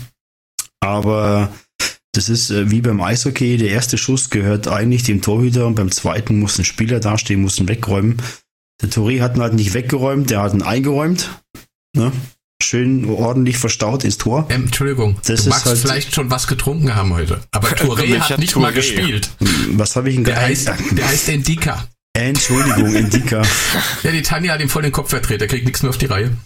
[0.81, 1.53] Aber
[2.13, 3.57] Das ist äh, wie beim Eishockey.
[3.59, 7.59] Der erste Schuss gehört eigentlich dem Torhüter und beim zweiten muss ein Spieler dastehen, muss
[7.59, 8.17] ihn wegräumen.
[8.83, 11.31] Der Touré hat ihn halt nicht weggeräumt, der hat ihn eingeräumt.
[11.97, 12.11] Ne?
[12.63, 14.47] Schön ordentlich verstaut ins Tor.
[14.51, 17.41] Ähm, Entschuldigung, Das du ist magst halt- vielleicht schon was getrunken haben heute.
[17.53, 18.75] Aber Touré hat nicht mal Touré?
[18.75, 19.31] gespielt.
[19.73, 21.87] Was habe ich denn Der heißt, der heißt Endika.
[22.19, 23.43] Entschuldigung, Indika.
[24.03, 25.41] Ja, die Tanja hat ihm voll den Kopf verdreht.
[25.41, 26.37] Der kriegt nichts mehr auf die Reihe.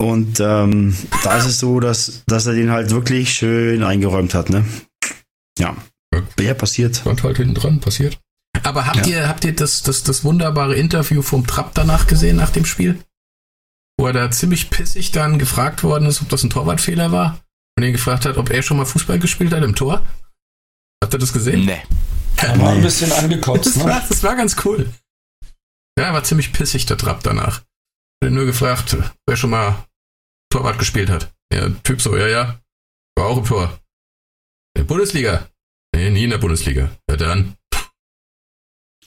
[0.00, 4.50] Und ähm, da ist es so, dass, dass er den halt wirklich schön eingeräumt hat,
[4.50, 4.64] ne?
[5.58, 5.76] Ja.
[6.40, 6.96] Ja, passiert.
[6.96, 8.18] Stand halt hinten dran, passiert.
[8.64, 9.12] Aber habt Ja.
[9.20, 12.98] ihr, habt ihr das, das, das wunderbare Interview vom Trapp danach gesehen, nach dem Spiel?
[13.98, 17.40] Wo er da ziemlich pissig dann gefragt worden ist, ob das ein Torwartfehler war.
[17.78, 20.04] Und ihn gefragt hat, ob er schon mal Fußball gespielt hat im Tor.
[21.02, 21.64] Habt ihr das gesehen?
[21.64, 21.80] Nee.
[22.36, 24.02] Er war ein bisschen angekotzt, Das, war, ne?
[24.08, 24.88] das war ganz cool.
[25.98, 27.62] Ja, war ziemlich pissig, der Trapp danach.
[28.20, 28.96] Er hat nur gefragt,
[29.26, 29.86] wer schon mal
[30.50, 31.32] Torwart gespielt hat.
[31.52, 32.60] Ja, Typ so, ja, ja.
[33.16, 33.78] War auch im Tor.
[34.74, 35.48] In der Bundesliga?
[35.94, 36.90] Nee, nie in der Bundesliga.
[37.10, 37.56] Ja, dann.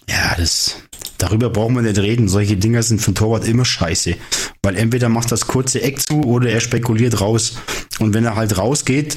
[0.08, 0.76] Ja, das.
[1.18, 2.28] Darüber brauchen wir nicht reden.
[2.28, 4.16] Solche Dinger sind für einen Torwart immer scheiße.
[4.62, 7.58] Weil entweder macht das kurze Eck zu oder er spekuliert raus.
[8.00, 9.16] Und wenn er halt rausgeht,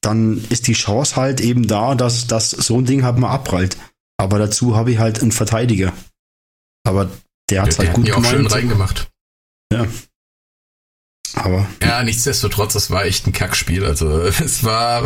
[0.00, 3.76] dann ist die Chance halt eben da, dass, dass so ein Ding halt mal abprallt.
[4.16, 5.92] Aber dazu habe ich halt einen Verteidiger.
[6.90, 7.08] Aber
[7.48, 9.08] der hat es halt gut ja auch schön reingemacht.
[11.34, 13.84] Aber Ja, nichtsdestotrotz, das war echt ein Kackspiel.
[13.84, 15.02] Also es war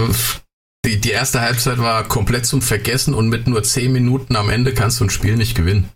[0.86, 4.72] die, die erste Halbzeit war komplett zum Vergessen und mit nur 10 Minuten am Ende
[4.74, 5.90] kannst du ein Spiel nicht gewinnen.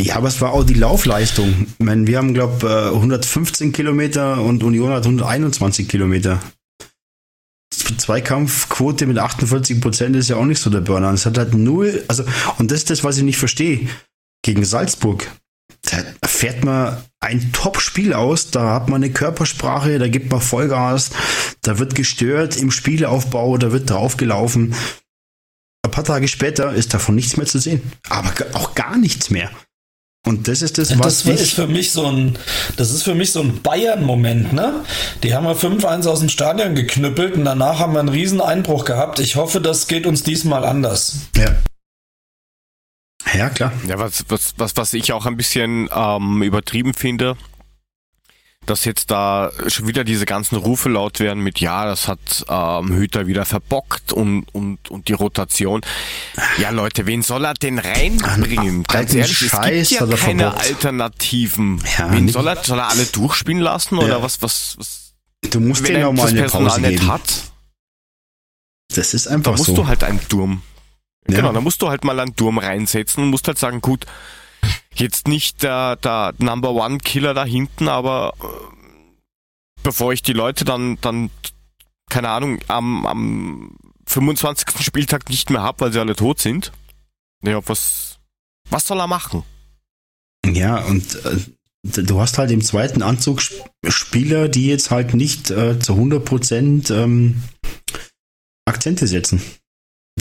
[0.00, 1.66] Ja, aber es war auch die Laufleistung.
[1.78, 6.40] Ich meine, wir haben, glaube 115 Kilometer und Union hat 121 Kilometer.
[7.98, 11.12] Zweikampfquote mit 48 Prozent ist ja auch nicht so der Burner.
[11.12, 12.24] Es hat halt null, also,
[12.58, 13.88] und das ist das, was ich nicht verstehe.
[14.42, 15.30] Gegen Salzburg,
[15.82, 21.10] da fährt man ein Top-Spiel aus, da hat man eine Körpersprache, da gibt man Vollgas,
[21.62, 24.74] da wird gestört im Spielaufbau, da wird draufgelaufen.
[25.84, 27.82] Ein paar Tage später ist davon nichts mehr zu sehen.
[28.08, 29.50] Aber auch gar nichts mehr.
[30.26, 32.38] Und das ist das, was Das ist für mich so ein,
[32.76, 34.84] das ist für mich so ein Bayern-Moment, ne?
[35.22, 38.84] Die haben wir 5-1 aus dem Stadion geknüppelt und danach haben wir einen riesen Einbruch
[38.84, 39.18] gehabt.
[39.18, 41.14] Ich hoffe, das geht uns diesmal anders.
[41.36, 41.56] Ja.
[43.34, 43.72] Ja, klar.
[43.86, 47.36] Ja, was, was, was, was ich auch ein bisschen ähm, übertrieben finde,
[48.66, 52.92] dass jetzt da schon wieder diese ganzen Rufe laut werden mit, ja, das hat ähm,
[52.92, 55.80] Hüter wieder verbockt und, und, und die Rotation.
[56.58, 58.76] Ja, Leute, wen soll er denn reinbringen?
[58.80, 60.66] An- Ganz ehrlich, es Scheiß gibt hat ja keine verbockt.
[60.66, 61.82] Alternativen.
[61.98, 64.22] Ja, wen nicht- soll er, soll er alle durchspielen lassen oder Ja.
[64.22, 65.14] was, was, was,
[65.50, 67.12] Du musst wenn denen er auch mal das eine Personal Pause nicht geben.
[67.12, 67.42] hat?
[68.94, 69.74] Das ist Da einfach musst so.
[69.74, 70.62] du halt einen Turm.
[71.28, 71.36] Ja.
[71.36, 74.06] Genau, da musst du halt mal einen Turm reinsetzen und musst halt sagen, gut,
[74.94, 78.46] jetzt nicht der, der Number One Killer da hinten, aber äh,
[79.82, 81.30] bevor ich die Leute dann, dann,
[82.10, 83.76] keine Ahnung, am, am
[84.06, 84.82] 25.
[84.84, 86.72] Spieltag nicht mehr hab, weil sie alle tot sind.
[87.42, 88.18] Ja, was,
[88.68, 89.44] was soll er machen?
[90.44, 95.50] Ja, und äh, du hast halt im zweiten Anzug Sp- Spieler, die jetzt halt nicht
[95.50, 97.42] äh, zu 100 Prozent ähm,
[98.66, 99.40] Akzente setzen.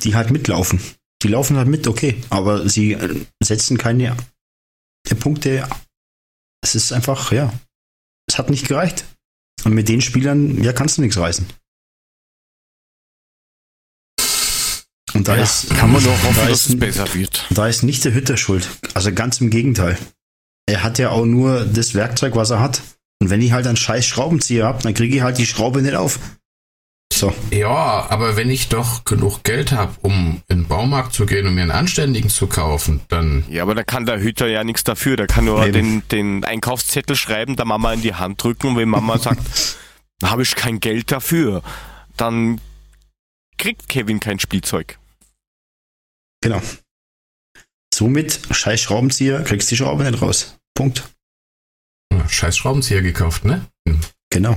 [0.03, 0.79] Die halt mitlaufen.
[1.23, 4.15] Die laufen halt mit, okay, aber sie äh, setzen keine
[5.19, 5.67] Punkte.
[6.63, 7.51] Es ist einfach, ja,
[8.27, 9.05] es hat nicht gereicht.
[9.65, 11.45] Und mit den Spielern, ja, kannst du nichts reißen.
[15.13, 17.45] Und da Ja, ist, kann man doch hoffen, da dass ist, es besser wird.
[17.49, 18.69] da ist nicht der Hütter schuld.
[18.93, 19.97] Also ganz im Gegenteil.
[20.67, 22.81] Er hat ja auch nur das Werkzeug, was er hat.
[23.21, 25.95] Und wenn ich halt einen scheiß Schraubenzieher habe, dann kriege ich halt die Schraube nicht
[25.95, 26.19] auf.
[27.11, 27.33] So.
[27.51, 31.55] Ja, aber wenn ich doch genug Geld habe, um in den Baumarkt zu gehen und
[31.55, 35.17] mir einen anständigen zu kaufen, dann Ja, aber da kann der Hüter ja nichts dafür.
[35.17, 38.89] Der kann nur den, den Einkaufszettel schreiben, der Mama in die Hand drücken und wenn
[38.89, 39.41] Mama sagt,
[40.19, 41.61] da habe ich kein Geld dafür,
[42.15, 42.61] dann
[43.57, 44.97] kriegt Kevin kein Spielzeug.
[46.41, 46.61] Genau.
[47.93, 50.57] Somit, scheiß Schraubenzieher, kriegst die Schraube nicht raus.
[50.73, 51.03] Punkt.
[52.27, 53.65] scheiß Schraubenzieher gekauft, ne?
[54.29, 54.55] Genau.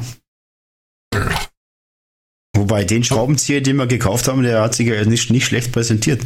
[2.62, 6.22] Wobei den Schraubenzieher, den wir gekauft haben, der hat sich ja nicht, nicht schlecht präsentiert.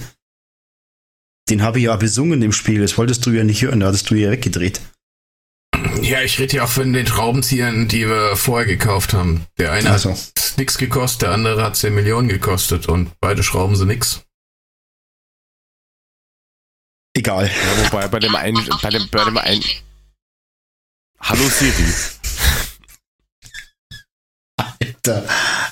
[1.49, 2.83] Den habe ich ja besungen im Spiel.
[2.83, 4.83] Das wolltest du ja nicht hören, da hattest du ja weggedreht.
[6.03, 9.47] Ja, ich rede ja auch von den Schraubenziehern, die wir vorher gekauft haben.
[9.57, 10.11] Der eine Also.
[10.11, 14.21] hat nix gekostet, der andere hat 10 Millionen gekostet und beide Schrauben sind nix.
[17.15, 17.47] Egal.
[17.47, 19.65] Ja, wobei bei dem einen, bei dem, bei dem einen.
[21.19, 21.95] Hallo Siri.
[24.81, 25.27] Alter,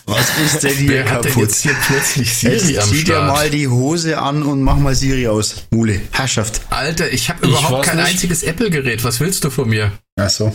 [0.07, 1.49] was ist denn hier Wer hat denn kaputt?
[1.49, 4.95] jetzt hier plötzlich Jetzt Siri am zieh dir mal die Hose an und mach mal
[4.95, 5.67] Siri aus.
[5.71, 6.61] Mule, Herrschaft.
[6.71, 8.07] Alter, ich habe Ich überhaupt weiß kein nicht.
[8.09, 9.03] einziges Apple-Gerät.
[9.05, 9.93] Was willst du von mir?
[10.17, 10.53] Ach so.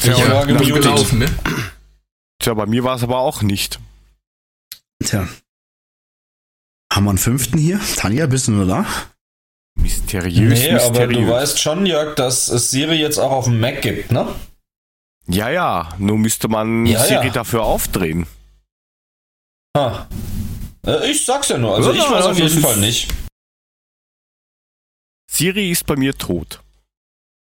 [0.00, 0.82] Ich war gut gemutet.
[0.82, 1.26] gelaufen, ne?
[2.38, 3.80] Tja, bei mir war es aber auch nicht.
[5.04, 5.26] Tja.
[6.92, 7.80] Haben wir einen fünften hier?
[7.96, 8.86] Tanja, bist du nur da?
[9.78, 11.30] Mysteriös, Nee, aber du mysteriös.
[11.30, 14.28] weißt schon, Jörg, dass es Siri jetzt auch auf dem Mac gibt, ne?
[15.26, 17.32] Ja, ja, nur müsste man Ja, Siri ja.
[17.32, 18.26] dafür aufdrehen.
[19.76, 20.08] Ha.
[20.86, 23.12] Äh, Ich sag's ja nur, also Ja, ich weiß auf jeden Fall nicht.
[25.30, 26.62] Siri ist bei mir tot.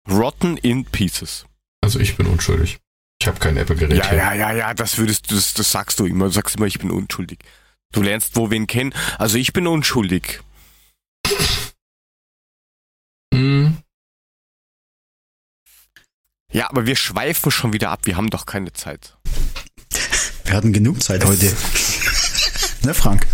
[0.08, 1.44] Rotten in pieces.
[1.82, 2.78] Also ich bin unschuldig.
[3.20, 4.18] Ich habe kein Apple-Gerät Ja, hier.
[4.18, 6.24] ja, ja, ja, das würdest du, das, das sagst du immer.
[6.26, 7.38] Du sagst immer, ich bin unschuldig.
[7.92, 8.94] Du lernst wo wen kennen.
[9.18, 10.40] Also ich bin unschuldig.
[13.34, 13.76] Hm,
[16.52, 18.00] Ja, aber wir schweifen schon wieder ab.
[18.06, 19.16] Wir haben doch keine Zeit.
[20.44, 21.54] Wir hatten genug Zeit heute.
[22.84, 23.26] ne, Frank?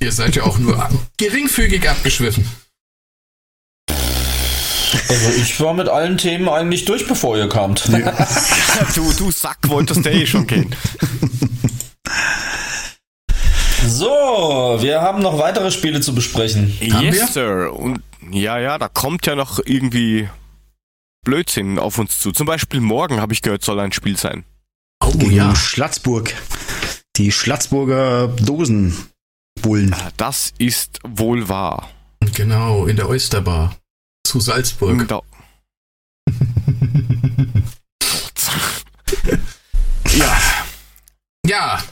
[0.00, 2.48] ihr seid ja auch nur geringfügig abgeschwiffen.
[5.08, 7.88] Also ich war mit allen Themen eigentlich durch, bevor ihr kamt.
[8.94, 10.74] du, du Sack, wolltest du eh schon gehen.
[13.86, 16.76] So, wir haben noch weitere Spiele zu besprechen.
[16.92, 17.26] Haben yes, wir?
[17.28, 17.72] Sir.
[17.72, 20.28] Und ja, ja, da kommt ja noch irgendwie
[21.24, 22.32] Blödsinn auf uns zu.
[22.32, 24.44] Zum Beispiel morgen, habe ich gehört, soll ein Spiel sein.
[25.00, 25.54] Oh Gegen ja.
[25.54, 26.34] Schlatzburg.
[27.18, 29.94] Die Schlatzburger Dosenbullen.
[30.16, 31.90] Das ist wohl wahr.
[32.36, 33.76] Genau, in der Oysterbar.
[34.24, 35.08] Zu Salzburg.
[35.08, 35.20] Da,
[40.16, 40.38] ja,
[41.44, 41.82] Ja,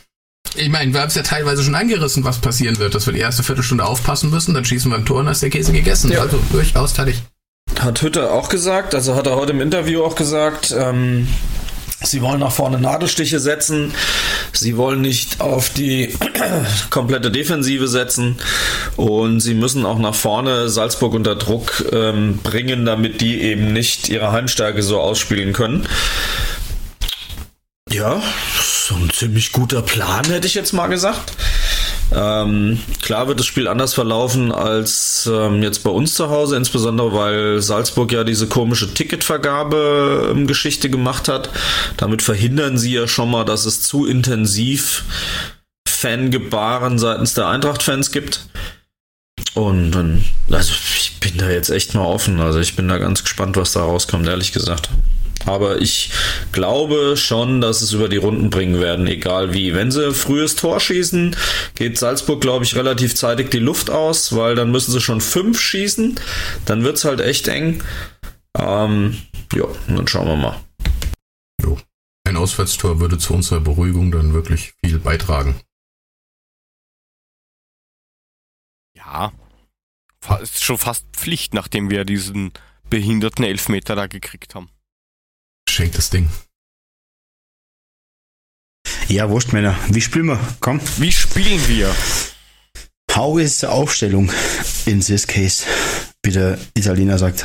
[0.54, 3.18] ich meine, wir haben es ja teilweise schon angerissen, was passieren wird, dass wir die
[3.18, 6.12] erste Viertelstunde aufpassen müssen, dann schießen wir ein Tor und ist der Käse gegessen.
[6.12, 6.20] Ja.
[6.20, 7.26] Also durchaus tatsächlich.
[7.80, 11.26] Hat Hütte auch gesagt, also hat er heute im Interview auch gesagt, ähm,
[12.02, 13.92] sie wollen nach vorne Nadelstiche setzen,
[14.52, 16.14] sie wollen nicht auf die
[16.90, 18.36] komplette Defensive setzen
[18.96, 24.08] und sie müssen auch nach vorne Salzburg unter Druck ähm, bringen, damit die eben nicht
[24.08, 25.86] ihre Heimstärke so ausspielen können.
[27.90, 28.20] Ja,
[28.88, 31.32] so ein ziemlich guter Plan, hätte ich jetzt mal gesagt.
[32.12, 37.12] Ähm, klar wird das Spiel anders verlaufen als ähm, jetzt bei uns zu Hause, insbesondere
[37.12, 41.50] weil Salzburg ja diese komische Ticketvergabe-Geschichte gemacht hat.
[41.96, 45.04] Damit verhindern sie ja schon mal, dass es zu intensiv
[45.88, 48.46] Fangebaren seitens der Eintracht-Fans gibt.
[49.54, 52.40] Und dann, also ich bin da jetzt echt mal offen.
[52.40, 54.90] Also ich bin da ganz gespannt, was da rauskommt, ehrlich gesagt.
[55.46, 56.10] Aber ich
[56.52, 59.74] glaube schon, dass es über die Runden bringen werden, egal wie.
[59.74, 61.36] Wenn sie frühes Tor schießen,
[61.74, 65.60] geht Salzburg, glaube ich, relativ zeitig die Luft aus, weil dann müssen sie schon fünf
[65.60, 66.20] schießen.
[66.64, 67.82] Dann wird's halt echt eng.
[68.58, 69.16] Ähm,
[69.54, 70.60] ja, dann schauen wir mal.
[71.62, 71.78] Jo.
[72.28, 75.60] Ein Auswärtstor würde zu unserer Beruhigung dann wirklich viel beitragen.
[79.06, 79.32] ja,
[80.40, 82.52] ist schon fast Pflicht, nachdem wir diesen
[82.90, 84.68] behinderten Elfmeter da gekriegt haben.
[85.68, 86.28] Schenkt das Ding.
[89.08, 89.76] Ja, wurscht, Männer.
[89.88, 90.40] Wie spielen wir?
[90.60, 90.80] Komm.
[90.98, 91.94] Wie spielen wir?
[93.14, 94.30] How is the Aufstellung
[94.84, 95.64] in this case?
[96.22, 97.44] Wie der Italiener sagt.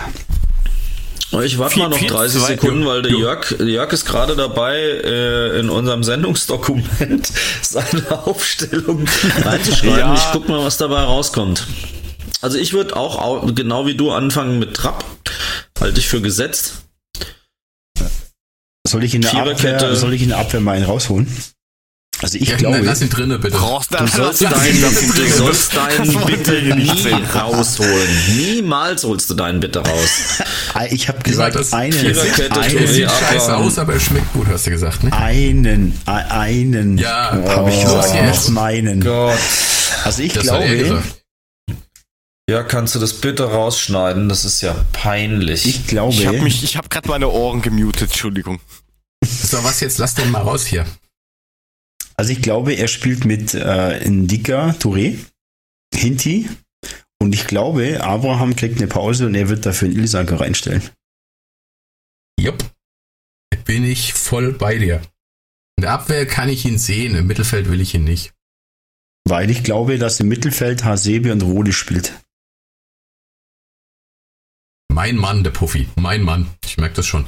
[1.43, 3.13] Ich warte mal noch vier, 30 zwei- Sekunden, weil der.
[3.13, 7.31] Jörg, Jörg ist gerade dabei, äh, in unserem Sendungsdokument
[7.61, 9.07] seine Aufstellung
[9.41, 9.97] reinzuschreiben.
[9.97, 10.13] Ja.
[10.15, 11.65] Ich guck mal, was dabei rauskommt.
[12.41, 15.05] Also ich würde auch au- genau wie du anfangen mit Trapp.
[15.79, 16.83] Halte ich für gesetzt.
[18.87, 19.33] Soll ich in der.
[19.33, 21.27] Abwehr, soll ich in der Abwehr mal einen rausholen?
[22.21, 23.57] Also ich Ja, glaube, nein, lass ihn drinne, bitte.
[23.57, 26.91] Brauchst Du sollst deinen, du sollst deinen bitte nie
[27.33, 28.09] rausholen.
[28.37, 30.43] Niemals holst du deinen bitte raus.
[30.91, 31.73] ich habe gesagt, das?
[31.73, 35.13] einen, Viererkette, einen, sieht scheiße aus, aber er schmeckt gut, hast du gesagt, ne?
[35.13, 38.41] einen, einen, Ja, habe ich oh, gesagt, yes.
[38.43, 39.01] nicht meinen.
[39.01, 39.37] Gott.
[40.03, 41.20] Also ich Das glaube, gesagt.
[42.51, 44.27] Ja, kannst du das bitte rausschneiden?
[44.27, 45.65] Das ist ja peinlich.
[45.65, 48.59] ich glaube, Ich habe mich, ich habe gerade meine Ohren gemutet, Entschuldigung.
[49.25, 49.99] So, was jetzt?
[49.99, 50.85] Lass den mal raus hier.
[52.17, 55.17] also ich glaube, er spielt mit äh, Ndika, Touré,
[55.95, 56.49] Hinti
[57.21, 60.81] und ich glaube, Abraham kriegt eine Pause und er wird dafür einen Ilsanker reinstellen.
[62.37, 62.65] Jupp.
[63.63, 65.01] Bin ich voll bei dir.
[65.77, 68.33] In der Abwehr kann ich ihn sehen, im Mittelfeld will ich ihn nicht.
[69.23, 72.13] Weil ich glaube, dass im Mittelfeld Hasebe und Rode spielt.
[75.01, 75.89] Mein Mann, der Puffy.
[75.95, 76.47] Mein Mann.
[76.63, 77.25] Ich merke das schon.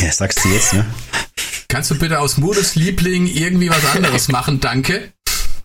[0.00, 0.84] Ja, sagst du jetzt, ne?
[1.68, 4.58] Kannst du bitte aus Mudes Liebling irgendwie was anderes machen?
[4.58, 5.12] Danke.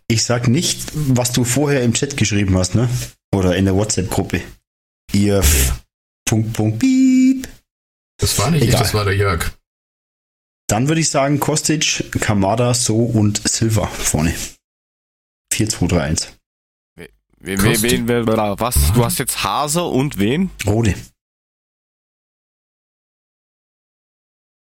[0.07, 2.88] Ich sag nicht, was du vorher im Chat geschrieben hast, ne?
[3.33, 4.43] Oder in der WhatsApp-Gruppe.
[5.13, 5.43] Ihr
[6.25, 7.47] Punkt, Punkt, Piep.
[8.19, 8.81] Das war nicht ich, Egal.
[8.83, 9.51] das war der Jörg.
[10.67, 14.35] Dann würde ich sagen, Kostic, Kamada, So und Silva vorne.
[15.51, 15.88] 4-2-3-1.
[15.89, 16.40] Wen, Kostet-
[17.43, 18.93] wen, wen, wen, was?
[18.93, 20.51] Du hast jetzt Hase und wen?
[20.65, 20.95] Rode.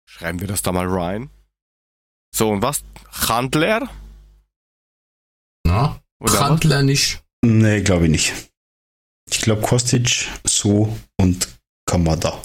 [0.08, 1.30] Schreiben wir das da mal rein.
[2.34, 2.84] So, und was?
[3.12, 3.90] Handler?
[5.64, 6.02] Na?
[6.20, 6.40] Oder was?
[6.40, 7.24] Brandler nicht.
[7.44, 8.34] Nee, glaube ich nicht.
[9.30, 12.42] Ich glaube Kostic, So und Kamada.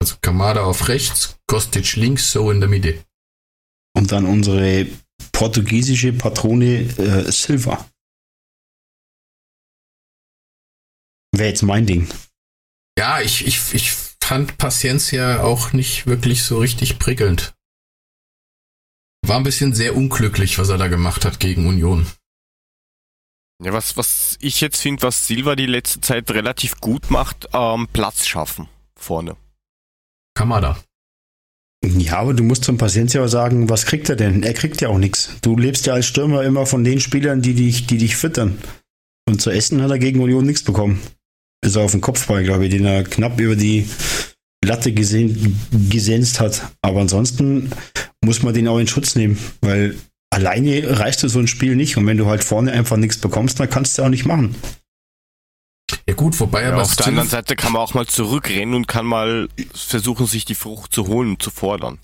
[0.00, 3.04] Also Kamada auf rechts, Kostic links, so in der Mitte.
[3.96, 4.86] Und dann unsere
[5.36, 7.86] portugiesische Patrone äh, Silva.
[11.32, 12.08] Wäre jetzt mein Ding.
[12.98, 17.54] Ja, ich, ich, ich fand Paciencia auch nicht wirklich so richtig prickelnd.
[19.26, 22.06] War ein bisschen sehr unglücklich, was er da gemacht hat gegen Union.
[23.62, 27.88] Ja, was, was ich jetzt finde, was Silva die letzte Zeit relativ gut macht, ähm,
[27.92, 28.68] Platz schaffen
[28.98, 29.36] vorne.
[30.34, 30.82] Kamada.
[31.98, 34.42] Ja, aber du musst zum Paciencia auch sagen, was kriegt er denn?
[34.42, 35.30] Er kriegt ja auch nichts.
[35.42, 38.58] Du lebst ja als Stürmer immer von den Spielern, die dich, die dich füttern.
[39.28, 41.00] Und zu essen hat er gegen Union nichts bekommen.
[41.64, 43.88] Ist er auf den Kopfball, glaube ich, den er knapp über die
[44.64, 45.58] Latte gesehen,
[45.90, 46.72] gesenzt hat.
[46.82, 47.70] Aber ansonsten
[48.24, 49.96] muss man den auch in Schutz nehmen, weil
[50.30, 51.96] alleine du so ein Spiel nicht.
[51.96, 54.54] Und wenn du halt vorne einfach nichts bekommst, dann kannst du auch nicht machen.
[56.08, 58.88] Ja gut, wobei Ja, aber auf der anderen Seite kann man auch mal zurückrennen und
[58.88, 61.98] kann mal versuchen, sich die Frucht zu holen und zu fordern.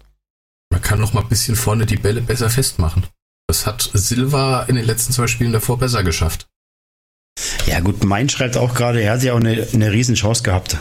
[0.73, 3.07] man kann noch mal ein bisschen vorne die Bälle besser festmachen.
[3.49, 6.47] Das hat Silva in den letzten zwei Spielen davor besser geschafft.
[7.67, 10.77] Ja, gut, Mein schreibt auch gerade, er hat ja auch eine, eine Riesenchance gehabt,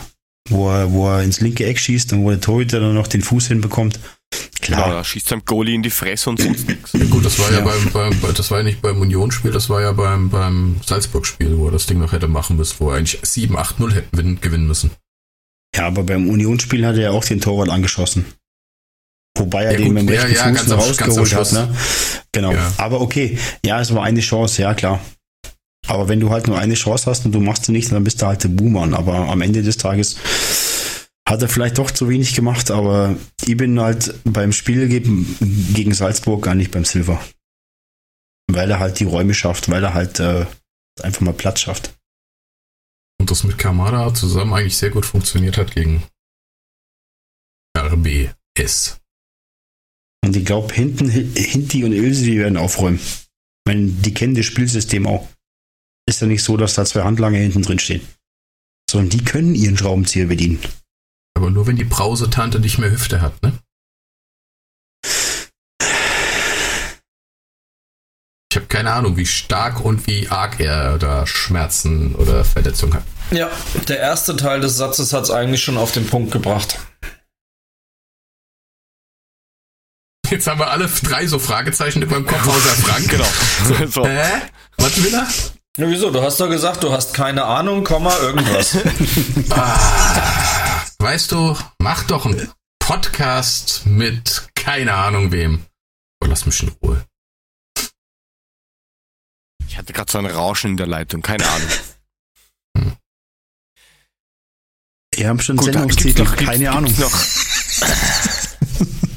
[0.50, 3.22] wo er, wo er ins linke Eck schießt und wo der Torhüter dann noch den
[3.22, 4.00] Fuß hinbekommt.
[4.62, 6.94] Klar, da schießt sein Goalie in die Fresse und sonst nichts.
[6.94, 7.66] Ja gut, das war ja, Ja.
[7.66, 11.58] beim, beim, bei- das war ja nicht beim Unionsspiel, das war ja beim, beim Salzburg-Spiel,
[11.58, 14.68] wo er das Ding noch hätte machen müssen, wo er eigentlich 7-8-0 hätten gewinnen- gewinnen
[14.68, 14.92] müssen.
[15.76, 18.26] ja, aber beim Unionsspiel hat er ja auch den Torwart angeschossen.
[19.38, 21.34] Wobei er Ja, den gut, mit dem rechten ja, Fuß ganz noch am- am rausgeholt
[21.36, 21.52] hat.
[21.54, 21.76] Ne?
[22.34, 22.74] Genau, Ja.
[22.78, 23.38] aber okay.
[23.66, 25.00] Ja, es war eine Chance, ja klar.
[25.88, 28.22] Aber wenn du halt nur eine Chance hast und du machst sie nicht, dann bist
[28.22, 28.94] du halt der Buhmann.
[28.94, 30.18] Aber am Ende des Tages
[31.32, 35.38] hat er vielleicht doch zu wenig gemacht, aber ich bin halt beim Spiel gegen,
[35.74, 37.24] gegen Salzburg gar nicht beim Silver.
[38.52, 40.46] Weil er halt die Räume schafft, weil er halt äh,
[41.02, 41.98] einfach mal Platz schafft.
[43.18, 46.04] Und das mit Kamada zusammen eigentlich sehr gut funktioniert hat gegen
[47.78, 49.00] RBS.
[50.26, 53.00] Und ich glaube, hinten, Hinti und Ilse, die werden aufräumen.
[53.00, 53.30] Ich
[53.66, 55.30] meine, die kennen das Spielsystem auch.
[56.10, 58.06] Ist ja nicht so, dass da zwei Handlanger hinten drin stehen.
[58.90, 60.60] Sondern die können ihren Schraubenzieher bedienen.
[61.42, 63.52] Aber nur wenn die Brause-Tante nicht mehr Hüfte hat, ne?
[68.52, 73.04] Ich habe keine Ahnung, wie stark und wie arg er da Schmerzen oder Verletzungen hat.
[73.32, 73.50] Ja,
[73.88, 76.78] der erste Teil des Satzes hat es eigentlich schon auf den Punkt gebracht.
[80.30, 83.10] Jetzt haben wir alle drei so Fragezeichen über dem Kopf außer Frank.
[83.10, 83.88] Genau.
[83.90, 84.06] So.
[84.06, 84.42] Hä?
[84.78, 85.28] Was will er?
[85.78, 86.12] Ja, wieso?
[86.12, 88.78] Du hast doch gesagt, du hast keine Ahnung, Komma, irgendwas.
[89.50, 90.41] Ah,
[91.02, 95.66] weißt du, mach doch einen Podcast mit keine Ahnung wem.
[96.24, 97.06] Oh, lass mich in Ruhe.
[99.68, 101.70] Ich hatte gerade so ein Rauschen in der Leitung, keine Ahnung.
[105.16, 106.94] Wir haben schon Gut, Sendungstitel, noch- keine gibt's Ahnung.
[107.00, 107.26] Noch,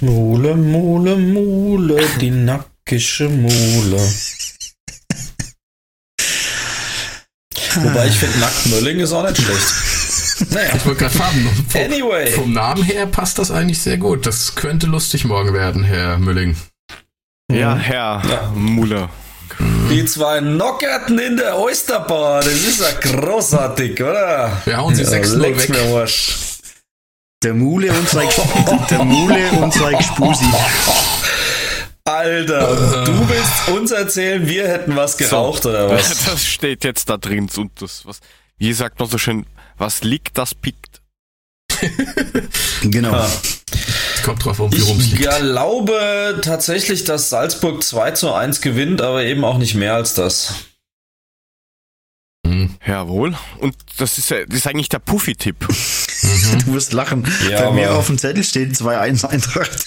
[0.01, 3.99] Mule, Mule, Mule, die nackische Mule.
[7.77, 9.75] Wobei ich finde, Nacktmölling ist auch nicht schlecht.
[10.51, 12.31] Naja, Ich wollte gerade fragen, vom, anyway.
[12.33, 14.27] vom Namen her passt das eigentlich sehr gut.
[14.27, 16.57] Das könnte lustig morgen werden, Herr Mülling.
[17.51, 18.53] ja, Herr Ja.
[18.55, 19.11] Muller.
[19.91, 24.61] Die zwei Knockerten in der Oysterbar, das ist ja großartig, oder?
[24.65, 25.77] Wir hauen sie Ja, 6-0 leck's weg.
[25.87, 26.35] mir Arsch.
[27.45, 28.27] Der Mule und sein,
[28.91, 30.47] der Mule und sein Spusi.
[32.07, 36.25] Alter, und du willst uns erzählen, wir hätten was geraucht, oder was?
[36.27, 38.21] Das steht jetzt da drin und das, was,
[38.59, 39.47] wie sagt man so schön,
[39.79, 41.01] was liegt, das pickt.
[42.83, 43.13] Genau.
[43.13, 43.31] Ja.
[44.25, 45.23] Kommt drauf an, wie rum es Ich liegt.
[45.23, 50.55] glaube tatsächlich, dass Salzburg 2 zu 1 gewinnt, aber eben auch nicht mehr als das.
[52.47, 52.77] Hm.
[52.87, 53.37] Jawohl.
[53.59, 55.67] Und das ist, ja- das ist eigentlich der Puffy-Tipp.
[56.65, 57.27] Du wirst lachen.
[57.51, 59.85] Ja, Bei mir auf dem Zettel steht 2-1 Eintracht.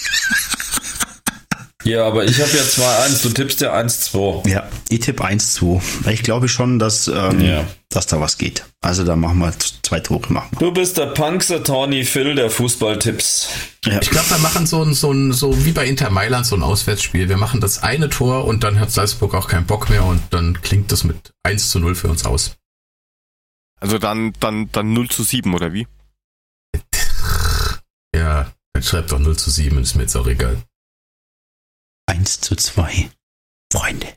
[1.88, 4.47] Ja, aber ich habe ja 2-1, du tippst ja 1-2.
[4.49, 5.81] Ja, ich tippe 1-2.
[6.03, 7.65] Weil Ich glaube schon, dass, ähm, Ja.
[7.89, 8.65] dass da was geht.
[8.81, 9.53] Also da machen wir
[9.84, 10.31] zwei Tore.
[10.34, 10.59] Machen wir.
[10.68, 13.49] Du bist der Punkster Tony Phil der Fußballtipps.
[13.85, 14.01] Ja.
[14.01, 16.64] Ich glaube, wir machen so ein, so ein, so wie bei Inter Mailand, so ein
[16.64, 17.30] Auswärtsspiel.
[17.30, 20.61] Wir machen das eine Tor und dann hat Salzburg auch keinen Bock mehr und dann
[20.61, 22.55] klingt das mit 1 zu 0 für uns aus.
[23.80, 25.88] Also dann, dann, dann 0 zu 7, oder wie?
[28.15, 30.57] Ja, dann schreibt doch 0 zu 7, ist mir jetzt auch egal.
[32.07, 33.09] 1 zu 2.
[33.71, 34.07] Freunde.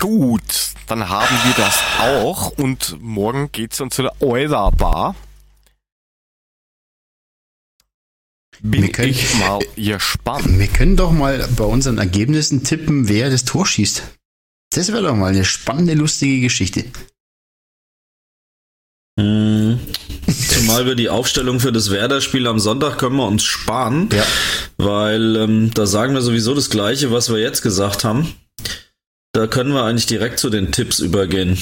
[0.00, 5.14] Gut, dann haben wir das auch und morgen geht's dann zu der Euler Bar.
[8.60, 10.58] bin Wir können- ich mal gespannt.
[10.58, 14.02] Wir können doch mal bei unseren Ergebnissen tippen, wer das Tor schießt.
[14.74, 16.84] Das wäre doch mal eine spannende, lustige Geschichte.
[19.16, 19.80] Mhm.
[20.48, 24.24] Zumal wir die Aufstellung für das Werder-Spiel am Sonntag können wir uns sparen, Ja.
[24.78, 28.34] weil ähm, da sagen wir sowieso das Gleiche, was wir jetzt gesagt haben.
[29.32, 31.56] Da können wir eigentlich direkt zu den Tipps übergehen.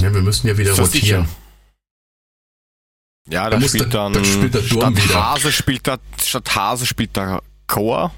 [0.00, 1.26] Ja, wir müssen ja wieder rotieren.
[1.26, 1.28] sicher?
[3.28, 5.14] Ja, Da spielt der- dann da spielt der Durm statt wieder.
[5.30, 8.14] Hase spielt da statt Hase spielt da Chor.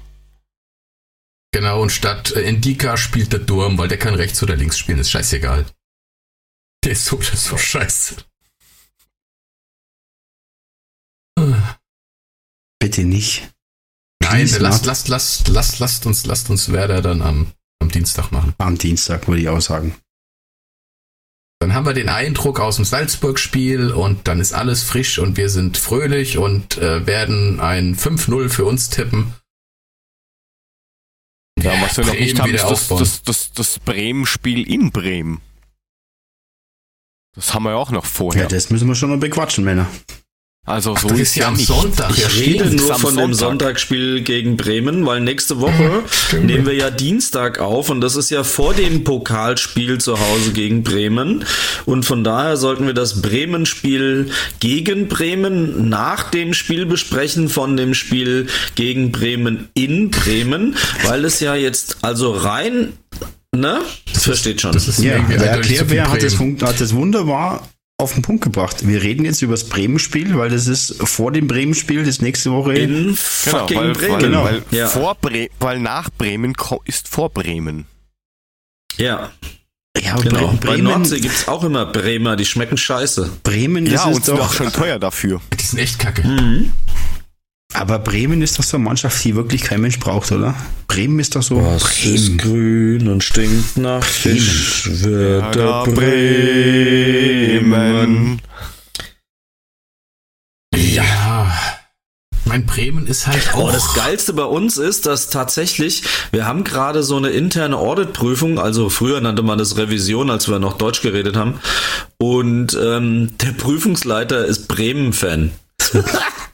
[1.53, 4.97] Genau, und statt äh, Indika spielt der Durm, weil der kann rechts oder links spielen,
[4.99, 5.65] ist scheißegal.
[6.85, 8.15] Der ist so, der ist so scheiße.
[12.79, 13.49] Bitte nicht.
[14.21, 18.53] Nein, lasst, lasst, lasst, lasst, lasst uns, lasst uns Werder dann am, am Dienstag machen.
[18.57, 19.95] Am Dienstag würde ich auch sagen.
[21.59, 25.49] Dann haben wir den Eindruck aus dem Salzburg-Spiel und dann ist alles frisch und wir
[25.49, 29.33] sind fröhlich und äh, werden ein 5-0 für uns tippen.
[31.61, 35.39] Ja, was wir noch nicht haben, ist das, das, das, das Bremen-Spiel in Bremen.
[37.35, 38.47] Das haben wir ja auch noch Ja, vorher.
[38.47, 39.87] das müssen wir schon noch bequatschen, Männer.
[40.65, 41.65] also so das ist ja am nicht.
[41.67, 42.15] Sonntag.
[42.17, 42.79] Ja, Ich rede stimmt.
[42.81, 43.37] nur von dem Sonntag.
[43.39, 46.03] Sonntagsspiel gegen Bremen, weil nächste Woche
[46.41, 50.83] nehmen wir ja Dienstag auf und das ist ja vor dem Pokalspiel zu Hause gegen
[50.83, 51.43] Bremen.
[51.85, 54.29] Und von daher sollten wir das Bremen-Spiel
[54.59, 61.39] gegen Bremen nach dem Spiel besprechen von dem Spiel gegen Bremen in Bremen, weil es
[61.39, 62.93] ja jetzt also rein,
[63.53, 63.81] ne?
[64.13, 64.71] Das versteht schon.
[64.73, 66.61] Das ist Ja, der Erklärbär hat das, Bremen.
[66.61, 67.67] hat das wunderbar
[67.97, 68.85] auf den Punkt gebracht.
[68.87, 72.73] Wir reden jetzt über das Bremen-Spiel, weil das ist vor dem Bremen-Spiel, das nächste Woche.
[72.73, 74.11] in Genau, fucking weil, Bremen.
[74.13, 74.43] weil, Genau.
[74.43, 74.87] weil, Ja.
[74.87, 76.53] vor Bre weil nach Bremen
[76.85, 77.85] ist vor Bremen.
[78.97, 79.31] Ja,
[80.01, 80.39] ja, aber genau.
[80.39, 83.29] Bre- Bei Bremen, Nordsee gibt's auch immer Bremer, die schmecken scheiße.
[83.43, 85.39] Bremen, das ja, und ist sind doch, auch schon teuer dafür.
[85.59, 86.23] Die sind echt kacke.
[87.73, 90.55] Aber Bremen ist doch so eine Mannschaft, die wirklich kein Mensch braucht, oder?
[90.87, 91.63] Bremen ist doch so.
[91.63, 92.39] Was ist Bremen.
[92.39, 94.89] grün und stinkt nach Fisch?
[94.91, 97.21] Wird der Bremen.
[100.75, 101.51] Ja.
[102.45, 103.69] Mein Bremen ist halt auch.
[103.69, 108.59] Oh, das Geilste bei uns ist, dass tatsächlich, wir haben gerade so eine interne Auditprüfung,
[108.59, 111.59] also früher nannte man das Revision, als wir noch Deutsch geredet haben.
[112.19, 115.51] Und ähm, der Prüfungsleiter ist Bremen-Fan.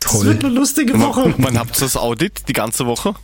[0.01, 1.35] Das wird eine lustige Woche.
[1.37, 2.47] Wann habt ihr das Audit?
[2.47, 3.15] Die ganze Woche?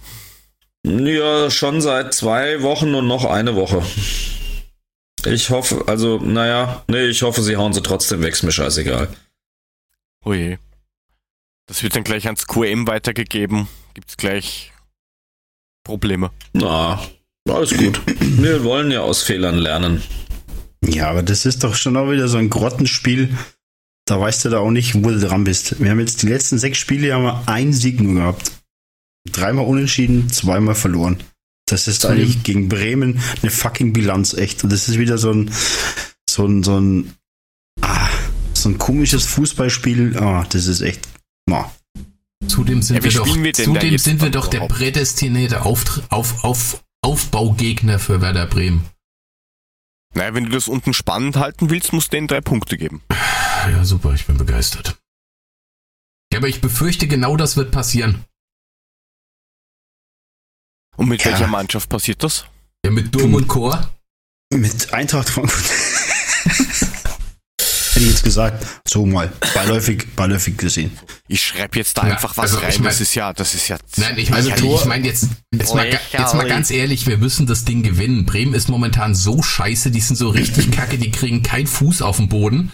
[0.84, 3.82] Ja, schon seit zwei Wochen und noch eine Woche.
[5.26, 9.08] Ich hoffe, also, naja, nee, ich hoffe, sie hauen sie trotzdem weg, ist mir scheißegal.
[10.24, 10.58] Oh je.
[11.66, 13.68] Das wird dann gleich ans QM weitergegeben.
[13.96, 14.72] Gibt's gleich
[15.84, 16.32] Probleme.
[16.54, 17.02] Na,
[17.50, 18.02] alles gut.
[18.20, 20.04] Wir wollen ja aus Fehlern lernen.
[20.84, 23.36] Ja, aber das ist doch schon auch wieder so ein Grottenspiel.
[24.06, 25.82] Da weißt du da auch nicht, wo du dran bist.
[25.82, 28.52] Wir haben jetzt die letzten sechs Spiele haben wir einen Sieg nur gehabt.
[29.32, 31.18] Dreimal unentschieden, zweimal verloren.
[31.68, 34.64] Das ist eigentlich gegen Bremen eine fucking Bilanz, echt.
[34.64, 35.52] Und das ist wieder so ein,
[36.30, 37.15] so ein, so ein,
[37.82, 38.07] ah,
[38.53, 40.18] so ein komisches Fußballspiel.
[40.18, 41.07] Ah, das ist echt,
[41.49, 41.72] ah.
[42.48, 45.64] Zudem sind Ja, wir doch, spielen wir denn da zudem sind wir doch der prädestinierte
[45.64, 48.84] auf, auf, auf, Aufbaugegner für Werder Bremen.
[50.16, 53.04] Naja, wenn du das unten spannend halten willst, musst du denen drei Punkte geben.
[53.70, 54.98] Ja, super, ich bin begeistert.
[56.32, 58.24] Ja, aber ich befürchte, genau das wird passieren.
[60.98, 61.32] Und mit Ja.
[61.32, 62.46] welcher Mannschaft passiert das?
[62.86, 63.90] Ja, mit Durm und Chor.
[64.54, 65.72] Mit Eintracht Frankfurt.
[67.95, 70.91] Hätte ich jetzt gesagt, so mal, beiläufig, beiläufig gesehen.
[71.30, 72.73] Ich schreibe jetzt da Ja, einfach was also ich rein.
[72.80, 73.77] mein- das ist ja, das ist ja.
[73.95, 77.47] Nein, ich meine Also ich mein jetzt, jetzt, mal, jetzt mal ganz ehrlich, wir müssen
[77.47, 78.26] das Ding gewinnen.
[78.26, 82.17] Bremen ist momentan so scheiße, die sind so richtig kacke, die kriegen keinen Fuß auf
[82.17, 82.72] den Boden.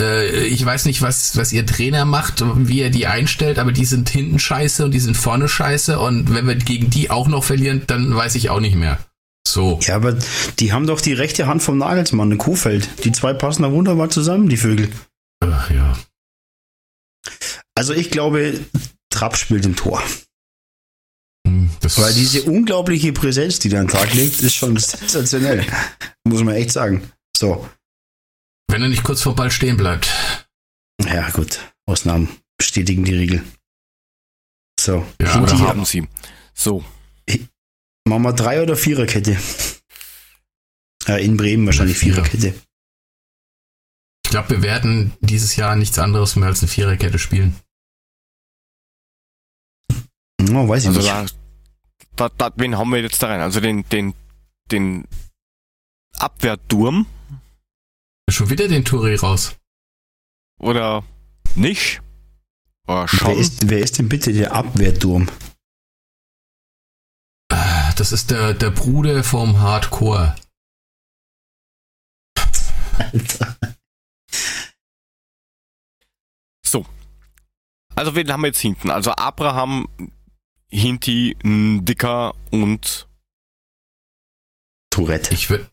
[0.00, 3.84] Äh, ich weiß nicht, was, was ihr Trainer macht, wie er die einstellt, aber die
[3.84, 7.44] sind hinten scheiße und die sind vorne scheiße und wenn wir gegen die auch noch
[7.44, 8.98] verlieren, dann weiß ich auch nicht mehr.
[9.46, 9.78] So.
[9.82, 10.18] Ja, aber
[10.58, 13.04] die haben doch die rechte Hand vom Nagelsmann, in Kuhfeld.
[13.04, 14.90] Die zwei passen da wunderbar zusammen, die Vögel.
[15.40, 15.98] Ach, ja.
[17.76, 18.64] Also ich glaube,
[19.10, 20.02] Trapp spielt im Tor.
[21.46, 25.66] Hm, Das Weil diese unglaubliche Präsenz, die der an den Tag legt, ist schon sensationell.
[26.24, 27.10] Muss man echt sagen.
[27.36, 27.68] So,
[28.70, 30.08] wenn er nicht kurz vor Ball stehen bleibt.
[31.04, 31.60] ja gut.
[31.86, 33.44] Ausnahmen bestätigen die Regel.
[34.80, 36.08] So, Ja, Oder die- haben sie.
[36.54, 36.82] So.
[38.04, 39.36] Machen wir Drei- oder Viererkette?
[41.06, 42.24] Ja, in Bremen wahrscheinlich Vierer.
[42.24, 42.58] Viererkette.
[44.24, 47.54] Ich glaube, wir werden dieses Jahr nichts anderes mehr als eine Viererkette spielen.
[50.50, 51.36] Oh, weiß ich Also nicht.
[52.16, 53.40] da, da, da, wen haben wir jetzt da rein?
[53.42, 54.14] Also den, den,
[54.70, 55.06] den
[56.16, 57.04] Abwehrturm
[58.30, 59.56] Schon wieder den Touré raus.
[60.58, 61.04] oder
[61.54, 62.00] nicht?
[62.88, 63.38] Äh, Wer schon.
[63.38, 65.28] ist, wer ist denn bitte der Abwehrturm?
[67.96, 70.34] Das ist der, der Bruder vom Hardcore.
[72.98, 73.56] Alter.
[76.66, 76.84] So.
[77.94, 78.90] Also wen haben wir jetzt hinten?
[78.90, 79.88] Also Abraham,
[80.70, 83.08] Hinti, Dicker und
[84.90, 85.32] Tourette.
[85.34, 85.70] Ich würde.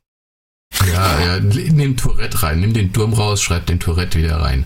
[0.88, 4.66] Ja, ja, nimm Tourette rein, nimm den Turm raus, schreib den Tourette wieder rein.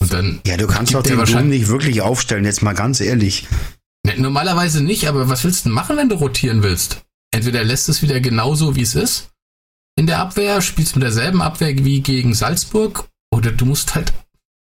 [0.00, 0.40] Und dann.
[0.46, 3.46] Ja, du kannst doch den Turm wahrscheinlich- nicht wirklich aufstellen, jetzt mal ganz ehrlich.
[4.06, 7.02] Ne, normalerweise nicht, aber was willst du denn machen, wenn du rotieren willst?
[7.32, 9.32] Entweder lässt es wieder genauso, wie es ist,
[9.96, 14.12] in der Abwehr, spielst mit derselben Abwehr wie gegen Salzburg, oder du musst halt,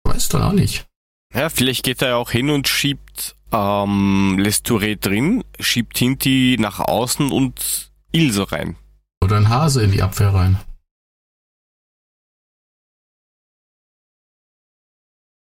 [0.03, 0.85] weißt du auch nicht.
[1.33, 6.79] ja, vielleicht geht er ja auch hin und schiebt ähm, Lestouré drin, schiebt Hinti nach
[6.79, 8.75] außen und Ilse rein.
[9.23, 10.59] Oder ein Hase in die Abwehr rein.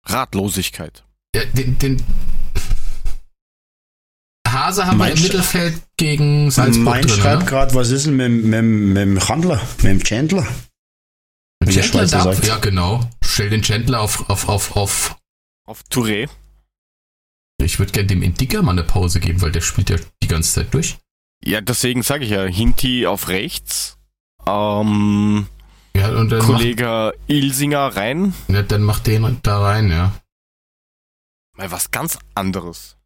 [0.05, 1.05] Ratlosigkeit.
[1.35, 1.97] Ja, den, den
[4.53, 7.49] Hase haben wir Mein im Mittelfeld gegen Salzburg mein drin, schreibt ne?
[7.49, 10.47] gerade, was ist denn mit, mit, mit dem Chandler, mit dem Chandler?
[11.61, 12.47] wie der Chandler Schweizer darf, sagt.
[12.47, 13.09] ja genau.
[13.25, 15.17] Stell den Chandler auf, auf, auf, auf.
[15.65, 16.29] Auf Touré.
[17.63, 20.53] Ich würde gerne dem Indica mal eine Pause geben, weil der spielt ja die ganze
[20.53, 20.99] Zeit durch.
[21.45, 23.97] Ja, deswegen sage ich ja, Hinti auf rechts,
[24.47, 25.47] ähm,
[25.97, 28.35] Ja, und dann, macht, Kollege Ilsinger rein.
[28.49, 30.13] ja, dann macht den da rein, ja.
[31.57, 32.97] Mal was ganz anderes.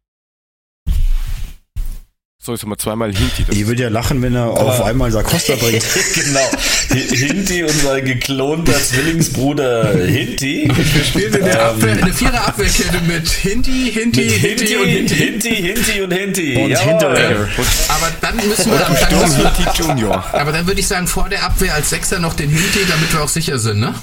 [2.47, 3.43] So, jetzt haben wir zweimal Hinti.
[3.45, 5.83] Das Ich würde ja lachen, wenn er auf einmal Da Costa bringt.
[6.13, 6.49] genau.
[6.91, 10.71] Hi- Hinti, unser geklonter Zwillingsbruder Hinti.
[11.09, 15.15] Spielt in der Abwehr, eine vierer Abwehrkette mit Hinti, Hinti, Mit Hinti, Hinti, und Hinti.
[15.15, 16.55] Hinti, Hinti und Hinti.
[16.55, 16.87] Und Jawohl.
[16.89, 17.47] Hinteregger.
[17.89, 20.23] Aber dann müssen wir, wir Hinti Junior.
[20.31, 23.23] aber dann würde ich sagen, vor der Abwehr als Sechser noch den Hinti, damit wir
[23.23, 23.93] auch sicher sind, ne?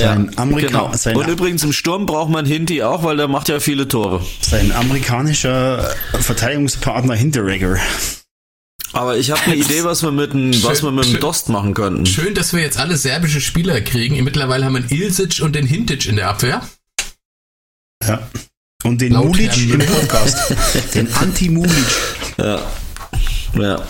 [0.00, 0.92] Sein, Amerika Genau.
[0.94, 4.24] sein, Und übrigens im Sturm braucht man Hinti auch, weil der macht ja viele Tore.
[4.40, 7.76] sein amerikanischer Verteidigungspartner Hinteregger.
[8.92, 11.48] Aber ich habe eine Idee, was wir mit dem, was wir mit dem Schön- Dost
[11.48, 12.06] machen könnten.
[12.06, 14.22] Schön, dass wir jetzt alle serbische Spieler kriegen.
[14.24, 16.60] Mittlerweile haben wir einen Ilsic und den Hintic in der Abwehr.
[18.04, 18.28] Ja.
[18.82, 19.78] Und den Laut Mulic im.
[19.78, 20.54] Podcast.
[20.94, 21.84] Den Anti-Mulic.
[22.38, 22.62] Ja.
[23.54, 23.82] Ja.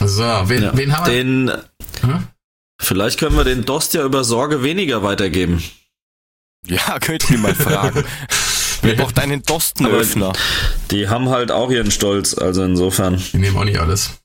[0.00, 0.76] So, wen, ja.
[0.76, 1.12] wen haben wir?
[1.14, 1.52] Den,
[2.00, 2.26] Hm?
[2.84, 5.62] Vielleicht können wir den Dost ja über Sorge weniger weitergeben.
[6.66, 8.04] Ja, könnt ihr mal fragen.
[8.82, 10.32] Wer braucht einen Dostenöffner?
[10.90, 13.22] Die haben halt auch ihren Stolz, also insofern.
[13.32, 14.18] Wir nehmen auch nicht alles.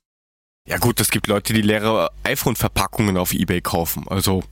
[0.67, 4.05] Ja gut, es gibt Leute, die leere iPhone-Verpackungen auf Ebay kaufen.
[4.09, 4.43] Also,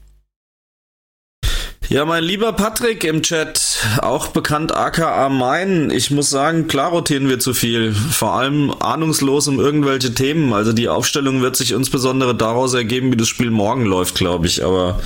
[1.88, 3.67] Ja, mein lieber Patrick im Chat,
[4.02, 7.92] auch bekannt aka Mein, ich muss sagen, klar rotieren wir zu viel.
[7.92, 10.52] Vor allem ahnungslos um irgendwelche Themen.
[10.52, 14.64] Also die Aufstellung wird sich insbesondere daraus ergeben, wie das Spiel morgen läuft, glaube ich.
[14.64, 15.00] Aber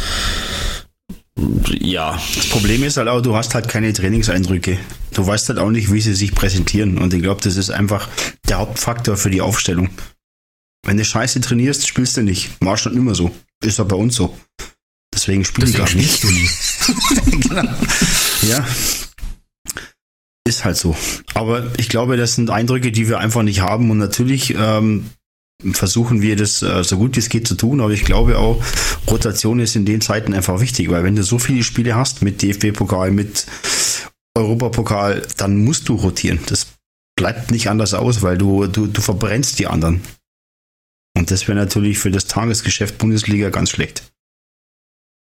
[1.68, 4.78] ja, Das Problem ist halt auch, du hast halt keine Trainingseindrücke.
[5.12, 6.98] Du weißt halt auch nicht, wie sie sich präsentieren.
[6.98, 8.08] Und ich glaube, das ist einfach
[8.48, 9.90] der Hauptfaktor für die Aufstellung.
[10.84, 12.50] Wenn du scheiße trainierst, spielst du nicht.
[12.60, 13.30] War schon immer so.
[13.62, 14.36] Ist doch bei uns so.
[15.14, 16.24] Deswegen spiele ich gar nicht.
[16.24, 16.48] nie.
[17.40, 17.74] genau.
[18.42, 18.66] Ja.
[20.44, 20.96] Ist halt so.
[21.34, 23.90] Aber ich glaube, das sind Eindrücke, die wir einfach nicht haben.
[23.90, 25.10] Und natürlich ähm,
[25.72, 27.80] versuchen wir das äh, so gut wie es geht zu tun.
[27.80, 28.62] Aber ich glaube auch,
[29.08, 32.42] Rotation ist in den Zeiten einfach wichtig, weil wenn du so viele Spiele hast mit
[32.42, 33.46] DFB-Pokal, mit
[34.34, 36.40] Europapokal, dann musst du rotieren.
[36.46, 36.66] Das
[37.16, 40.00] bleibt nicht anders aus, weil du, du, du verbrennst die anderen.
[41.14, 44.11] Und das wäre natürlich für das Tagesgeschäft Bundesliga ganz schlecht.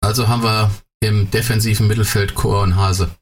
[0.02, 0.72] Also haben wir
[1.04, 3.16] im defensiven Mittelfeld Chor und Hase.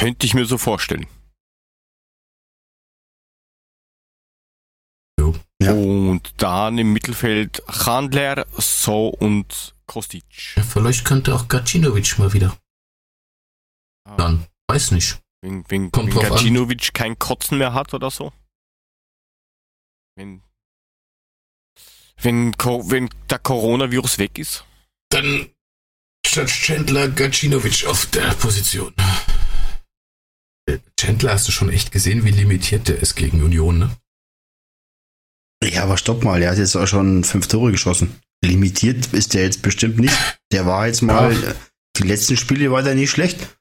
[0.00, 1.06] könnte ich mir so vorstellen.
[5.62, 5.74] Ja.
[5.74, 10.24] Und dann im Mittelfeld Handler, So und Kostic.
[10.56, 12.56] Ja, vielleicht könnte auch Gacinovic mal wieder.
[14.08, 14.46] Ah, Dann.
[14.68, 15.20] Weiß nicht.
[15.42, 16.30] Wenn, wenn, Kommt wenn drauf an.
[16.30, 18.32] Gacinovic kein Kotzen mehr hat oder so.
[20.16, 20.42] Wenn,
[22.22, 24.64] wenn, wenn der Coronavirus weg ist.
[25.10, 25.48] Dann
[26.26, 28.94] statt Chandler Gacinovic auf der Position.
[30.66, 33.96] Äh, Chandler hast du schon echt gesehen, wie limitiert der ist gegen Union, ne?
[35.62, 38.20] Ja, aber stopp mal, der hat jetzt auch schon fünf Tore geschossen.
[38.42, 40.16] Limitiert ist der jetzt bestimmt nicht.
[40.52, 41.36] Der war jetzt mal,
[41.96, 43.58] die letzten Spiele war der nicht schlecht.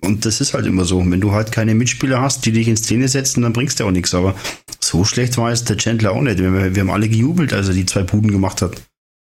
[0.00, 0.98] Und das ist halt immer so.
[0.98, 3.90] Wenn du halt keine Mitspieler hast, die dich in Szene setzen, dann bringst du auch
[3.90, 4.14] nichts.
[4.14, 4.34] Aber
[4.80, 6.38] so schlecht war es der Chandler auch nicht.
[6.38, 8.80] Wir, wir haben alle gejubelt, als er die zwei Buden gemacht hat.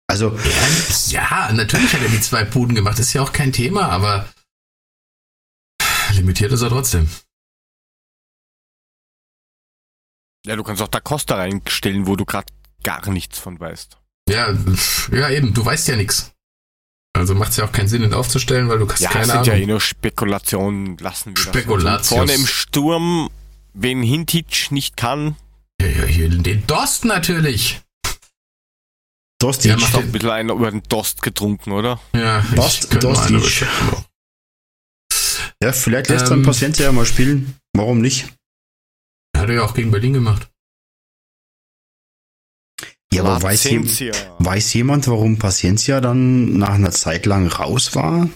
[0.07, 0.37] Also,
[1.07, 4.27] Ja, natürlich hat er die zwei Puden gemacht, ist ja auch kein Thema, aber
[6.13, 7.09] limitiert ist er trotzdem.
[10.45, 12.51] Ja, du kannst auch da Costa reinstellen, wo du gerade
[12.83, 13.97] gar nichts von weißt.
[14.29, 14.53] Ja,
[15.11, 16.31] ja eben, du weißt ja nichts.
[17.15, 19.33] Also macht es ja auch keinen Sinn, ihn aufzustellen, weil du hast Ja, keine sind
[19.35, 19.45] Ahnung.
[19.47, 21.43] ja eh nur Spekulationen, lassen wir.
[21.43, 22.07] Spekulatius.
[22.09, 23.29] Vorne im Sturm,
[23.73, 25.35] wenn Hintic nicht kann,
[25.81, 27.81] Ja, ja, hier den Dost natürlich.
[29.39, 29.71] Dostig.
[29.71, 31.99] Ja, macht doch ein bisschen einer über den Dost getrunken, oder?
[32.15, 34.05] Ja, Dost- beschreiben.
[35.61, 37.57] ja, vielleicht lässt er Ähm, ein Patient ja mal spielen.
[37.75, 38.27] Warum nicht?
[39.35, 40.49] Hat er ja auch gegen Berlin gemacht.
[43.13, 48.29] Ja, aber weiß, je, weiß jemand, warum Paciencia dann nach einer Zeit lang raus war?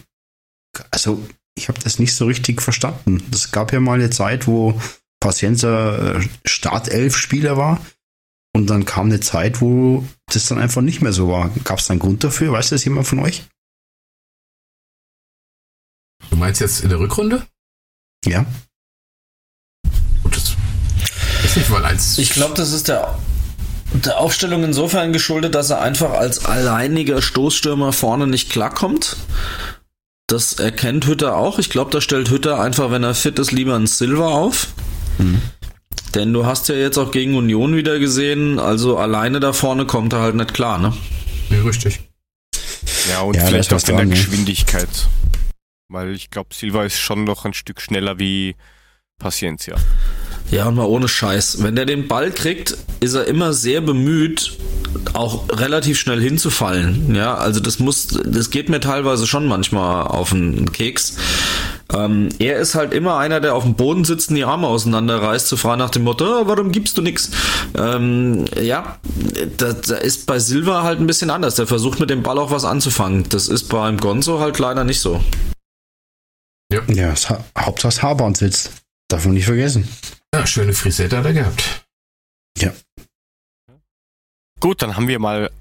[0.91, 1.25] Also,
[1.57, 3.23] ich habe das nicht so richtig verstanden.
[3.31, 4.79] Es gab ja mal eine Zeit, wo
[5.19, 7.81] Paciencia äh, Startelf-Spieler war.
[8.53, 11.49] Und dann kam eine Zeit, wo das dann einfach nicht mehr so war.
[11.63, 12.51] Gab es da einen Grund dafür?
[12.51, 13.43] Weiß das jemand von euch?
[16.29, 17.45] Du meinst jetzt in der Rückrunde?
[18.25, 18.45] Ja.
[20.23, 20.55] Gut, das
[21.45, 23.19] ist nicht, weil als Ich glaube, das ist der,
[23.93, 29.17] der Aufstellung insofern geschuldet, dass er einfach als alleiniger Stoßstürmer vorne nicht klarkommt.
[30.27, 31.57] Das erkennt Hütter auch.
[31.59, 34.67] Ich glaube, da stellt Hütter einfach, wenn er fit ist, lieber einen Silver auf.
[36.15, 40.13] Denn du hast ja jetzt auch gegen Union wieder gesehen, also alleine da vorne kommt
[40.13, 40.93] er halt nicht klar, ne?
[41.49, 41.99] Nee, richtig.
[43.09, 44.15] Ja, und Ja, vielleicht auch in der ne?
[44.15, 44.89] Geschwindigkeit.
[45.89, 48.55] Weil ich glaube, Silva ist schon noch ein Stück schneller wie
[49.19, 49.75] Paciencia.
[50.51, 51.61] Ja, und mal ohne Scheiß.
[51.63, 54.57] Wenn der den Ball kriegt, ist er immer sehr bemüht,
[55.13, 57.15] auch relativ schnell hinzufallen.
[57.15, 61.17] Ja, also das muss, das geht mir teilweise schon manchmal auf den Keks.
[61.93, 65.47] Ähm, er ist halt immer einer, der auf dem Boden sitzt und die Arme auseinanderreißt,
[65.47, 67.31] so frei nach dem Motto, "Ah, warum gibst du nix?
[67.75, 68.99] Ähm, ja,
[69.57, 71.55] das, das ist bei Silva halt ein bisschen anders.
[71.55, 73.27] Der versucht mit dem Ball auch was anzufangen.
[73.29, 75.23] Das ist beim Gonzo halt leider nicht so.
[76.71, 78.71] Ja, das ha Hauptsache das Haarband sitzt.
[79.09, 79.87] Darf man nicht vergessen.
[80.35, 81.83] Ja, schöne Frisette hat er gehabt.
[84.59, 85.51] Gut, dann haben wir mal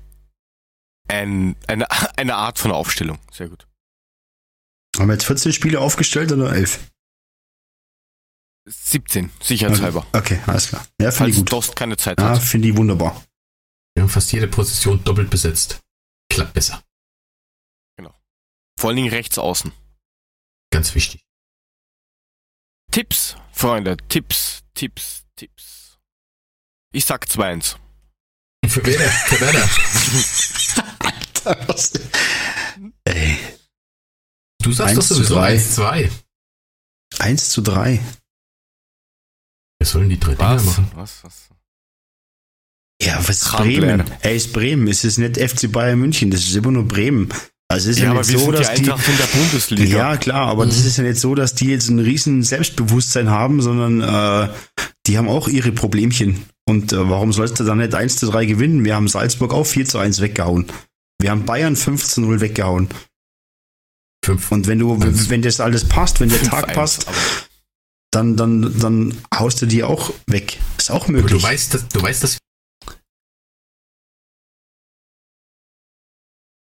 [1.08, 1.86] ein, eine,
[2.16, 3.18] eine Art von Aufstellung.
[3.30, 3.66] Sehr gut.
[4.98, 6.90] Haben wir jetzt 14 Spiele aufgestellt oder 11?
[8.68, 10.06] 17, sicherheitshalber.
[10.12, 10.86] Okay, alles klar.
[11.00, 11.52] Ja, finde ich gut.
[11.52, 12.42] Dost keine Zeit Ja, hat.
[12.42, 13.22] finde ich wunderbar.
[13.94, 15.80] Wir haben fast jede Position doppelt besetzt.
[16.32, 16.82] Klappt besser.
[18.78, 19.72] Vor allen Dingen rechts außen.
[20.70, 21.24] Ganz wichtig.
[22.90, 25.96] Tipps, Freunde, Tipps, Tipps, Tipps.
[26.92, 27.76] Ich sag 2-1.
[28.68, 29.66] Für Werder, für Werder.
[31.68, 31.92] Was?
[33.04, 33.38] Ey,
[34.66, 35.56] Du sagst doch sowieso zu drei.
[35.56, 36.10] 1-2.
[37.18, 38.00] 1 zu 3.
[39.78, 40.90] Wir sollen die drei Dinger machen.
[40.94, 41.22] Was?
[41.22, 41.48] Was?
[43.00, 43.52] Ja, was ist.
[43.52, 44.02] Bremen?
[44.22, 44.88] Ey, ist Bremen.
[44.88, 47.28] Es ist nicht FC Bayern München, das ist immer nur Bremen.
[47.68, 48.80] Also es ist ja, Ja, aber nicht wir so, sind die dass die.
[48.80, 49.98] Eintracht in der Bundesliga.
[49.98, 53.60] Ja, klar, aber das ist ja nicht so, dass die jetzt ein riesen Selbstbewusstsein haben,
[53.62, 54.52] sondern äh,
[55.06, 56.44] die haben auch ihre Problemchen.
[56.68, 58.84] Und äh, warum sollst du dann nicht 1 zu 3 gewinnen?
[58.84, 60.66] Wir haben Salzburg auch 4 zu 1 weggehauen.
[61.20, 62.88] Wir haben Bayern 5 zu 0 weggehauen.
[64.26, 64.50] Fünf.
[64.52, 65.28] Und wenn du, Eins.
[65.30, 67.16] wenn das alles passt, wenn der 5-1, Tag passt, aber-
[68.12, 70.58] dann, dann, dann haust du die auch weg.
[70.78, 71.32] Ist auch Aber möglich.
[71.32, 72.38] du weißt, dass, du weißt, dass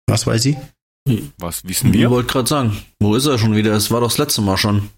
[0.07, 0.56] Was weiß ich?
[1.38, 2.10] Was wissen Ich wir?
[2.10, 3.73] wollte gerade sagen, wo ist er schon wieder?
[3.73, 4.90] Es war doch das letzte Mal schon.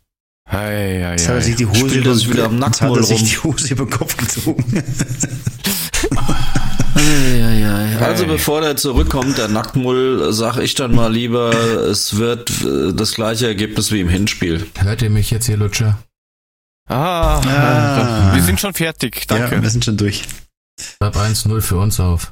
[0.49, 1.57] Hey, hey, Jetzt hat er sich hey.
[1.57, 3.27] die Hose Spielt über, er sich wieder am jetzt hat er sich rum.
[3.27, 4.63] die Hose über den Kopf gezogen.
[8.01, 13.13] Also bevor der zurückkommt, der Nacktmull, sag ich dann mal lieber, es wird äh, das
[13.13, 14.67] gleiche Ergebnis wie im Hinspiel.
[14.77, 15.97] Hört ihr mich jetzt hier, Lutscher?
[16.89, 18.35] Ah, Ah.
[18.35, 19.27] wir sind schon fertig.
[19.27, 19.55] Danke.
[19.55, 20.23] Ja, wir sind schon durch.
[20.99, 22.29] Ab 1-0 für uns auf.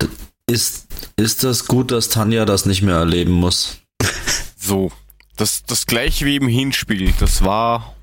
[0.49, 0.87] Ist,
[1.17, 3.77] ist das gut, dass Tanja das nicht mehr erleben muss?
[4.57, 4.91] So,
[5.35, 7.13] das, das gleiche wie im Hinspiel.
[7.19, 7.95] Das war.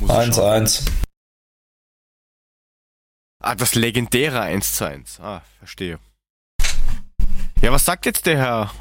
[0.00, 0.64] Muss ich schauen.
[0.66, 0.82] 1-1.
[3.40, 5.20] Ah, das legendäre 1 zu 1.
[5.20, 6.00] Ah, verstehe.
[7.60, 8.72] Ja, was sagt jetzt der Herr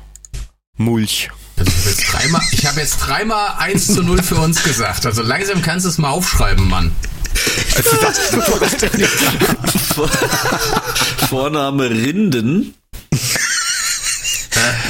[0.77, 1.29] Mulch?
[1.57, 5.05] Also ich habe jetzt dreimal, ich habe jetzt dreimal 1 zu 0 für uns gesagt.
[5.05, 6.91] Also langsam kannst du es mal aufschreiben, Mann.
[11.29, 12.73] Vorname Rinden.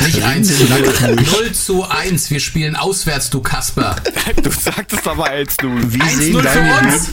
[0.05, 0.93] Nicht 1 zu 0.
[1.39, 2.29] 0 zu 1.
[2.31, 3.95] Wir spielen auswärts, du Kasper.
[4.43, 5.93] Du sagtest aber 1-0.
[5.93, 7.07] Wie 1 sehen, 0 für deine, uns.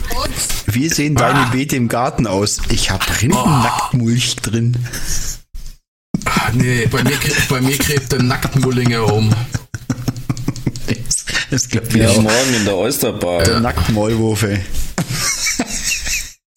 [0.67, 1.49] Wie sehen deine Ah.
[1.51, 2.57] Beete im Garten aus?
[2.69, 4.77] Ich habe Rindennacktmulch drin.
[6.25, 9.29] Ah, nee, bei mir, gräbt- bei mir gräbt der Nacktmullinge um.
[10.87, 12.21] Das, das glaubt Ja, mir auch.
[12.21, 13.43] morgen in der Oysterbar.
[13.43, 14.63] Der Nacktmaulwurf, ey.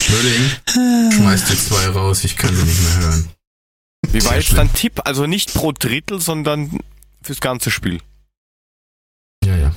[0.09, 3.29] Mülling, schmeiß die zwei raus, ich kann sie nicht mehr hören.
[4.11, 5.01] Wie war jetzt dein Tipp?
[5.05, 6.79] Also nicht pro Drittel, sondern
[7.21, 8.01] fürs ganze Spiel.
[9.43, 9.75] Ja, ja.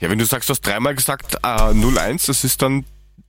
[0.00, 2.84] Ja, wenn du sagst, du hast dreimal gesagt äh, 0-1, das ist dann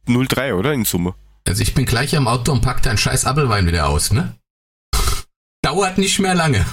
[0.07, 0.73] 0-3, oder?
[0.73, 1.15] In Summe.
[1.47, 4.35] Also ich bin gleich am Auto und pack deinen scheiß Appelwein wieder aus, ne?
[5.61, 6.65] Dauert nicht mehr lange.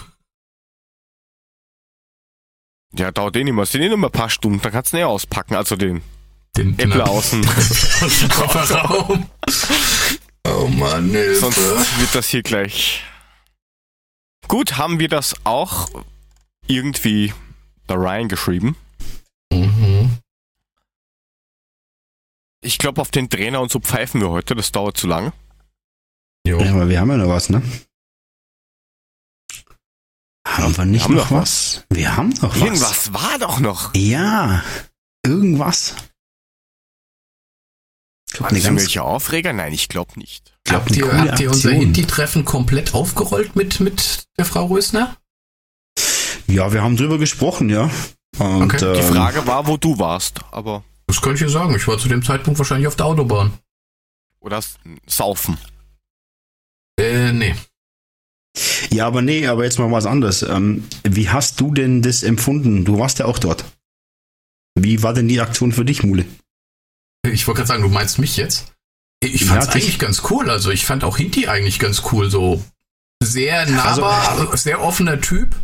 [2.95, 3.63] Ja, dauert eh nicht mehr.
[3.63, 6.03] Es sind eh nur mal ein paar Stunden, dann kannst du näher auspacken, also den
[6.57, 7.47] Den Äppler außen.
[8.03, 9.31] aus dem Kofferraum.
[10.47, 11.41] Oh Mann, Hilfe.
[11.41, 13.05] Sonst wird das hier gleich.
[14.49, 15.89] Gut, haben wir das auch
[16.67, 17.33] irgendwie
[17.87, 18.77] da reingeschrieben.
[19.53, 20.19] Mhm.
[22.65, 25.33] Ich glaube, auf den Trainer und so pfeifen wir heute, das dauert zu lange.
[26.47, 26.61] Jo.
[26.61, 27.63] Ja, aber wir haben ja noch was, ne?
[30.47, 31.85] Haben wir nicht haben noch noch was?
[31.91, 32.61] Wir haben noch was.
[32.61, 33.95] Irgendwas war doch noch.
[33.95, 34.63] Ja,
[35.25, 35.95] irgendwas.
[38.35, 39.53] Es ganz, irgendwelche Aufreger?
[39.53, 40.55] Nein, ich glaube nicht.
[40.65, 41.87] glaub, Habt ihr, habt ihr unser Aktion.
[41.87, 45.17] Hinti-Treffen komplett aufgerollt mit, mit der Frau Rösner?
[46.47, 47.91] Ja, wir haben drüber gesprochen, ja.
[48.39, 48.95] Und, Okay.
[48.95, 50.83] Die ähm, Frage war, wo du warst, aber.
[51.07, 51.75] Das kann ich dir sagen.
[51.75, 53.53] Ich war zu dem Zeitpunkt wahrscheinlich auf der Autobahn.
[54.41, 54.61] Oder
[55.07, 55.59] saufen.
[56.99, 57.55] Äh, nee.
[58.91, 60.43] Ja, aber nee, aber jetzt mal was anderes.
[60.43, 62.85] Ähm, wie hast du denn das empfunden?
[62.85, 63.65] Du warst ja auch dort.
[64.75, 66.25] Wie war denn die Aktion für dich, Mule?
[67.31, 68.67] Ich wollte gerade sagen, du meinst mich jetzt?
[69.21, 69.85] Ich Ja, fand's dich.
[69.85, 70.51] eigentlich ganz cool.
[70.51, 72.29] Also ich fand auch Hinti eigentlich ganz cool.
[72.31, 72.63] So
[73.23, 75.55] sehr nahbar, sehr offener Typ.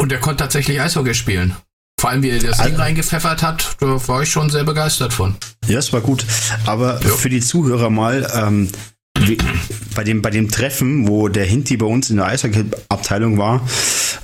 [0.00, 1.56] Und der konnte tatsächlich Eishockey spielen.
[2.00, 5.12] Vor allem, wie er das Ding Also- reingepfeffert hat, da war ich schon sehr begeistert
[5.12, 5.36] von.
[5.66, 6.24] Ja, es war gut.
[6.66, 7.08] Aber Ja.
[7.10, 8.70] für die Zuhörer mal, ähm,
[9.94, 13.66] bei, dem, bei dem Treffen, wo der Hinti bei uns in der Eishockey-Abteilung war,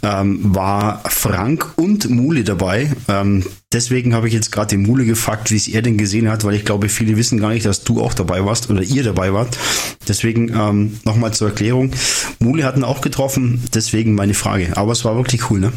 [0.02, 2.92] ähm, war Frank und Mule dabei.
[3.08, 6.44] Ähm, deswegen habe ich jetzt gerade den Mule gefragt, wie es er denn gesehen hat,
[6.44, 9.32] weil ich glaube, viele wissen gar nicht, dass du auch dabei warst oder ihr dabei
[9.32, 9.58] wart.
[10.06, 11.90] Deswegen ähm, nochmal zur Erklärung.
[12.38, 14.76] Mule hat ihn auch getroffen, deswegen meine Frage.
[14.76, 15.72] Aber es war wirklich cool, ne?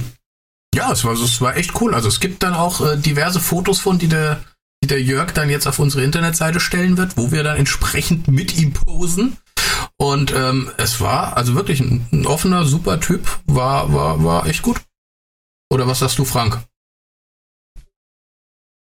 [0.76, 1.95] Ja, es war, es war echt cool.
[1.95, 4.41] Also es gibt dann auch äh, diverse Fotos von, die der,
[4.84, 8.58] die der Jörg dann jetzt auf unsere Internetseite stellen wird, wo wir dann entsprechend mit
[8.58, 9.38] ihm posen.
[9.98, 13.28] Und ähm, es war also wirklich ein, ein offener, super Typ.
[13.45, 14.82] War, war, war echt gut.
[15.72, 16.62] Oder was sagst du, Frank?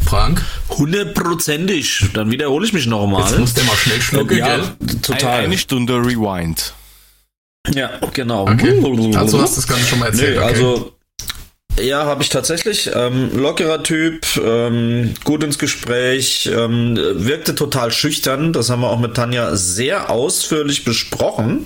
[0.02, 0.42] Frank?
[0.70, 2.10] Hundertprozentig.
[2.14, 3.38] Dann wiederhole ich mich Jetzt nochmal.
[3.38, 4.98] muss der mal schnell schlucken, Ja, gell?
[5.02, 5.40] total.
[5.40, 6.74] Ein, eine Stunde Rewind.
[7.74, 8.48] Ja, genau.
[8.48, 8.82] Okay.
[9.16, 10.36] Also hast du das Ganze schon mal erzählt.
[10.38, 10.54] Nee, okay.
[10.54, 10.97] also
[11.80, 12.90] ja, habe ich tatsächlich.
[12.94, 18.52] Ähm, lockerer Typ, ähm, gut ins Gespräch, ähm, wirkte total schüchtern.
[18.52, 21.64] Das haben wir auch mit Tanja sehr ausführlich besprochen.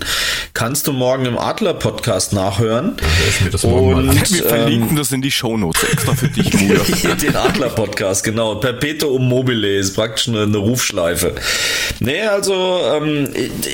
[0.53, 2.95] Kannst du morgen im Adler-Podcast nachhören.
[2.99, 4.09] Hör ich mir das morgen mal an.
[4.09, 7.15] Und, Wir verlinken das in die Shownotes extra für dich, Mutter.
[7.21, 8.55] Den Adler-Podcast, genau.
[8.55, 11.35] Perpetuum mobile ist praktisch eine, eine Rufschleife.
[11.99, 13.29] Nee, also ähm,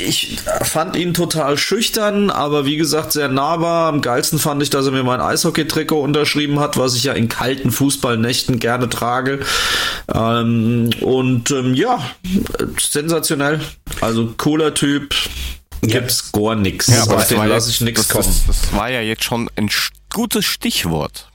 [0.08, 3.90] ich fand ihn total schüchtern, aber wie gesagt sehr nahbar.
[3.90, 7.28] Am geilsten fand ich, dass er mir mein Eishockey-Trikot unterschrieben hat, was ich ja in
[7.28, 9.40] kalten Fußballnächten gerne trage.
[10.14, 12.00] Ähm, und ähm, ja,
[12.80, 13.60] sensationell.
[14.02, 15.16] Also cooler Typ.
[15.82, 16.88] Gibt's gar nix.
[16.88, 18.26] Ja, aber Auf das den war, ja, lasse ich nix das, kommen.
[18.26, 19.70] das, das war ja jetzt schon ein
[20.14, 21.32] gutes Stichwort.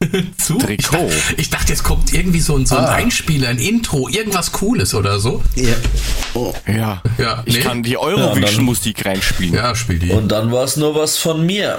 [0.38, 0.58] Zu?
[0.58, 0.96] Ich Trikot.
[0.96, 2.92] dachte, ich dachte, jetzt kommt irgendwie so ein, so ein Ah.
[2.94, 5.42] Einspieler, ein Intro, irgendwas Cooles oder so.
[5.56, 5.74] Ja.
[6.34, 6.54] Oh.
[6.66, 7.02] Ja.
[7.18, 7.60] Ja, Ich nee.
[7.60, 9.54] kann die Ja, Eurovision-Musik reinspielen.
[9.54, 10.10] Ja, spiel die.
[10.10, 11.78] Und dann war es nur was von mir.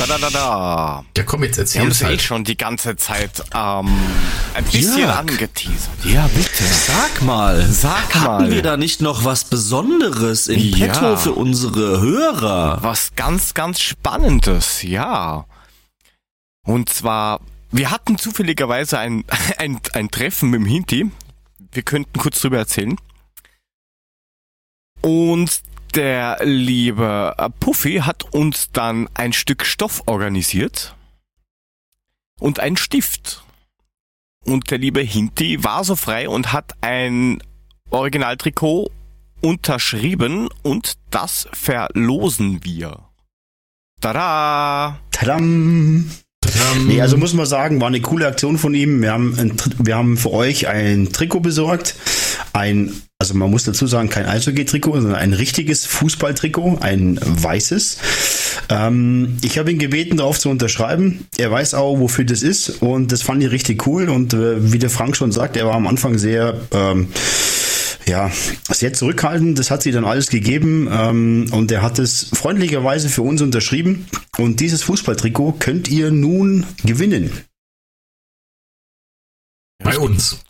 [0.00, 1.04] Da, da, da, da.
[1.14, 2.22] Ja, komm, jetzt Wir erzähl haben es es eh halt.
[2.22, 3.88] schon die ganze Zeit ähm,
[4.54, 5.18] ein bisschen Jörg.
[5.18, 5.90] angeteasert.
[6.04, 6.64] Ja, bitte.
[6.64, 8.50] Sag mal, Sag hatten mal.
[8.50, 10.86] wir da nicht noch was Besonderes in Ja.
[10.86, 12.78] petto für unsere Hörer?
[12.82, 15.44] Was ganz, ganz Spannendes, ja.
[16.64, 17.40] Und zwar,
[17.70, 19.24] wir hatten zufälligerweise ein,
[19.58, 21.10] ein, ein Treffen mit dem Hinti.
[21.72, 22.96] Wir könnten kurz drüber erzählen.
[25.02, 25.60] Und
[25.96, 30.94] der liebe Puffy hat uns dann ein Stück Stoff organisiert
[32.38, 33.44] und ein Stift.
[34.44, 37.42] Und der liebe Hinti war so frei und hat ein
[37.90, 38.90] Originaltrikot
[39.42, 43.04] unterschrieben und das verlosen wir.
[44.00, 44.98] Tada!
[45.10, 45.46] Tadam!
[45.46, 46.10] Ähm,
[46.86, 49.02] Nee, also muss man sagen, war eine coole Aktion von ihm.
[49.02, 51.94] Wir haben, ein, wir haben für euch ein Trikot besorgt.
[52.52, 57.98] Ein, also man muss dazu sagen, kein Eishockey-Trikot, sondern ein richtiges Fußballtrikot, ein weißes.
[58.70, 61.26] Ähm, ich habe ihn gebeten, darauf zu unterschreiben.
[61.36, 64.08] Er weiß auch, wofür das ist und das fand ich richtig cool.
[64.08, 67.08] Und äh, wie der Frank schon sagt, er war am Anfang sehr ähm,
[68.06, 68.30] ja,
[68.70, 69.58] sehr zurückhaltend.
[69.58, 74.06] Das hat sie dann alles gegeben ähm, und er hat es freundlicherweise für uns unterschrieben.
[74.38, 77.30] Und dieses Fußballtrikot könnt ihr nun gewinnen.
[79.98, 80.40] uns.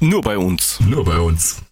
[0.00, 0.80] Nur bei uns.
[0.80, 1.62] Nur bei uns.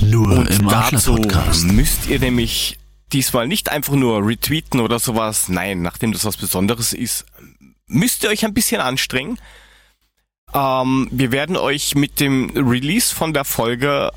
[0.00, 1.64] Nur Und im dazu Adler-Podcast.
[1.66, 2.78] müsst ihr nämlich
[3.12, 5.48] diesmal nicht einfach nur retweeten oder sowas.
[5.48, 7.26] Nein, nachdem das was Besonderes ist,
[7.86, 9.38] müsst ihr euch ein bisschen anstrengen.
[10.54, 14.10] Ähm, wir werden euch mit dem Release von der Folge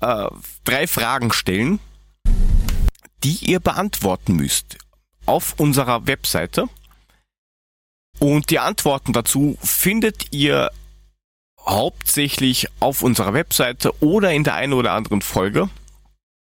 [0.00, 0.26] äh,
[0.64, 1.80] drei Fragen stellen,
[3.22, 4.78] die ihr beantworten müsst
[5.26, 6.68] auf unserer Webseite.
[8.18, 10.70] Und die Antworten dazu findet ihr
[11.66, 15.68] hauptsächlich auf unserer Webseite oder in der einen oder anderen Folge.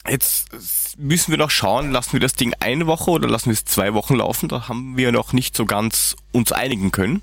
[0.07, 0.49] Jetzt
[0.97, 3.93] müssen wir noch schauen, lassen wir das Ding eine Woche oder lassen wir es zwei
[3.93, 4.49] Wochen laufen?
[4.49, 7.21] Da haben wir noch nicht so ganz uns einigen können.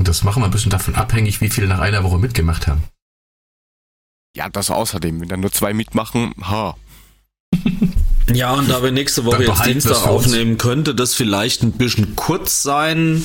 [0.00, 2.84] Das machen wir ein bisschen davon abhängig, wie viele nach einer Woche mitgemacht haben.
[4.36, 6.76] Ja, das außerdem, wenn dann nur zwei mitmachen, ha.
[8.32, 12.62] Ja, und da wir nächste Woche jetzt Dienstag aufnehmen, könnte das vielleicht ein bisschen kurz
[12.62, 13.24] sein.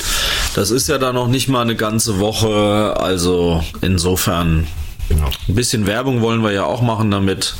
[0.54, 2.96] Das ist ja dann noch nicht mal eine ganze Woche.
[2.98, 4.68] Also insofern
[5.10, 5.30] Genau.
[5.50, 7.56] ein bisschen Werbung wollen wir ja auch machen damit.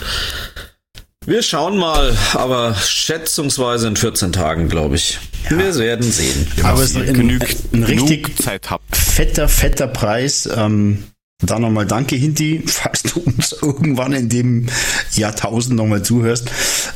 [1.26, 5.20] Wir schauen mal, aber schätzungsweise in 14 Tagen, glaube ich.
[5.50, 6.48] Wir werden sehen.
[6.64, 8.96] Aber es ist ein, genügt, ein richtig genug Zeit habt.
[8.96, 10.50] fetter, fetter Preis.
[10.56, 11.04] Ähm,
[11.42, 14.68] da nochmal danke, Hinti, falls du uns irgendwann in dem
[15.14, 16.50] Jahrtausend nochmal zuhörst.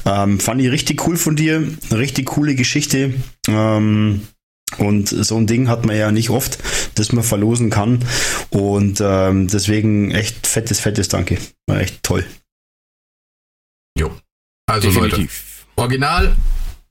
[0.06, 1.58] Ähm, fand ich richtig cool von dir.
[1.90, 3.14] Eine richtig coole Geschichte.
[3.48, 4.28] Ähm,
[4.78, 6.58] und so ein Ding hat man ja nicht oft,
[6.96, 8.04] das man verlosen kann.
[8.50, 11.38] Und ähm, deswegen echt fettes, fettes Danke.
[11.68, 12.26] War echt toll.
[13.98, 14.12] Jo.
[14.68, 15.66] Also Leute, Definitiv.
[15.76, 16.36] Original,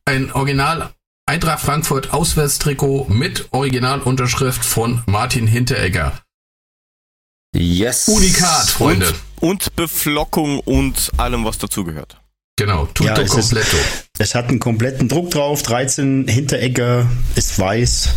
[0.05, 0.94] ein Original
[1.26, 6.20] Eintracht Frankfurt Auswärtstrikot mit Originalunterschrift von Martin Hinteregger.
[7.55, 8.09] Yes.
[8.09, 9.14] Unikat, Freunde.
[9.40, 12.20] Und, und Beflockung und allem, was dazugehört.
[12.56, 13.76] Genau, tutto Ja, es ist- completo.
[14.18, 18.09] Es hat einen kompletten Druck drauf, 13 Hinteregger ist weiß.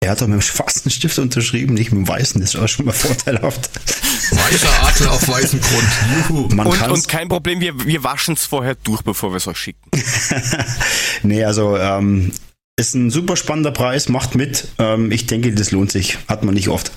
[0.00, 2.68] Er hat auch mit dem schwarzen Stift unterschrieben, nicht mit dem weißen, das ist auch
[2.68, 3.70] schon mal vorteilhaft.
[4.30, 5.88] Weißer Adler auf weißem Grund.
[6.28, 6.54] Juhu.
[6.54, 9.56] Man Und, und kein Problem, wir, wir waschen es vorher durch, bevor wir es euch
[9.58, 9.90] schicken.
[11.22, 12.32] Nee, also ähm,
[12.76, 14.68] ist ein super spannender Preis, macht mit.
[14.78, 16.18] Ähm, ich denke, das lohnt sich.
[16.28, 16.92] Hat man nicht oft.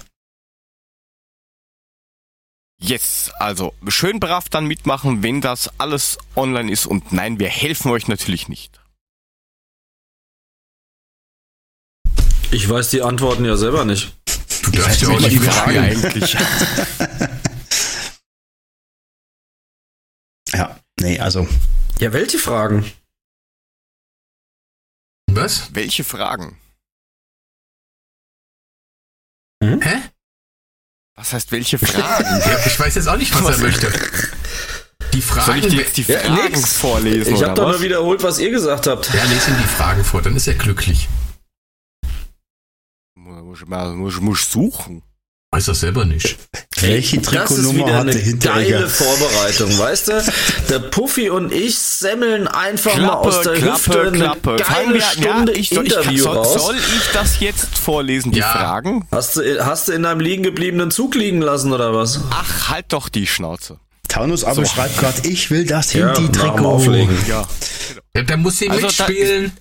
[2.79, 6.85] Yes, also schön brav dann mitmachen, wenn das alles online ist.
[6.85, 8.79] Und nein, wir helfen euch natürlich nicht.
[12.51, 14.15] Ich weiß die Antworten ja selber nicht.
[14.63, 15.77] Du darfst ja auch nicht fragen.
[15.77, 16.37] eigentlich.
[20.53, 21.45] Ja, nee, also
[21.99, 22.89] Ja, welche Fragen?
[25.29, 25.75] Was?
[25.75, 26.57] Welche Fragen?
[29.61, 30.09] Hä?
[31.17, 32.41] Was heißt welche Fragen?
[32.45, 33.91] Ja, ich weiß jetzt auch nicht, was er möchte.
[35.13, 35.57] Die Soll Fragen.
[35.59, 36.73] ich dir jetzt die Ja, Fragen nix.
[36.77, 37.33] vorlesen?
[37.35, 37.71] Ich habe doch was?
[37.77, 39.11] nur wiederholt, was ihr gesagt habt.
[39.13, 41.09] Ja, lese ihm die Fragen vor, dann ist er glücklich.
[43.15, 45.01] Muss, muss, muss, muss suchen.
[45.49, 46.35] Weiß das selber nicht.
[46.81, 48.71] welche Das ist Trikotnummer wieder hatte eine Hinteregger?
[48.79, 50.33] geile Vorbereitung, weißt du?
[50.69, 53.61] Der Puffy und ich semmeln einfach mal Klappe, aus der Hüfte
[53.91, 54.57] Klappe, eine Klappe.
[54.63, 56.53] Fangen geile wir, Stunde ja, ich, soll, ich, Interview soll, raus.
[56.65, 58.51] soll ich das jetzt vorlesen, die Ja.
[58.51, 59.07] Fragen?
[59.11, 62.19] Hast du, hast du in deinem liegen gebliebenen Zug liegen lassen oder was?
[62.29, 63.79] Ach, halt doch die Schnauze.
[64.09, 64.65] Taunus aber So.
[64.65, 66.11] schreibt gerade, ich will das Ja.
[66.13, 67.17] Auflegen.
[67.27, 67.47] Ja.
[68.15, 69.51] Ja, da muss sie Also da- mitspielen.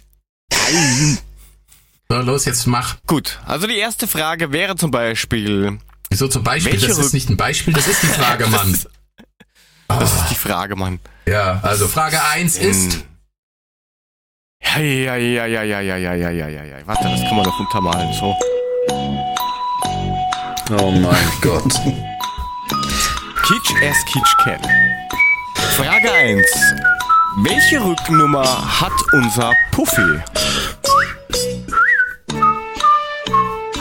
[2.09, 2.97] So, los, jetzt mach.
[3.07, 5.79] Gut, also die erste Frage wäre zum Beispiel,
[6.11, 6.73] Wieso zum Beispiel?
[6.73, 8.79] Welche das ist nicht ein Beispiel, das ist die Frage, Mann.
[9.89, 11.01] das ist die Frage, Mann.
[11.27, 13.03] Ja, also Frage 1 ist, Hm.
[14.77, 16.77] Ja, ja, ja, ja, ja, ja, ja, ja, ja, ja, ja.
[16.87, 18.35] Warte, das kann man doch untermalen, so.
[20.79, 21.73] Oh mein Gott.
[23.43, 24.61] Kitsch as Kitsch can.
[25.77, 26.45] Frage 1.
[27.43, 30.21] Welche Rückennummer hat unser Puffy?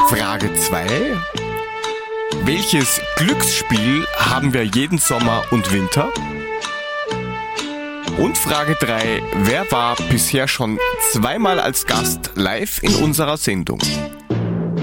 [0.09, 1.19] Frage 2.
[2.43, 6.13] Welches Glücksspiel haben wir jeden Sommer und Winter?
[8.19, 9.23] Und Frage 3.
[9.45, 10.77] Wer war bisher schon
[11.11, 13.79] zweimal als Gast live in unserer Sendung?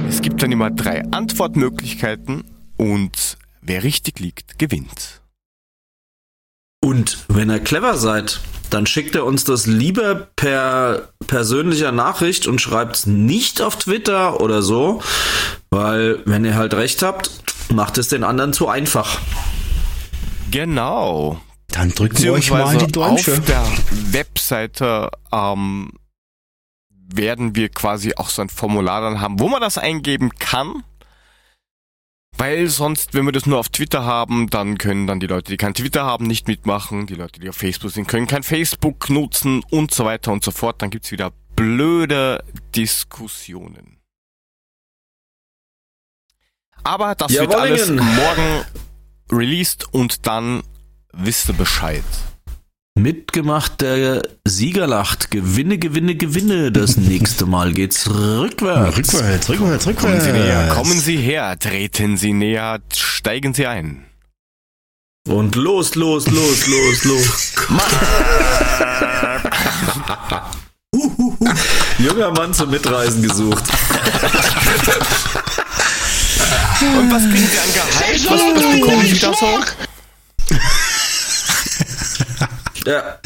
[0.08, 2.42] Es gibt dann immer drei Antwortmöglichkeiten
[2.76, 5.22] und wer richtig liegt, gewinnt.
[6.84, 8.40] Und wenn ihr clever seid,
[8.72, 14.40] dann schickt er uns das lieber per persönlicher Nachricht und schreibt es nicht auf Twitter
[14.40, 15.02] oder so,
[15.70, 17.30] weil wenn ihr halt recht habt,
[17.70, 19.20] macht es den anderen zu einfach.
[20.50, 21.38] Genau.
[21.68, 23.40] Dann drücken wir euch mal die Däumchen.
[23.40, 23.64] auf der
[24.10, 25.92] Webseite ähm,
[26.88, 30.82] werden wir quasi auch so ein Formular dann haben, wo man das eingeben kann.
[32.38, 35.56] Weil sonst, wenn wir das nur auf Twitter haben, dann können dann die Leute, die
[35.56, 37.06] kein Twitter haben, nicht mitmachen.
[37.06, 40.50] Die Leute, die auf Facebook sind, können kein Facebook nutzen und so weiter und so
[40.50, 40.82] fort.
[40.82, 42.42] Dann gibt's wieder blöde
[42.74, 43.98] Diskussionen.
[46.82, 48.64] Aber das Ja, wird alles morgen
[49.30, 50.62] released und dann
[51.12, 52.04] wisst ihr Bescheid.
[52.94, 55.30] Mitgemacht, der Sieger lacht.
[55.30, 56.70] Gewinne, gewinne, gewinne.
[56.72, 58.98] Das nächste Mal geht's rückwärts.
[58.98, 60.74] Rückwärts, rückwärts, Kommen Sie näher, rückwärts.
[60.74, 64.04] kommen Sie her, treten Sie näher, steigen Sie ein.
[65.26, 67.52] Und los, los, los, los, los.
[71.98, 73.64] Junger Mann zum Mitreisen gesucht.
[76.80, 78.30] Und was kriegen Sie an Gehalt?
[78.30, 79.60] Was, was bekommen Sie da so?
[82.84, 83.18] Ja,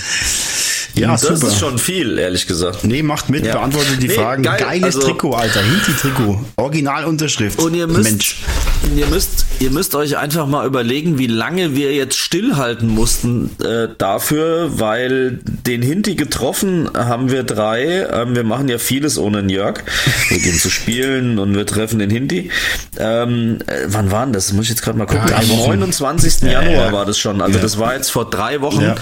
[0.97, 1.47] Ja, das super.
[1.48, 2.85] ist schon viel, ehrlich gesagt.
[2.85, 3.52] Nee, macht mit, Ja.
[3.55, 4.43] beantwortet die Nee, Fragen.
[4.43, 5.60] geil, Geiles also- Trikot, Alter.
[5.62, 6.40] Hinti-Trikot.
[6.56, 7.59] Originalunterschrift.
[7.59, 8.36] Und ihr müsst, Mensch.
[8.97, 13.89] ihr müsst, ihr müsst euch einfach mal überlegen, wie lange wir jetzt stillhalten mussten äh,
[13.98, 18.06] dafür, weil den Hinti getroffen haben wir drei.
[18.10, 19.81] Ähm, wir machen ja vieles ohne den Jörg.
[20.28, 22.51] Wir gehen zu spielen und wir treffen den Hinti.
[22.98, 24.52] Ähm, äh, wann waren das?
[24.52, 25.31] Muss ich jetzt gerade mal gucken.
[25.35, 25.68] Am Wochen.
[25.78, 26.43] 29.
[26.51, 26.93] Januar ja.
[26.93, 27.40] war das schon.
[27.43, 27.62] Also Ja.
[27.62, 28.81] das war jetzt vor drei Wochen.
[28.82, 28.94] Ja.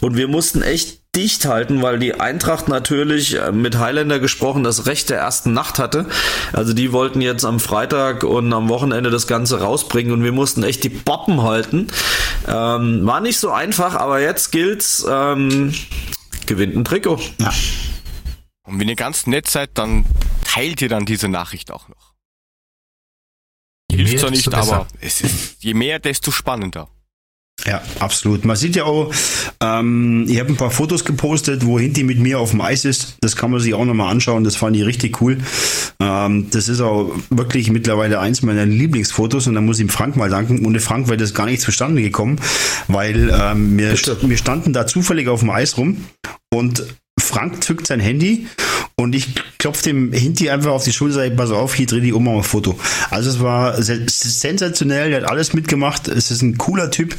[0.00, 4.86] Und wir mussten echt dicht halten, weil die Eintracht natürlich äh, mit Highlander gesprochen das
[4.86, 6.08] Recht der ersten Nacht hatte.
[6.54, 10.62] Also die wollten jetzt am Freitag und am Wochenende das Ganze rausbringen und wir mussten
[10.62, 11.88] echt die Poppen halten.
[12.48, 15.74] Ähm, war nicht so einfach, aber jetzt gilt's, ähm,
[16.46, 17.20] gewinnt ein Trikot.
[17.38, 17.52] Ja.
[18.64, 20.06] Und wenn ihr ganz nett seid, dann
[20.44, 22.14] teilt ihr dann diese Nachricht auch noch.
[23.90, 26.88] Hilft zwar nicht, aber es ist, je mehr, desto spannender.
[27.66, 28.44] Ja, absolut.
[28.44, 29.12] Man sieht ja auch,
[29.60, 33.16] ähm, ich habe ein paar Fotos gepostet, wo Hinti mit mir auf dem Eis ist.
[33.20, 34.42] Das kann man sich auch nochmal anschauen.
[34.42, 35.38] Das fand ich richtig cool.
[36.00, 40.16] Ähm, das ist auch wirklich mittlerweile eins meiner Lieblingsfotos und da muss ich ihm Frank
[40.16, 40.66] mal danken.
[40.66, 42.40] Ohne Frank wäre das gar nicht zustande gekommen,
[42.88, 46.04] weil ähm, wir, wir standen da zufällig auf dem Eis rum
[46.52, 46.84] und
[47.20, 48.46] Frank zückt sein Handy
[49.02, 52.12] und ich klopfe dem Hinti einfach auf die Schulter, sag, pass auf, hier dreh die
[52.12, 52.78] um mal ein Foto.
[53.10, 57.16] Also es war se- sensationell, der hat alles mitgemacht, es ist ein cooler Typ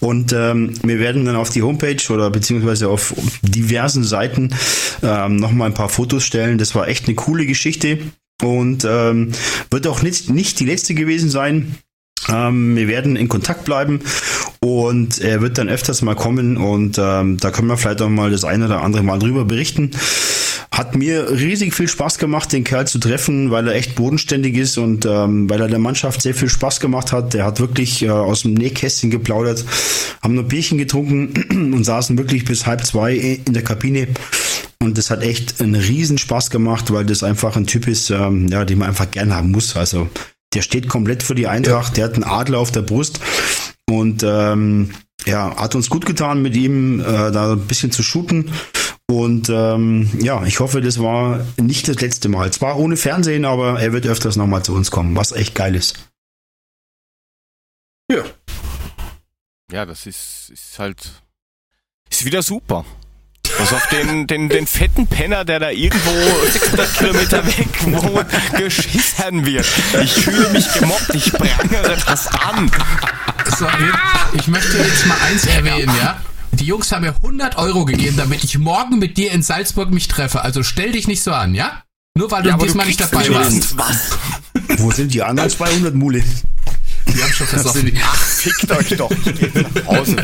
[0.00, 4.50] und ähm, wir werden dann auf die Homepage oder beziehungsweise auf diversen Seiten
[5.02, 6.58] ähm, nochmal ein paar Fotos stellen.
[6.58, 7.98] Das war echt eine coole Geschichte
[8.42, 9.32] und ähm,
[9.70, 11.74] wird auch nicht, nicht die letzte gewesen sein.
[12.28, 14.00] Ähm, wir werden in Kontakt bleiben
[14.60, 18.30] und er wird dann öfters mal kommen und ähm, da können wir vielleicht auch mal
[18.30, 19.90] das eine oder andere mal drüber berichten.
[20.74, 24.76] Hat mir riesig viel Spaß gemacht, den Kerl zu treffen, weil er echt bodenständig ist
[24.76, 27.32] und ähm, weil er der Mannschaft sehr viel Spaß gemacht hat.
[27.32, 29.64] Der hat wirklich äh, aus dem Nähkästchen geplaudert,
[30.20, 31.32] haben nur Bierchen getrunken
[31.74, 34.08] und saßen wirklich bis halb zwei in der Kabine.
[34.80, 38.48] Und das hat echt einen riesen Spaß gemacht, weil das einfach ein Typ ist, ähm,
[38.48, 39.76] ja, den man einfach gerne haben muss.
[39.76, 40.08] Also
[40.54, 43.20] der steht komplett für die Eintracht, der hat einen Adler auf der Brust
[43.88, 44.90] und ähm,
[45.24, 48.50] ja, hat uns gut getan, mit ihm äh, da ein bisschen zu shooten.
[49.10, 52.52] Und ähm, ja, ich hoffe, das war nicht das letzte Mal.
[52.52, 56.10] Zwar ohne Fernsehen, aber er wird öfters nochmal zu uns kommen, was echt geil ist.
[58.10, 58.24] Ja.
[59.70, 61.22] Ja, das ist, ist halt,
[62.10, 62.84] ist wieder super.
[63.58, 66.10] Was auf den, den, den fetten Penner, der da irgendwo
[66.50, 68.26] 600 Kilometer weg wohnt,
[68.58, 69.66] geschissen wird.
[70.02, 72.70] Ich fühle mich gemobbt, ich prangere das an.
[73.58, 73.66] So,
[74.32, 76.20] ich möchte jetzt mal eins erwähnen, ja?
[76.54, 80.08] Die Jungs haben mir 100 Euro gegeben, damit ich morgen mit dir in Salzburg mich
[80.08, 80.42] treffe.
[80.42, 81.82] Also stell dich nicht so an, ja?
[82.16, 83.76] Nur weil du Ja, aber diesmal du nicht dabei warst.
[83.76, 84.10] was.
[84.78, 86.22] Wo sind die anderen 200 Mule?
[87.08, 87.92] Die haben schon versoffen.
[87.96, 89.10] Fickt euch doch.
[89.10, 90.16] Geht nach Hause.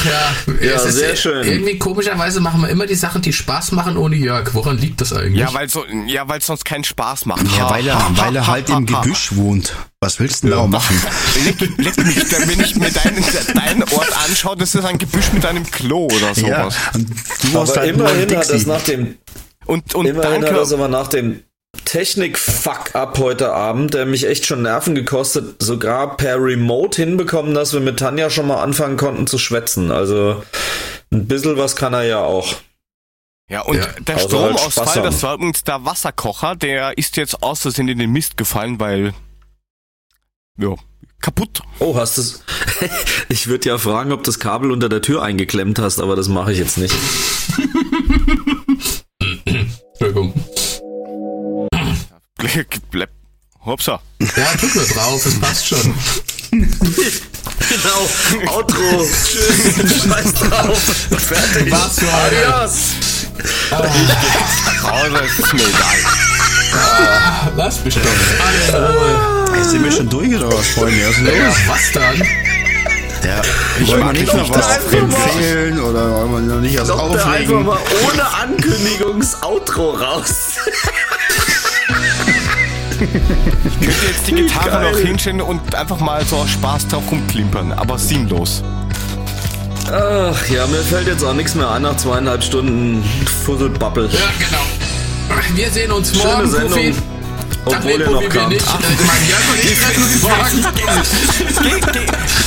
[0.00, 0.54] Ach ja.
[0.66, 1.46] Ja, Es ist sehr schön.
[1.46, 4.52] Irgendwie komischerweise machen wir immer die Sachen, die Spaß machen ohne Jörg.
[4.54, 5.40] Woran liegt das eigentlich?
[5.40, 7.42] Ja, weil so, ja, weil es sonst keinen Spaß macht.
[7.56, 9.74] Ja, weil er, weil er halt im Gebüsch wohnt.
[10.00, 11.00] Was willst du denn da auch machen?
[11.44, 15.44] Leck, leck mich, wenn ich mir deinen, deinen Ort anschaue, das ist ein Gebüsch mit
[15.44, 16.76] einem Klo oder Ja, sowas.
[16.94, 19.16] und du hast Aber halt nur ein immerhin hat das nach dem
[19.66, 20.74] Und, und Immerhin hat das danke.
[20.74, 21.40] aber nach dem
[21.84, 27.80] Technik-Fuck-up heute Abend, der mich echt schon Nerven gekostet, sogar per Remote hinbekommen, dass wir
[27.80, 29.90] mit Tanja schon mal anfangen konnten zu schwätzen.
[29.90, 30.42] Also
[31.10, 32.54] ein bisschen was kann er ja auch.
[33.50, 33.86] Ja, und Ja.
[34.00, 35.02] der Also halt Stromausfall, haben.
[35.04, 39.14] das war übrigens der Wasserkocher, der ist jetzt aus Versehen in den Mist gefallen, weil,
[40.58, 40.74] ja,
[41.22, 41.62] kaputt.
[41.78, 42.42] Oh, hast du's?
[43.30, 46.52] ich würde ja fragen, ob das Kabel unter der Tür eingeklemmt hast, aber das mache
[46.52, 46.94] ich jetzt nicht.
[49.46, 50.32] Entschuldigung.
[52.90, 53.10] Bleib,
[53.64, 54.00] hopsa.
[54.20, 55.94] Ja, drück nur drauf, es passt schon.
[57.68, 59.04] Genau, Outro.
[59.04, 60.78] Tschüss, scheiß drauf.
[61.18, 61.70] Fertig.
[61.70, 62.54] Was für heute?
[62.54, 62.72] Adios.
[64.82, 65.98] Hause ist mir egal.
[67.56, 68.02] Lass mich doch.
[68.72, 69.56] Alle Ruhe.
[69.58, 71.02] Jetzt sind wir schon durch oder was, Freunde?
[71.08, 71.56] Was Ja, los?
[71.66, 72.16] was dann?
[73.24, 73.42] Ja,
[73.86, 77.24] wollen wir nicht noch was mal- empfehlen oder wollen wir noch nicht was Kommt da
[77.26, 77.66] einfach auflegen?
[77.66, 77.78] mal
[78.10, 80.28] ohne Ankündigungs-Outro raus.
[83.00, 87.72] Ich könnte jetzt die Gitarre noch hinstellen und einfach mal so aus Spaß drauf rumklimpern,
[87.72, 88.62] aber sinnlos.
[89.90, 93.02] Ach ja, mir fällt jetzt auch nichts mehr ein nach zweieinhalb Stunden
[93.44, 94.10] Fusselbabbel.
[94.12, 94.64] Ja, genau.
[95.54, 96.70] Wir sehen uns Schöne morgen, Sendung.
[96.70, 96.94] Puffy.
[97.64, 98.48] Obwohl Ach, ihr noch kamt.
[98.50, 98.66] nicht.
[98.66, 100.64] Und ich treffen uns morgen.
[101.62, 101.80] Geh, geh,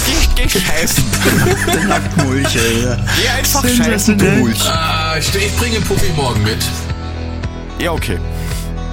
[0.05, 1.03] geh, geh scheißen.
[1.87, 3.05] Nacktmulch, Alter.
[3.21, 4.59] Geh einfach scheißen, du Mulch.
[5.19, 6.57] Ich, ich bringe Puffy morgen mit.
[7.79, 8.19] Ja, okay.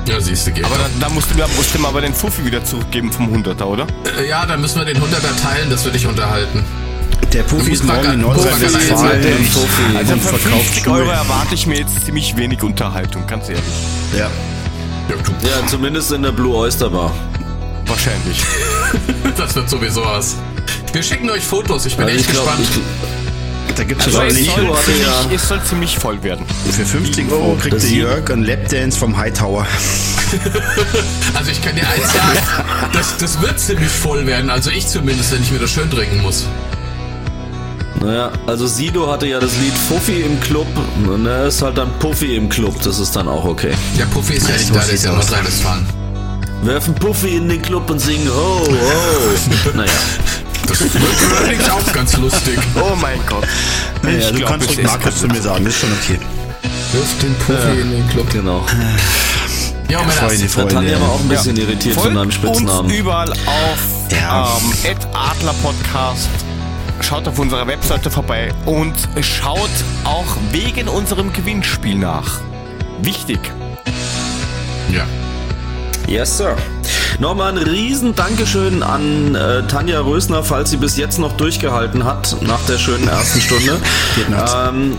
[0.09, 2.45] Ja, siehst du, geht Aber dann musst du mir musst du mir aber den Fuffi
[2.45, 3.87] wieder zurückgeben vom 100er, oder?
[4.19, 6.65] Äh, Ja, dann müssen wir den 100er teilen, das würde ich unterhalten.
[7.33, 9.49] Der Puffy ist morgen in Nordrhein-Westfalen.
[9.97, 13.65] Also für verkauft 50 Euro erwarte ich mir jetzt ziemlich wenig Unterhaltung, ganz ehrlich.
[14.17, 14.31] Ja.
[15.11, 17.13] Ja, zumindest in der Blue Oyster Bar.
[17.87, 18.43] Wahrscheinlich.
[19.37, 20.37] das wird sowieso was.
[20.93, 22.69] Wir schicken euch Fotos, ich bin Also echt ich glaub, gespannt.
[22.71, 23.18] ich,
[23.79, 24.51] Da gibt es Also es nicht.
[24.55, 26.45] soll, ziemlich, ja- es soll ziemlich voll werden.
[26.71, 29.67] Für 50 Euro kriegt der Jörg einen Lapdance vom Hightower.
[31.35, 32.39] Also ich kann dir eins sagen,
[32.93, 36.21] das, das wird ziemlich voll werden, also ich zumindest, wenn ich mir das schön trinken
[36.21, 36.45] muss.
[38.03, 40.67] naja, also Sido hatte ja das Lied Fuffi im Club.
[40.99, 42.75] Ne, ist halt dann Puffy im Club.
[42.83, 43.73] Das ist dann auch okay.
[43.99, 45.29] Der Puffy ist ja nicht So da, der ist ja aus.
[45.31, 45.87] Nordrhein-Westfalen.
[46.63, 49.71] Werfen Puffy in den Club und singen Ho, ho.
[49.77, 49.91] naja.
[50.69, 52.59] Das allerdings auch ganz lustig.
[52.77, 53.45] Oh mein Gott.
[54.05, 56.19] Ja, du glaub, kannst es ruhig Markus zu mir sagen, das ist schon okay.
[56.93, 58.31] Wirf den Puffy in den Club.
[58.31, 58.65] Genau.
[59.89, 60.17] Ja, Männers.
[60.17, 60.75] Freunde, Der Freunde.
[60.75, 62.85] Tanja war auch ein bisschen irritiert von deinem Folgt Spitznamen.
[62.91, 64.49] uns überall auf Ja.
[64.85, 66.29] ähm, Adler Podcast.
[67.01, 69.71] Schaut auf unserer Webseite vorbei und schaut
[70.05, 72.41] auch wegen unserem Gewinnspiel nach.
[73.01, 73.39] Wichtig.
[74.93, 75.05] Ja.
[76.07, 76.57] Yes, Sir.
[77.19, 82.37] Nochmal ein riesen Dankeschön an äh, Tanja Rösner, falls sie bis jetzt noch durchgehalten hat
[82.43, 83.79] nach der schönen ersten Stunde.
[84.69, 84.95] Ähm,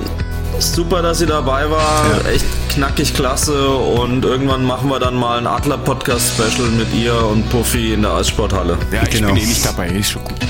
[0.60, 2.06] super, dass sie dabei war.
[2.34, 3.68] Echt knackig klasse.
[3.70, 8.78] Und irgendwann machen wir dann mal ein Adler-Podcast-Special mit ihr und Puffy in der Eissporthalle.
[8.92, 9.34] Ja, ich Genau.
[9.34, 10.34] bin eh nicht dabei, ist schon gut.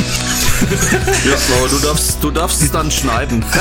[1.25, 3.43] Ja, aber du darfst, du darfst es dann schneiden.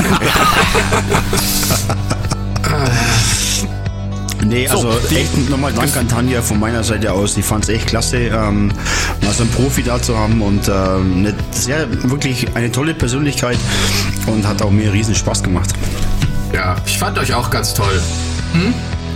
[4.45, 7.37] Nee, also die- echt nochmal Dank an Tanja von meiner Seite aus.
[7.37, 8.69] Ich fand's echt klasse, ähm,
[9.23, 13.59] mal so einen Profi da zu haben und ähm, eine sehr, wirklich eine tolle Persönlichkeit
[14.27, 15.71] und hat auch mir riesen Spaß gemacht.
[16.53, 18.01] Ja, ich fand euch auch ganz toll.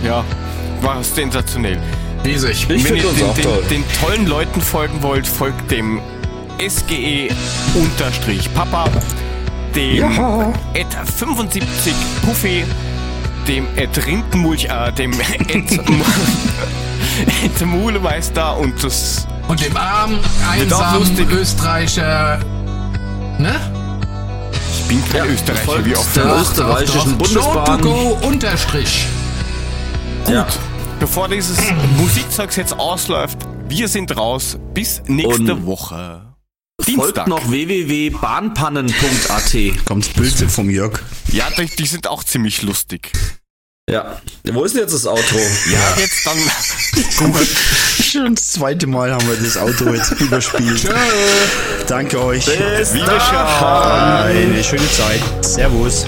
[0.05, 0.23] Ja,
[0.81, 1.77] war sensationell.
[2.25, 2.51] Riesig.
[2.51, 3.63] Ich Wenn finde ihr uns den, auch den, toll.
[3.69, 5.99] den tollen Leuten folgen wollt, folgt dem
[6.59, 7.31] SGE-Papa,
[9.75, 10.03] dem
[10.73, 10.87] Ed
[11.17, 11.93] 75
[12.25, 12.63] Puffy,
[13.47, 15.13] dem Ed Rindenmulch, äh, dem
[15.49, 15.71] Ed,
[17.43, 21.17] Ed Mulemeister und das Und dem armen, einsamen.
[21.31, 22.39] Österreicher.
[23.37, 23.55] Ne?
[24.71, 26.15] ich bin kein Österreicher, folgt wie oft.
[26.15, 27.17] der österreichischen.
[27.17, 27.65] Bundesbahn.
[27.65, 29.05] Show to go unterstrich.
[30.29, 30.45] Ja.
[30.99, 31.57] Bevor dieses
[31.97, 34.57] Musikzeugs jetzt ausläuft, wir sind raus.
[34.73, 36.32] Bis nächste Und Woche.
[36.83, 37.27] Folgt Dienstag.
[37.27, 39.85] noch www.bahnpannen.at.
[39.85, 40.99] Kommt das Bild vom Jörg.
[41.31, 43.11] Ja, die, die sind auch ziemlich lustig.
[43.89, 44.21] Ja.
[44.51, 45.37] Wo ist denn jetzt das Outro?
[45.71, 46.37] Ja, jetzt dann.
[48.03, 50.87] Schon das zweite Mal haben wir das Auto jetzt überspielt.
[51.87, 52.45] Danke euch.
[52.45, 54.37] Bis Wiederschauen.
[54.37, 55.21] Eine schöne Zeit.
[55.41, 56.05] Servus.